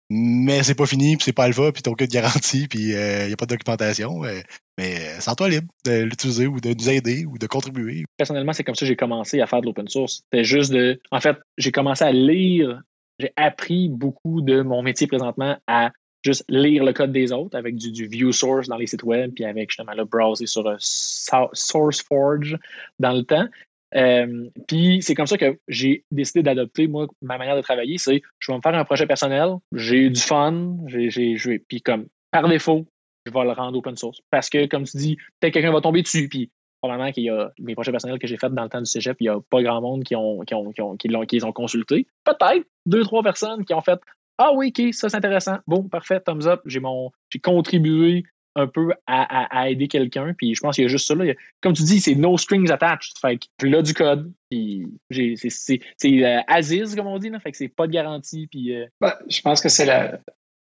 mais 0.10 0.64
c'est 0.64 0.76
pas 0.76 0.86
fini, 0.86 1.18
puis 1.18 1.26
c'est 1.26 1.34
pas 1.34 1.44
alpha, 1.44 1.72
puis 1.72 1.82
t'as 1.82 1.92
aucune 1.92 2.08
garantie, 2.08 2.68
puis 2.68 2.80
il 2.80 2.96
euh, 2.96 3.28
n'y 3.28 3.34
a 3.34 3.36
pas 3.36 3.46
de 3.46 3.56
documentation. 3.56 4.24
Euh, 4.24 4.40
mais 4.78 4.96
euh, 4.96 5.20
sens-toi 5.20 5.50
libre 5.50 5.68
de 5.86 6.04
l'utiliser 6.04 6.48
ou 6.48 6.62
de 6.62 6.74
nous 6.74 6.90
aider 6.90 7.26
ou 7.26 7.38
de 7.38 7.48
contribuer. 7.48 8.06
Personnellement, 8.16 8.54
c'est 8.54 8.64
comme 8.64 8.76
ça 8.76 8.82
que 8.82 8.88
j'ai 8.88 8.96
commencé 8.96 9.42
à 9.42 9.48
faire 9.48 9.62
de 9.62 9.66
l'open 9.66 9.88
source. 9.88 10.24
C'était 10.24 10.46
juste 10.46 10.72
de. 10.72 11.00
En 11.12 11.20
fait, 11.20 11.38
j'ai 11.58 11.72
commencé 11.72 12.06
à 12.06 12.12
lire, 12.12 12.82
j'ai 13.20 13.34
appris 13.36 13.90
beaucoup 13.90 14.42
de 14.42 14.62
mon 14.62 14.82
métier 14.82 15.08
présentement 15.08 15.58
à 15.68 15.92
juste 16.24 16.46
lire 16.50 16.84
le 16.84 16.94
code 16.94 17.12
des 17.12 17.32
autres 17.32 17.58
avec 17.58 17.76
du, 17.76 17.92
du 17.92 18.08
view 18.08 18.32
source 18.32 18.68
dans 18.68 18.78
les 18.78 18.88
sites 18.88 19.04
web, 19.04 19.34
puis 19.34 19.46
avec 19.46 19.72
justement 19.72 19.94
le 19.94 20.06
browser 20.06 20.46
sur 20.46 20.64
SourceForge 20.80 22.58
dans 23.00 23.14
le 23.14 23.24
temps. 23.24 23.48
Euh, 23.96 24.50
puis 24.68 25.02
c'est 25.02 25.16
comme 25.16 25.28
ça 25.28 25.38
que 25.38 25.58
j'ai 25.68 26.04
décidé 26.12 26.44
d'adopter, 26.44 26.88
moi, 26.88 27.08
ma 27.22 27.38
manière 27.38 27.56
de 27.56 27.62
travailler, 27.62 27.98
c'est 27.98 28.22
je 28.40 28.52
vais 28.52 28.58
me 28.58 28.62
faire 28.62 28.76
un 28.76 28.84
projet 28.84 29.08
personnel, 29.08 29.56
j'ai 29.74 30.10
du 30.10 30.20
fun, 30.20 30.78
j'ai 30.88 31.38
joué, 31.38 31.60
puis 31.60 31.82
comme 31.82 32.08
par 32.32 32.48
défaut, 32.48 32.86
je 33.26 33.32
vais 33.32 33.44
le 33.44 33.52
rendre 33.52 33.78
open 33.78 33.96
source. 33.96 34.20
Parce 34.30 34.50
que, 34.50 34.66
comme 34.68 34.84
tu 34.84 34.98
dis, 34.98 35.18
peut-être 35.40 35.54
quelqu'un 35.54 35.72
va 35.72 35.82
tomber 35.82 36.02
dessus, 36.02 36.28
puis 36.30 36.52
probablement 36.82 37.12
qu'il 37.12 37.24
y 37.24 37.30
a 37.30 37.52
mes 37.60 37.74
projets 37.76 37.92
personnels 37.92 38.20
que 38.20 38.28
j'ai 38.28 38.38
faits 38.38 38.54
dans 38.54 38.64
le 38.64 38.70
temps 38.70 38.80
du 38.80 38.86
cégep, 38.86 39.18
il 39.20 39.24
n'y 39.24 39.30
a 39.30 39.40
pas 39.50 39.62
grand 39.62 39.82
monde 39.82 40.04
qui 40.04 40.16
ont, 40.16 40.42
qui 40.42 40.54
ont, 40.54 40.72
qui 40.72 40.82
ont, 40.82 40.96
qui 40.96 41.08
l'ont, 41.08 41.26
qui 41.26 41.38
les 41.38 41.44
ont 41.44 41.52
consultés. 41.52 42.08
Peut-être 42.24 42.68
deux, 42.86 43.04
trois 43.04 43.24
personnes 43.24 43.66
qui 43.66 43.74
ont 43.74 43.82
fait 43.82 44.00
Ah 44.38 44.52
oui, 44.54 44.74
ok, 44.78 44.94
ça 44.94 45.10
c'est 45.10 45.18
intéressant. 45.18 45.58
Bon, 45.68 45.84
parfait, 45.84 46.20
thumbs 46.20 46.48
up, 46.48 46.62
j'ai 46.66 46.80
mon 46.80 47.12
j'ai 47.30 47.40
contribué 47.40 48.24
un 48.58 48.68
peu 48.68 48.92
à, 49.06 49.70
aider 49.70 49.88
quelqu'un. 49.88 50.34
Puis 50.36 50.56
je 50.56 50.62
pense 50.62 50.76
qu'il 50.76 50.84
y 50.84 50.86
a 50.86 50.90
juste 50.90 51.08
ça. 51.08 51.16
Là. 51.16 51.34
Comme 51.62 51.74
tu 51.74 51.84
dis, 51.84 52.02
c'est 52.02 52.16
no 52.16 52.38
strings 52.38 52.70
attached. 52.72 53.18
Fait 53.22 53.38
que 53.38 53.68
là 53.68 53.82
du 53.82 53.94
code. 53.94 54.32
Puis 54.50 54.88
c'est 55.10 55.80
euh, 56.06 56.42
Aziz, 56.48 56.96
comme 56.96 57.08
on 57.08 57.20
dit. 57.20 57.30
Là, 57.30 57.40
fait 57.40 57.52
que 57.52 57.58
c'est 57.58 57.68
pas 57.68 57.88
de 57.88 57.94
garantie. 57.94 58.48
Puis, 58.48 58.76
euh, 58.76 58.86
ben, 59.00 59.14
je 59.30 59.42
pense 59.42 59.62
que 59.62 59.70
c'est 59.70 59.86
la. 59.86 60.20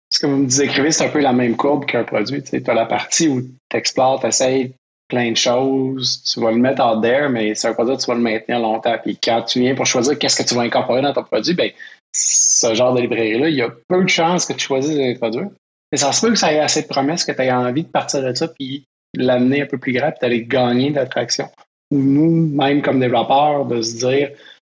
Ce 0.10 0.20
que 0.20 0.26
vous 0.26 0.38
me 0.38 0.48
décrivez, 0.48 0.92
c'est 0.92 1.06
un 1.06 1.10
peu 1.10 1.22
la 1.22 1.34
même 1.34 1.56
courbe 1.56 1.86
qu'un 1.86 2.04
produit. 2.04 2.44
Tu 2.44 2.62
as 2.66 2.74
la 2.74 2.86
partie 2.86 3.30
où 3.30 3.42
tu 3.42 3.78
explores, 3.78 4.20
tu 4.20 4.28
essayes 4.28 4.74
plein 5.08 5.32
de 5.32 5.38
choses, 5.38 6.24
tu 6.24 6.40
vas 6.40 6.52
le 6.52 6.58
mettre 6.58 6.82
en 6.82 7.00
there, 7.00 7.30
mais 7.30 7.54
c'est 7.56 7.68
un 7.68 7.74
produit 7.74 7.98
tu 7.98 8.06
vas 8.08 8.16
le 8.16 8.22
maintenir 8.22 8.60
longtemps. 8.60 8.98
Puis 9.04 9.18
quand 9.22 9.42
tu 9.44 9.60
viens 9.60 9.76
pour 9.76 9.86
choisir 9.86 10.18
qu'est-ce 10.18 10.42
que 10.42 10.48
tu 10.48 10.56
vas 10.56 10.62
incorporer 10.62 11.02
dans 11.02 11.14
ton 11.14 11.24
produit, 11.24 11.54
ben 11.54 11.72
ce 12.14 12.74
genre 12.74 12.94
de 12.94 13.02
librairie-là, 13.02 13.50
il 13.50 13.56
y 13.56 13.62
a 13.62 13.70
peu 13.88 14.04
de 14.04 14.10
chances 14.10 14.46
que 14.46 14.54
tu 14.54 14.60
choisisses 14.60 14.96
de 14.96 15.02
l'introduire. 15.02 15.50
Mais 15.92 15.98
ça 15.98 16.12
se 16.12 16.22
peut 16.22 16.32
que 16.32 16.40
ça 16.40 16.54
ait 16.54 16.60
assez 16.60 16.84
de 16.84 16.88
promesses 16.88 17.26
que 17.26 17.32
tu 17.32 17.42
aies 17.42 17.52
envie 17.52 17.84
de 17.84 17.90
partir 17.90 18.24
de 18.24 18.34
ça 18.34 18.48
puis 18.48 18.86
l'amener 19.16 19.64
un 19.64 19.66
peu 19.66 19.78
plus 19.78 19.94
grand 19.94 20.12
puis 20.12 20.20
d'aller 20.22 20.46
gagner 20.46 20.92
d'attraction. 20.92 21.50
Ou 21.92 22.00
nous, 22.00 22.48
même 22.56 22.82
comme 22.82 23.00
développeurs, 23.00 23.66
de 23.66 23.82
se 23.82 23.98
dire 23.98 24.30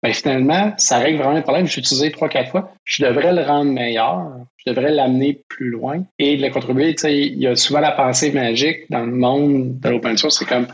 ben 0.03 0.13
finalement, 0.13 0.71
ça 0.77 0.99
règle 0.99 1.17
vraiment 1.17 1.35
le 1.35 1.41
problème. 1.41 1.65
Je 1.65 1.77
l'ai 1.77 1.79
utilisé 1.79 2.11
trois, 2.11 2.29
quatre 2.29 2.51
fois. 2.51 2.71
Je 2.83 3.03
devrais 3.03 3.33
le 3.33 3.41
rendre 3.41 3.71
meilleur. 3.71 4.37
Je 4.57 4.71
devrais 4.71 4.91
l'amener 4.91 5.41
plus 5.47 5.69
loin 5.69 6.03
et 6.19 6.37
le 6.37 6.49
contribuer. 6.51 6.93
Tu 6.93 7.01
sais, 7.01 7.17
il 7.17 7.39
y 7.39 7.47
a 7.47 7.55
souvent 7.55 7.79
la 7.79 7.91
pensée 7.91 8.31
magique 8.31 8.81
dans 8.91 9.03
le 9.03 9.11
monde 9.11 9.79
de 9.79 9.89
l'open 9.89 10.15
source. 10.15 10.37
C'est 10.37 10.45
comme 10.45 10.67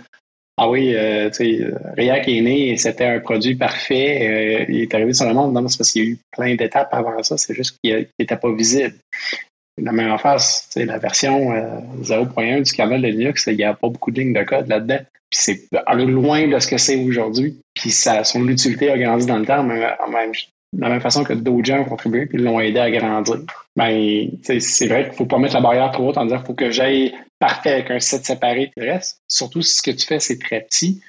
ah 0.57 0.69
oui, 0.69 0.93
euh, 0.93 1.29
tu 1.29 1.59
sais, 1.59 1.73
React 1.97 2.27
est 2.27 2.41
né 2.41 2.69
et 2.71 2.77
c'était 2.77 3.05
un 3.05 3.19
produit 3.21 3.55
parfait. 3.55 4.65
Euh, 4.65 4.65
il 4.67 4.81
est 4.81 4.93
arrivé 4.93 5.13
sur 5.13 5.25
le 5.25 5.33
monde. 5.33 5.53
Non, 5.53 5.65
c'est 5.67 5.77
parce 5.77 5.91
qu'il 5.91 6.03
y 6.03 6.07
a 6.07 6.09
eu 6.09 6.19
plein 6.31 6.55
d'étapes 6.55 6.93
avant 6.93 7.23
ça. 7.23 7.37
C'est 7.37 7.53
juste 7.53 7.77
qu'il 7.81 8.09
n'était 8.19 8.35
pas 8.35 8.51
visible. 8.53 8.95
La 9.77 9.91
même 9.91 10.11
affaire, 10.11 10.39
c'est 10.39 10.85
la 10.85 10.97
version 10.97 11.51
0.1 12.01 12.59
euh, 12.59 12.61
du 12.61 12.71
kernel 12.71 13.01
de 13.01 13.07
Linux, 13.07 13.47
il 13.47 13.57
n'y 13.57 13.63
a 13.63 13.73
pas 13.73 13.89
beaucoup 13.89 14.11
de 14.11 14.19
lignes 14.19 14.33
de 14.33 14.43
code 14.43 14.67
là-dedans. 14.67 14.99
Puis 15.29 15.39
c'est 15.39 15.69
loin 15.95 16.47
de 16.47 16.59
ce 16.59 16.67
que 16.67 16.77
c'est 16.77 17.01
aujourd'hui. 17.03 17.61
Puis 17.73 17.91
son 17.91 18.47
utilité 18.49 18.91
a 18.91 18.97
grandi 18.97 19.25
dans 19.25 19.39
le 19.39 19.45
temps, 19.45 19.63
mais 19.63 19.79
de 19.79 20.81
la 20.81 20.89
même 20.89 21.01
façon 21.01 21.23
que 21.23 21.33
d'autres 21.33 21.65
gens 21.65 21.79
ont 21.79 21.85
contribué 21.85 22.29
et 22.31 22.37
l'ont 22.37 22.59
aidé 22.59 22.79
à 22.79 22.91
grandir. 22.91 23.37
Ben, 23.75 24.29
c'est 24.43 24.87
vrai 24.87 25.03
qu'il 25.03 25.11
ne 25.11 25.17
faut 25.17 25.25
pas 25.25 25.37
mettre 25.37 25.55
la 25.55 25.61
barrière 25.61 25.91
trop 25.91 26.09
haute 26.09 26.17
en 26.17 26.25
disant 26.25 26.37
qu'il 26.37 26.47
faut 26.47 26.53
que 26.53 26.71
j'aille 26.71 27.13
parfait 27.39 27.71
avec 27.71 27.91
un 27.91 27.99
set 27.99 28.25
séparé 28.25 28.71
et 28.75 28.91
reste. 28.91 29.21
Surtout 29.27 29.61
si 29.61 29.75
ce 29.75 29.81
que 29.81 29.91
tu 29.91 30.05
fais, 30.05 30.19
c'est 30.19 30.39
très 30.39 30.61
petit. 30.61 31.01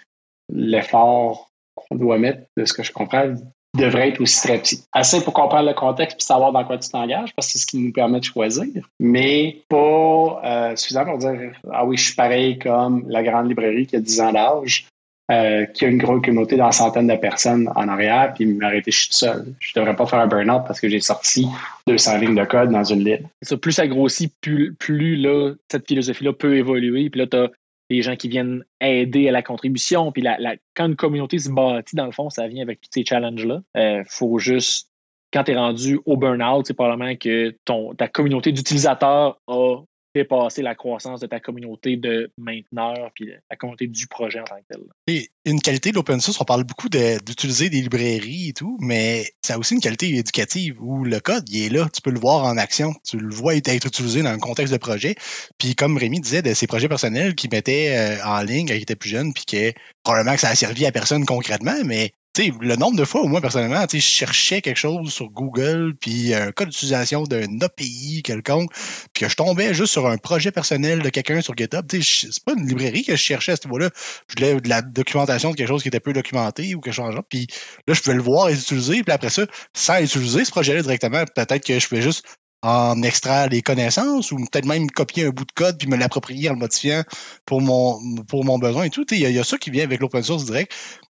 L'effort 0.53 1.51
qu'on 1.75 1.97
doit 1.97 2.19
mettre, 2.19 2.43
de 2.57 2.65
ce 2.65 2.73
que 2.73 2.83
je 2.83 2.93
comprends, 2.93 3.35
devrait 3.77 4.11
être 4.11 4.21
aussi 4.21 4.41
très 4.47 4.59
petit. 4.59 4.85
Assez 4.93 5.23
pour 5.23 5.33
comprendre 5.33 5.69
le 5.69 5.75
contexte 5.75 6.21
et 6.21 6.25
savoir 6.25 6.53
dans 6.53 6.65
quoi 6.65 6.79
tu 6.79 6.91
t'engages, 6.91 7.35
parce 7.35 7.49
que 7.49 7.53
c'est 7.53 7.59
ce 7.59 7.67
qui 7.67 7.79
nous 7.79 7.93
permet 7.93 8.21
de 8.21 8.25
choisir, 8.25 8.67
mais 9.01 9.63
pas 9.69 10.41
euh, 10.45 10.77
suffisant 10.77 11.05
pour 11.05 11.19
dire 11.19 11.53
Ah 11.71 11.85
oui, 11.85 11.97
je 11.97 12.05
suis 12.05 12.15
pareil 12.15 12.59
comme 12.59 13.05
la 13.09 13.23
grande 13.23 13.49
librairie 13.49 13.87
qui 13.87 13.97
a 13.97 14.01
10 14.01 14.21
ans 14.21 14.33
d'âge, 14.33 14.87
euh, 15.31 15.65
qui 15.67 15.87
a 15.87 15.89
une 15.89 15.99
grosse 15.99 16.21
communauté 16.23 16.57
dans 16.57 16.71
centaines 16.73 17.07
de 17.07 17.17
personnes 17.17 17.71
en 17.75 17.89
arrière, 17.89 18.35
puis 18.35 18.45
m'arrêter, 18.45 18.91
je 18.91 18.99
suis 18.99 19.09
tout 19.09 19.17
seul. 19.17 19.55
Je 19.61 19.73
devrais 19.75 19.97
pas 19.97 20.05
faire 20.05 20.19
un 20.19 20.27
burn-out 20.27 20.65
parce 20.67 20.81
que 20.81 20.89
j'ai 20.89 21.01
sorti 21.01 21.47
200 21.87 22.19
lignes 22.19 22.35
de 22.35 22.45
code 22.45 22.71
dans 22.71 22.85
une 22.85 23.05
ligne. 23.05 23.27
Plus 23.61 23.73
ça 23.73 23.87
grossit, 23.87 24.35
plus, 24.43 24.75
plus 24.75 25.17
là, 25.17 25.55
cette 25.71 25.87
philosophie-là 25.89 26.35
peut 26.35 26.57
évoluer, 26.57 27.09
puis 27.09 27.21
là, 27.21 27.27
tu 27.27 27.37
as 27.37 27.49
des 27.93 28.03
gens 28.03 28.17
qui 28.17 28.29
viennent 28.29 28.65
aider 28.81 29.29
à 29.29 29.33
la 29.33 29.43
contribution. 29.43 30.13
Puis 30.13 30.23
la, 30.23 30.37
quand 30.75 30.87
une 30.87 30.97
communauté 30.97 31.39
se 31.39 31.51
bâtit, 31.51 31.97
dans 31.97 32.07
le 32.07 32.13
fond, 32.13 32.31
ça 32.31 32.49
vient 32.49 32.63
avec 32.63 32.81
tous 32.81 32.91
ces 32.93 33.05
challenges-là. 33.05 33.63
Euh, 33.77 34.03
faut 34.09 34.39
juste, 34.39 34.91
quand 35.33 35.45
tu 35.45 35.53
es 35.53 35.57
rendu 35.57 36.01
au 36.07 36.17
burn-out, 36.17 36.67
c'est 36.67 36.75
probablement 36.75 37.15
que 37.17 37.57
ton, 37.65 37.95
ta 37.95 38.09
communauté 38.09 38.53
d'utilisateurs 38.53 39.41
a 39.47 39.83
dépasser 40.15 40.63
la 40.63 40.75
croissance 40.75 41.21
de 41.21 41.27
ta 41.27 41.41
communauté 41.41 41.97
de 41.97 42.31
mainteneurs 42.37 43.11
puis 43.15 43.31
la 43.51 43.57
communauté 43.57 43.87
du 43.87 44.07
projet 44.07 44.41
en 44.41 44.45
tant 44.45 44.57
que 44.57 44.75
tel. 45.07 45.27
Une 45.45 45.61
qualité 45.61 45.91
de 45.91 45.97
l'open 45.97 46.21
source, 46.21 46.41
on 46.41 46.45
parle 46.45 46.65
beaucoup 46.65 46.89
d'utiliser 46.89 47.71
des 47.71 47.81
librairies 47.81 48.51
et 48.51 48.53
tout, 48.53 48.77
mais 48.81 49.33
ça 49.43 49.55
a 49.55 49.59
aussi 49.59 49.75
une 49.75 49.81
qualité 49.81 50.09
éducative 50.09 50.81
où 50.81 51.05
le 51.05 51.21
code, 51.21 51.49
il 51.49 51.65
est 51.65 51.69
là, 51.69 51.89
tu 51.93 52.01
peux 52.01 52.11
le 52.11 52.21
voir 52.21 52.45
en 52.45 52.57
action, 52.57 52.95
tu 53.05 53.19
le 53.19 53.35
vois 53.35 53.57
être 53.57 53.87
utilisé 53.87 54.23
dans 54.23 54.33
le 54.33 54.39
contexte 54.39 54.73
de 54.73 54.79
projet. 54.79 55.15
Puis 55.59 55.75
comme 55.75 55.97
Rémi 55.97 56.21
disait, 56.21 56.43
de 56.43 56.55
ses 56.55 56.67
projets 56.67 56.89
personnels 56.89 57.35
qu'il 57.35 57.51
mettait 57.51 57.97
euh, 57.97 58.25
en 58.25 58.43
ligne 58.43 58.69
quand 58.69 58.75
il 58.75 58.83
était 58.83 58.97
plus 58.97 59.11
jeune, 59.11 59.33
puis 59.33 59.45
que 59.45 59.73
probablement 60.03 60.35
que 60.35 60.41
ça 60.41 60.49
a 60.49 60.55
servi 60.55 60.87
à 60.87 60.93
personne 60.93 61.25
concrètement, 61.25 61.77
mais 61.85 62.13
le 62.39 62.77
nombre 62.77 62.97
de 62.97 63.05
fois, 63.05 63.23
au 63.23 63.29
moins 63.29 63.41
personnellement, 63.41 63.85
je 63.91 63.99
cherchais 63.99 64.63
quelque 64.63 64.79
chose 64.79 65.13
sur 65.13 65.29
Google, 65.29 65.95
puis 66.01 66.35
un 66.35 66.51
code 66.53 66.69
d'utilisation 66.69 67.25
d'un 67.25 67.61
API 67.61 68.23
quelconque, 68.23 68.71
puis 69.13 69.25
que 69.25 69.29
je 69.29 69.37
tombais 69.37 69.75
juste 69.75 69.93
sur 69.93 70.07
un 70.07 70.17
projet 70.17 70.51
personnel 70.51 71.03
de 71.03 71.09
quelqu'un 71.11 71.41
sur 71.41 71.57
GitHub. 71.57 71.85
C'est 71.91 72.45
pas 72.45 72.53
une 72.57 72.67
librairie 72.67 73.05
que 73.05 73.13
je 73.13 73.23
cherchais 73.23 73.53
à 73.53 73.57
ce 73.57 73.67
niveau-là. 73.67 73.91
Je 74.29 74.35
voulais 74.37 74.61
de 74.61 74.69
la 74.69 74.83
documentation 74.83 75.51
de 75.51 75.57
quelque 75.57 75.69
chose 75.69 75.83
qui 75.83 75.89
était 75.89 76.01
peu 76.01 76.13
documenté 76.13 76.75
ou 76.75 76.81
quelque 76.81 76.95
chose. 76.95 77.15
Puis 77.29 77.47
là, 77.87 77.95
je 77.95 78.01
pouvais 78.01 78.17
le 78.17 78.23
voir 78.23 78.49
et 78.49 78.55
l'utiliser, 78.55 79.03
puis 79.03 79.13
après 79.13 79.31
ça, 79.31 79.43
sans 79.75 80.01
utiliser 80.01 80.45
ce 80.45 80.51
projet-là 80.51 80.83
directement, 80.83 81.25
peut-être 81.35 81.67
que 81.67 81.79
je 81.79 81.87
pouvais 81.87 82.03
juste 82.03 82.25
en 82.63 83.03
extraire 83.03 83.49
les 83.49 83.61
connaissances 83.61 84.31
ou 84.31 84.37
peut-être 84.37 84.67
même 84.67 84.89
copier 84.89 85.27
un 85.27 85.31
bout 85.31 85.45
de 85.45 85.53
code 85.53 85.79
puis 85.79 85.89
me 85.89 85.97
l'approprier 85.97 86.49
en 86.49 86.53
le 86.53 86.61
modifiant 86.61 87.03
pour 87.45 87.61
mon, 87.61 88.23
pour 88.29 88.45
mon 88.45 88.59
besoin 88.59 88.85
et 88.85 88.91
tout. 88.91 89.05
Il 89.11 89.19
y, 89.19 89.39
a 89.39 89.45
ça 89.45 89.59
qui 89.59 89.71
vient 89.71 89.83
avec 89.83 90.01
l'open 90.01 90.23
source 90.23 90.45
direct 90.45 90.73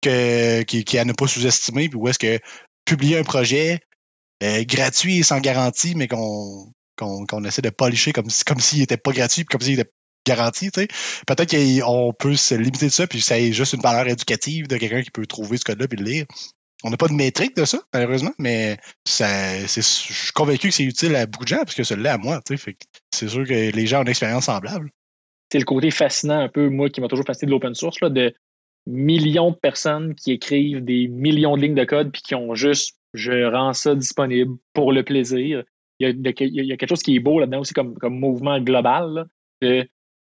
qui, 0.06 0.98
à 0.98 1.06
ne 1.06 1.14
pas 1.14 1.28
sous-estimer, 1.28 1.90
puis 1.90 1.98
où 1.98 2.08
est-ce 2.08 2.20
que 2.20 2.40
publier 2.86 3.18
un 3.18 3.24
projet 3.24 3.80
euh, 4.44 4.64
gratuit 4.66 5.20
et 5.20 5.24
sans 5.24 5.40
garantie, 5.40 5.96
mais 5.96 6.08
qu'on 6.08 6.74
essaie 7.46 7.62
de 7.62 7.70
polisher 7.70 8.14
comme, 8.14 8.28
comme 8.46 8.60
s'il 8.60 8.80
n'était 8.80 8.98
pas 8.98 9.12
gratuit, 9.12 9.46
comme 9.46 9.62
s'il 9.62 9.80
était 9.80 9.92
garanti, 10.26 10.70
Peut-être 10.72 11.82
qu'on 11.82 12.14
peut 12.18 12.36
se 12.36 12.56
limiter 12.56 12.88
de 12.88 12.92
ça, 12.92 13.08
puis 13.08 13.22
ça 13.22 13.40
est 13.40 13.52
juste 13.52 13.74
une 13.74 13.82
valeur 13.82 14.08
éducative 14.08 14.68
de 14.68 14.78
quelqu'un 14.78 15.02
qui 15.02 15.12
peut 15.12 15.26
trouver 15.26 15.58
ce 15.58 15.64
code-là 15.64 15.86
et 15.90 15.96
le 15.96 16.04
lire. 16.04 16.26
On 16.84 16.90
n'a 16.90 16.98
pas 16.98 17.08
de 17.08 17.14
métrique 17.14 17.56
de 17.56 17.66
ça, 17.66 17.82
malheureusement, 17.94 18.34
mais 18.38 18.78
ça, 19.08 19.60
je 19.66 19.82
suis 19.82 20.32
convaincu 20.34 20.70
que 20.70 20.74
c'est 20.74 20.84
utile 20.84 21.16
à 21.16 21.26
beaucoup 21.26 21.46
de 21.46 21.50
gens, 21.50 21.58
parce 21.58 21.76
que 21.76 21.84
ça 21.84 21.96
l'est 21.96 22.10
à 22.10 22.18
moi. 22.18 22.42
C'est 23.12 23.28
sûr 23.28 23.46
que 23.46 23.72
les 23.72 23.88
gens 23.88 24.00
ont 24.00 24.04
une 24.04 24.10
expérience 24.10 24.46
semblable. 24.46 24.92
C'est 25.52 25.60
le 25.60 25.66
côté 25.66 25.92
fascinant, 25.92 26.40
un 26.40 26.50
peu, 26.50 26.70
moi, 26.70 26.90
qui 26.90 27.02
m'a 27.02 27.08
toujours 27.08 27.26
fasciné 27.26 27.48
de 27.48 27.52
l'open 27.52 27.76
source, 27.76 28.00
là, 28.02 28.10
de 28.10 28.34
millions 28.86 29.52
de 29.52 29.56
personnes 29.56 30.16
qui 30.16 30.32
écrivent 30.32 30.84
des 30.84 31.08
millions 31.08 31.58
de 31.58 31.62
lignes 31.62 31.76
de 31.76 31.84
code 31.86 32.12
puis 32.12 32.22
qui 32.22 32.36
ont 32.36 32.56
juste 32.56 32.98
je 33.16 33.46
rends 33.50 33.74
ça 33.74 33.96
disponible 33.96 34.58
pour 34.74 34.92
le 34.92 35.04
plaisir. 35.04 35.64
Il 36.00 36.08
y 36.08 36.10
a, 36.10 36.34
il 36.42 36.66
y 36.66 36.74
a 36.74 36.78
quelque 36.78 36.90
chose 36.90 37.02
qui 37.02 37.16
est 37.16 37.20
beau 37.20 37.40
là-dedans 37.40 37.62
aussi 37.62 37.74
comme, 37.74 37.98
comme 37.98 38.20
mouvement 38.20 38.60
global. 38.60 39.28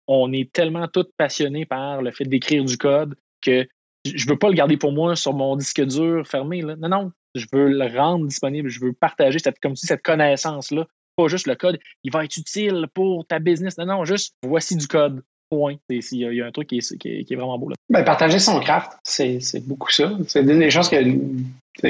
on 0.08 0.32
est 0.32 0.52
tellement 0.52 0.88
tous 0.88 1.06
passionnés 1.16 1.64
par 1.64 2.02
le 2.02 2.10
fait 2.10 2.24
d'écrire 2.24 2.64
du 2.64 2.76
code 2.76 3.14
que 3.40 3.66
je 4.04 4.28
veux 4.28 4.38
pas 4.38 4.48
le 4.48 4.54
garder 4.54 4.76
pour 4.76 4.92
moi 4.92 5.14
sur 5.14 5.34
mon 5.34 5.56
disque 5.56 5.84
dur 5.84 6.26
fermé. 6.26 6.62
Non, 6.62 6.88
non, 6.88 7.12
je 7.34 7.46
veux 7.52 7.68
le 7.68 7.86
rendre 7.96 8.26
disponible. 8.26 8.68
Je 8.68 8.80
veux 8.80 8.92
partager 8.92 9.38
cette, 9.38 9.60
comme 9.60 9.76
si 9.76 9.86
cette 9.86 10.02
connaissance-là. 10.02 10.86
Pas 11.16 11.28
juste 11.28 11.46
le 11.46 11.54
code, 11.54 11.78
il 12.02 12.12
va 12.12 12.24
être 12.24 12.36
utile 12.36 12.86
pour 12.94 13.26
ta 13.26 13.38
business. 13.38 13.76
Non, 13.78 13.86
non, 13.86 14.04
juste 14.04 14.34
voici 14.42 14.76
du 14.76 14.88
code. 14.88 15.22
Point. 15.50 15.76
Il 15.88 16.02
y, 16.12 16.40
a 16.40 16.46
un 16.46 16.52
truc 16.52 16.68
qui 16.68 16.78
est, 16.78 17.34
vraiment 17.34 17.58
beau 17.58 17.70
là. 17.70 17.74
Ben, 17.88 18.04
partager 18.04 18.38
son 18.38 18.60
craft, 18.60 18.92
c'est 19.02 19.40
beaucoup 19.66 19.90
ça. 19.90 20.12
C'est 20.28 20.42
une 20.42 20.60
des 20.60 20.70
choses 20.70 20.88
que 20.88 20.96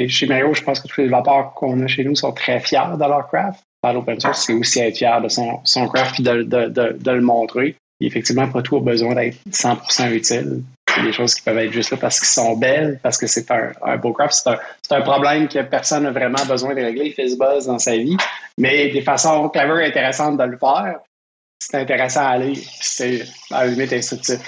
chez 0.07 0.25
Mario, 0.25 0.53
je 0.53 0.63
pense 0.63 0.79
que 0.79 0.87
tous 0.87 1.01
les 1.01 1.07
développeurs 1.07 1.53
qu'on 1.53 1.79
a 1.81 1.87
chez 1.87 2.03
nous 2.03 2.15
sont 2.15 2.31
très 2.31 2.59
fiers 2.59 2.95
de 2.95 3.05
leur 3.05 3.27
craft. 3.27 3.61
Dans 3.83 3.93
l'open 3.93 4.19
source, 4.19 4.45
c'est 4.45 4.53
aussi 4.53 4.79
être 4.79 4.97
fier 4.97 5.21
de 5.21 5.27
son, 5.27 5.87
craft 5.87 6.19
et 6.19 6.23
de, 6.23 7.11
le 7.11 7.21
montrer. 7.21 7.75
Effectivement, 7.99 8.47
pas 8.47 8.61
tout 8.61 8.77
a 8.77 8.79
besoin 8.79 9.15
d'être 9.15 9.37
100% 9.49 10.11
utile. 10.11 10.63
Il 10.97 10.97
y 10.97 10.99
a 10.99 11.05
des 11.05 11.13
choses 11.13 11.33
qui 11.35 11.41
peuvent 11.41 11.57
être 11.57 11.71
juste 11.71 11.91
là 11.91 11.97
parce 11.97 12.19
qu'ils 12.19 12.27
sont 12.27 12.57
belles, 12.57 12.99
parce 13.01 13.17
que 13.17 13.27
c'est 13.27 13.49
un, 13.51 13.97
beau 13.97 14.11
craft. 14.11 14.33
C'est 14.33 14.93
un, 14.93 14.97
un, 14.97 15.01
problème 15.01 15.47
que 15.47 15.61
personne 15.61 16.03
n'a 16.03 16.11
vraiment 16.11 16.45
besoin 16.47 16.73
de 16.75 16.81
régler. 16.81 17.07
Il 17.07 17.13
fait 17.13 17.29
ce 17.29 17.37
buzz 17.37 17.67
dans 17.67 17.79
sa 17.79 17.95
vie. 17.95 18.17
Mais 18.57 18.89
des 18.89 19.01
façons 19.01 19.49
clever 19.49 19.85
intéressantes 19.85 20.37
de 20.37 20.43
le 20.43 20.57
faire, 20.57 20.99
c'est 21.61 21.77
intéressant 21.77 22.21
à 22.21 22.29
aller. 22.29 22.53
C'est 22.79 23.23
à 23.51 23.65
la 23.65 23.71
limite 23.71 23.93
instructif. 23.93 24.39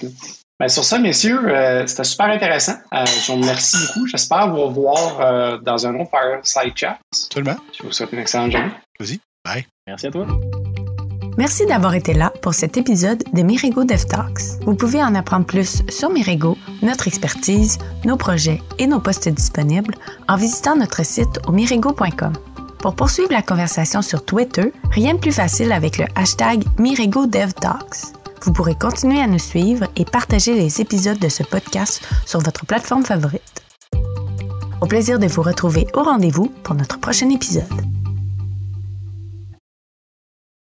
Ben, 0.59 0.67
sur 0.67 0.83
ça, 0.83 0.99
messieurs, 0.99 1.39
euh, 1.47 1.85
c'était 1.87 2.03
super 2.03 2.27
intéressant. 2.27 2.73
Euh, 2.93 3.05
je 3.05 3.31
vous 3.31 3.39
remercie 3.39 3.77
beaucoup. 3.87 4.07
J'espère 4.07 4.49
vous 4.49 4.61
revoir 4.61 5.19
euh, 5.19 5.57
dans 5.57 5.85
un 5.85 5.99
autre 5.99 6.09
Fireside 6.11 6.73
Chat. 6.75 6.99
Absolument. 7.11 7.57
Je 7.77 7.83
vous 7.83 7.91
souhaite 7.91 8.11
une 8.13 8.19
excellente 8.19 8.51
journée. 8.51 8.71
Vas-y. 8.99 9.19
Bye. 9.45 9.65
Merci 9.87 10.07
à 10.07 10.11
toi. 10.11 10.27
Merci 11.37 11.65
d'avoir 11.65 11.95
été 11.95 12.13
là 12.13 12.31
pour 12.41 12.53
cet 12.53 12.77
épisode 12.77 13.23
de 13.33 13.41
Mirigo 13.41 13.83
Dev 13.83 14.05
Talks. 14.05 14.61
Vous 14.61 14.75
pouvez 14.75 15.03
en 15.03 15.15
apprendre 15.15 15.47
plus 15.47 15.81
sur 15.89 16.11
Mirigo, 16.11 16.57
notre 16.83 17.07
expertise, 17.07 17.79
nos 18.05 18.17
projets 18.17 18.61
et 18.77 18.85
nos 18.85 18.99
postes 18.99 19.29
disponibles 19.29 19.95
en 20.27 20.35
visitant 20.35 20.75
notre 20.75 21.03
site 21.03 21.39
au 21.47 21.51
mirigo.com. 21.51 22.33
Pour 22.83 22.95
poursuivre 22.95 23.31
la 23.31 23.41
conversation 23.41 24.01
sur 24.01 24.25
Twitter, 24.25 24.73
rien 24.91 25.13
de 25.13 25.19
plus 25.19 25.31
facile 25.31 25.71
avec 25.71 25.97
le 25.97 26.05
hashtag 26.15 26.65
MirigoDevTalks. 26.79 28.11
Vous 28.41 28.51
pourrez 28.51 28.75
continuer 28.75 29.21
à 29.21 29.27
nous 29.27 29.39
suivre 29.39 29.85
et 29.95 30.03
partager 30.03 30.53
les 30.53 30.81
épisodes 30.81 31.17
de 31.17 31.29
ce 31.29 31.43
podcast 31.43 32.05
sur 32.25 32.41
votre 32.41 32.65
plateforme 32.65 33.05
favorite. 33.05 33.63
Au 34.81 34.85
plaisir 34.85 35.17
de 35.17 35.27
vous 35.27 35.43
retrouver 35.43 35.87
au 35.93 36.03
rendez-vous 36.03 36.51
pour 36.63 36.75
notre 36.75 36.99
prochain 36.99 37.29
épisode. 37.29 37.63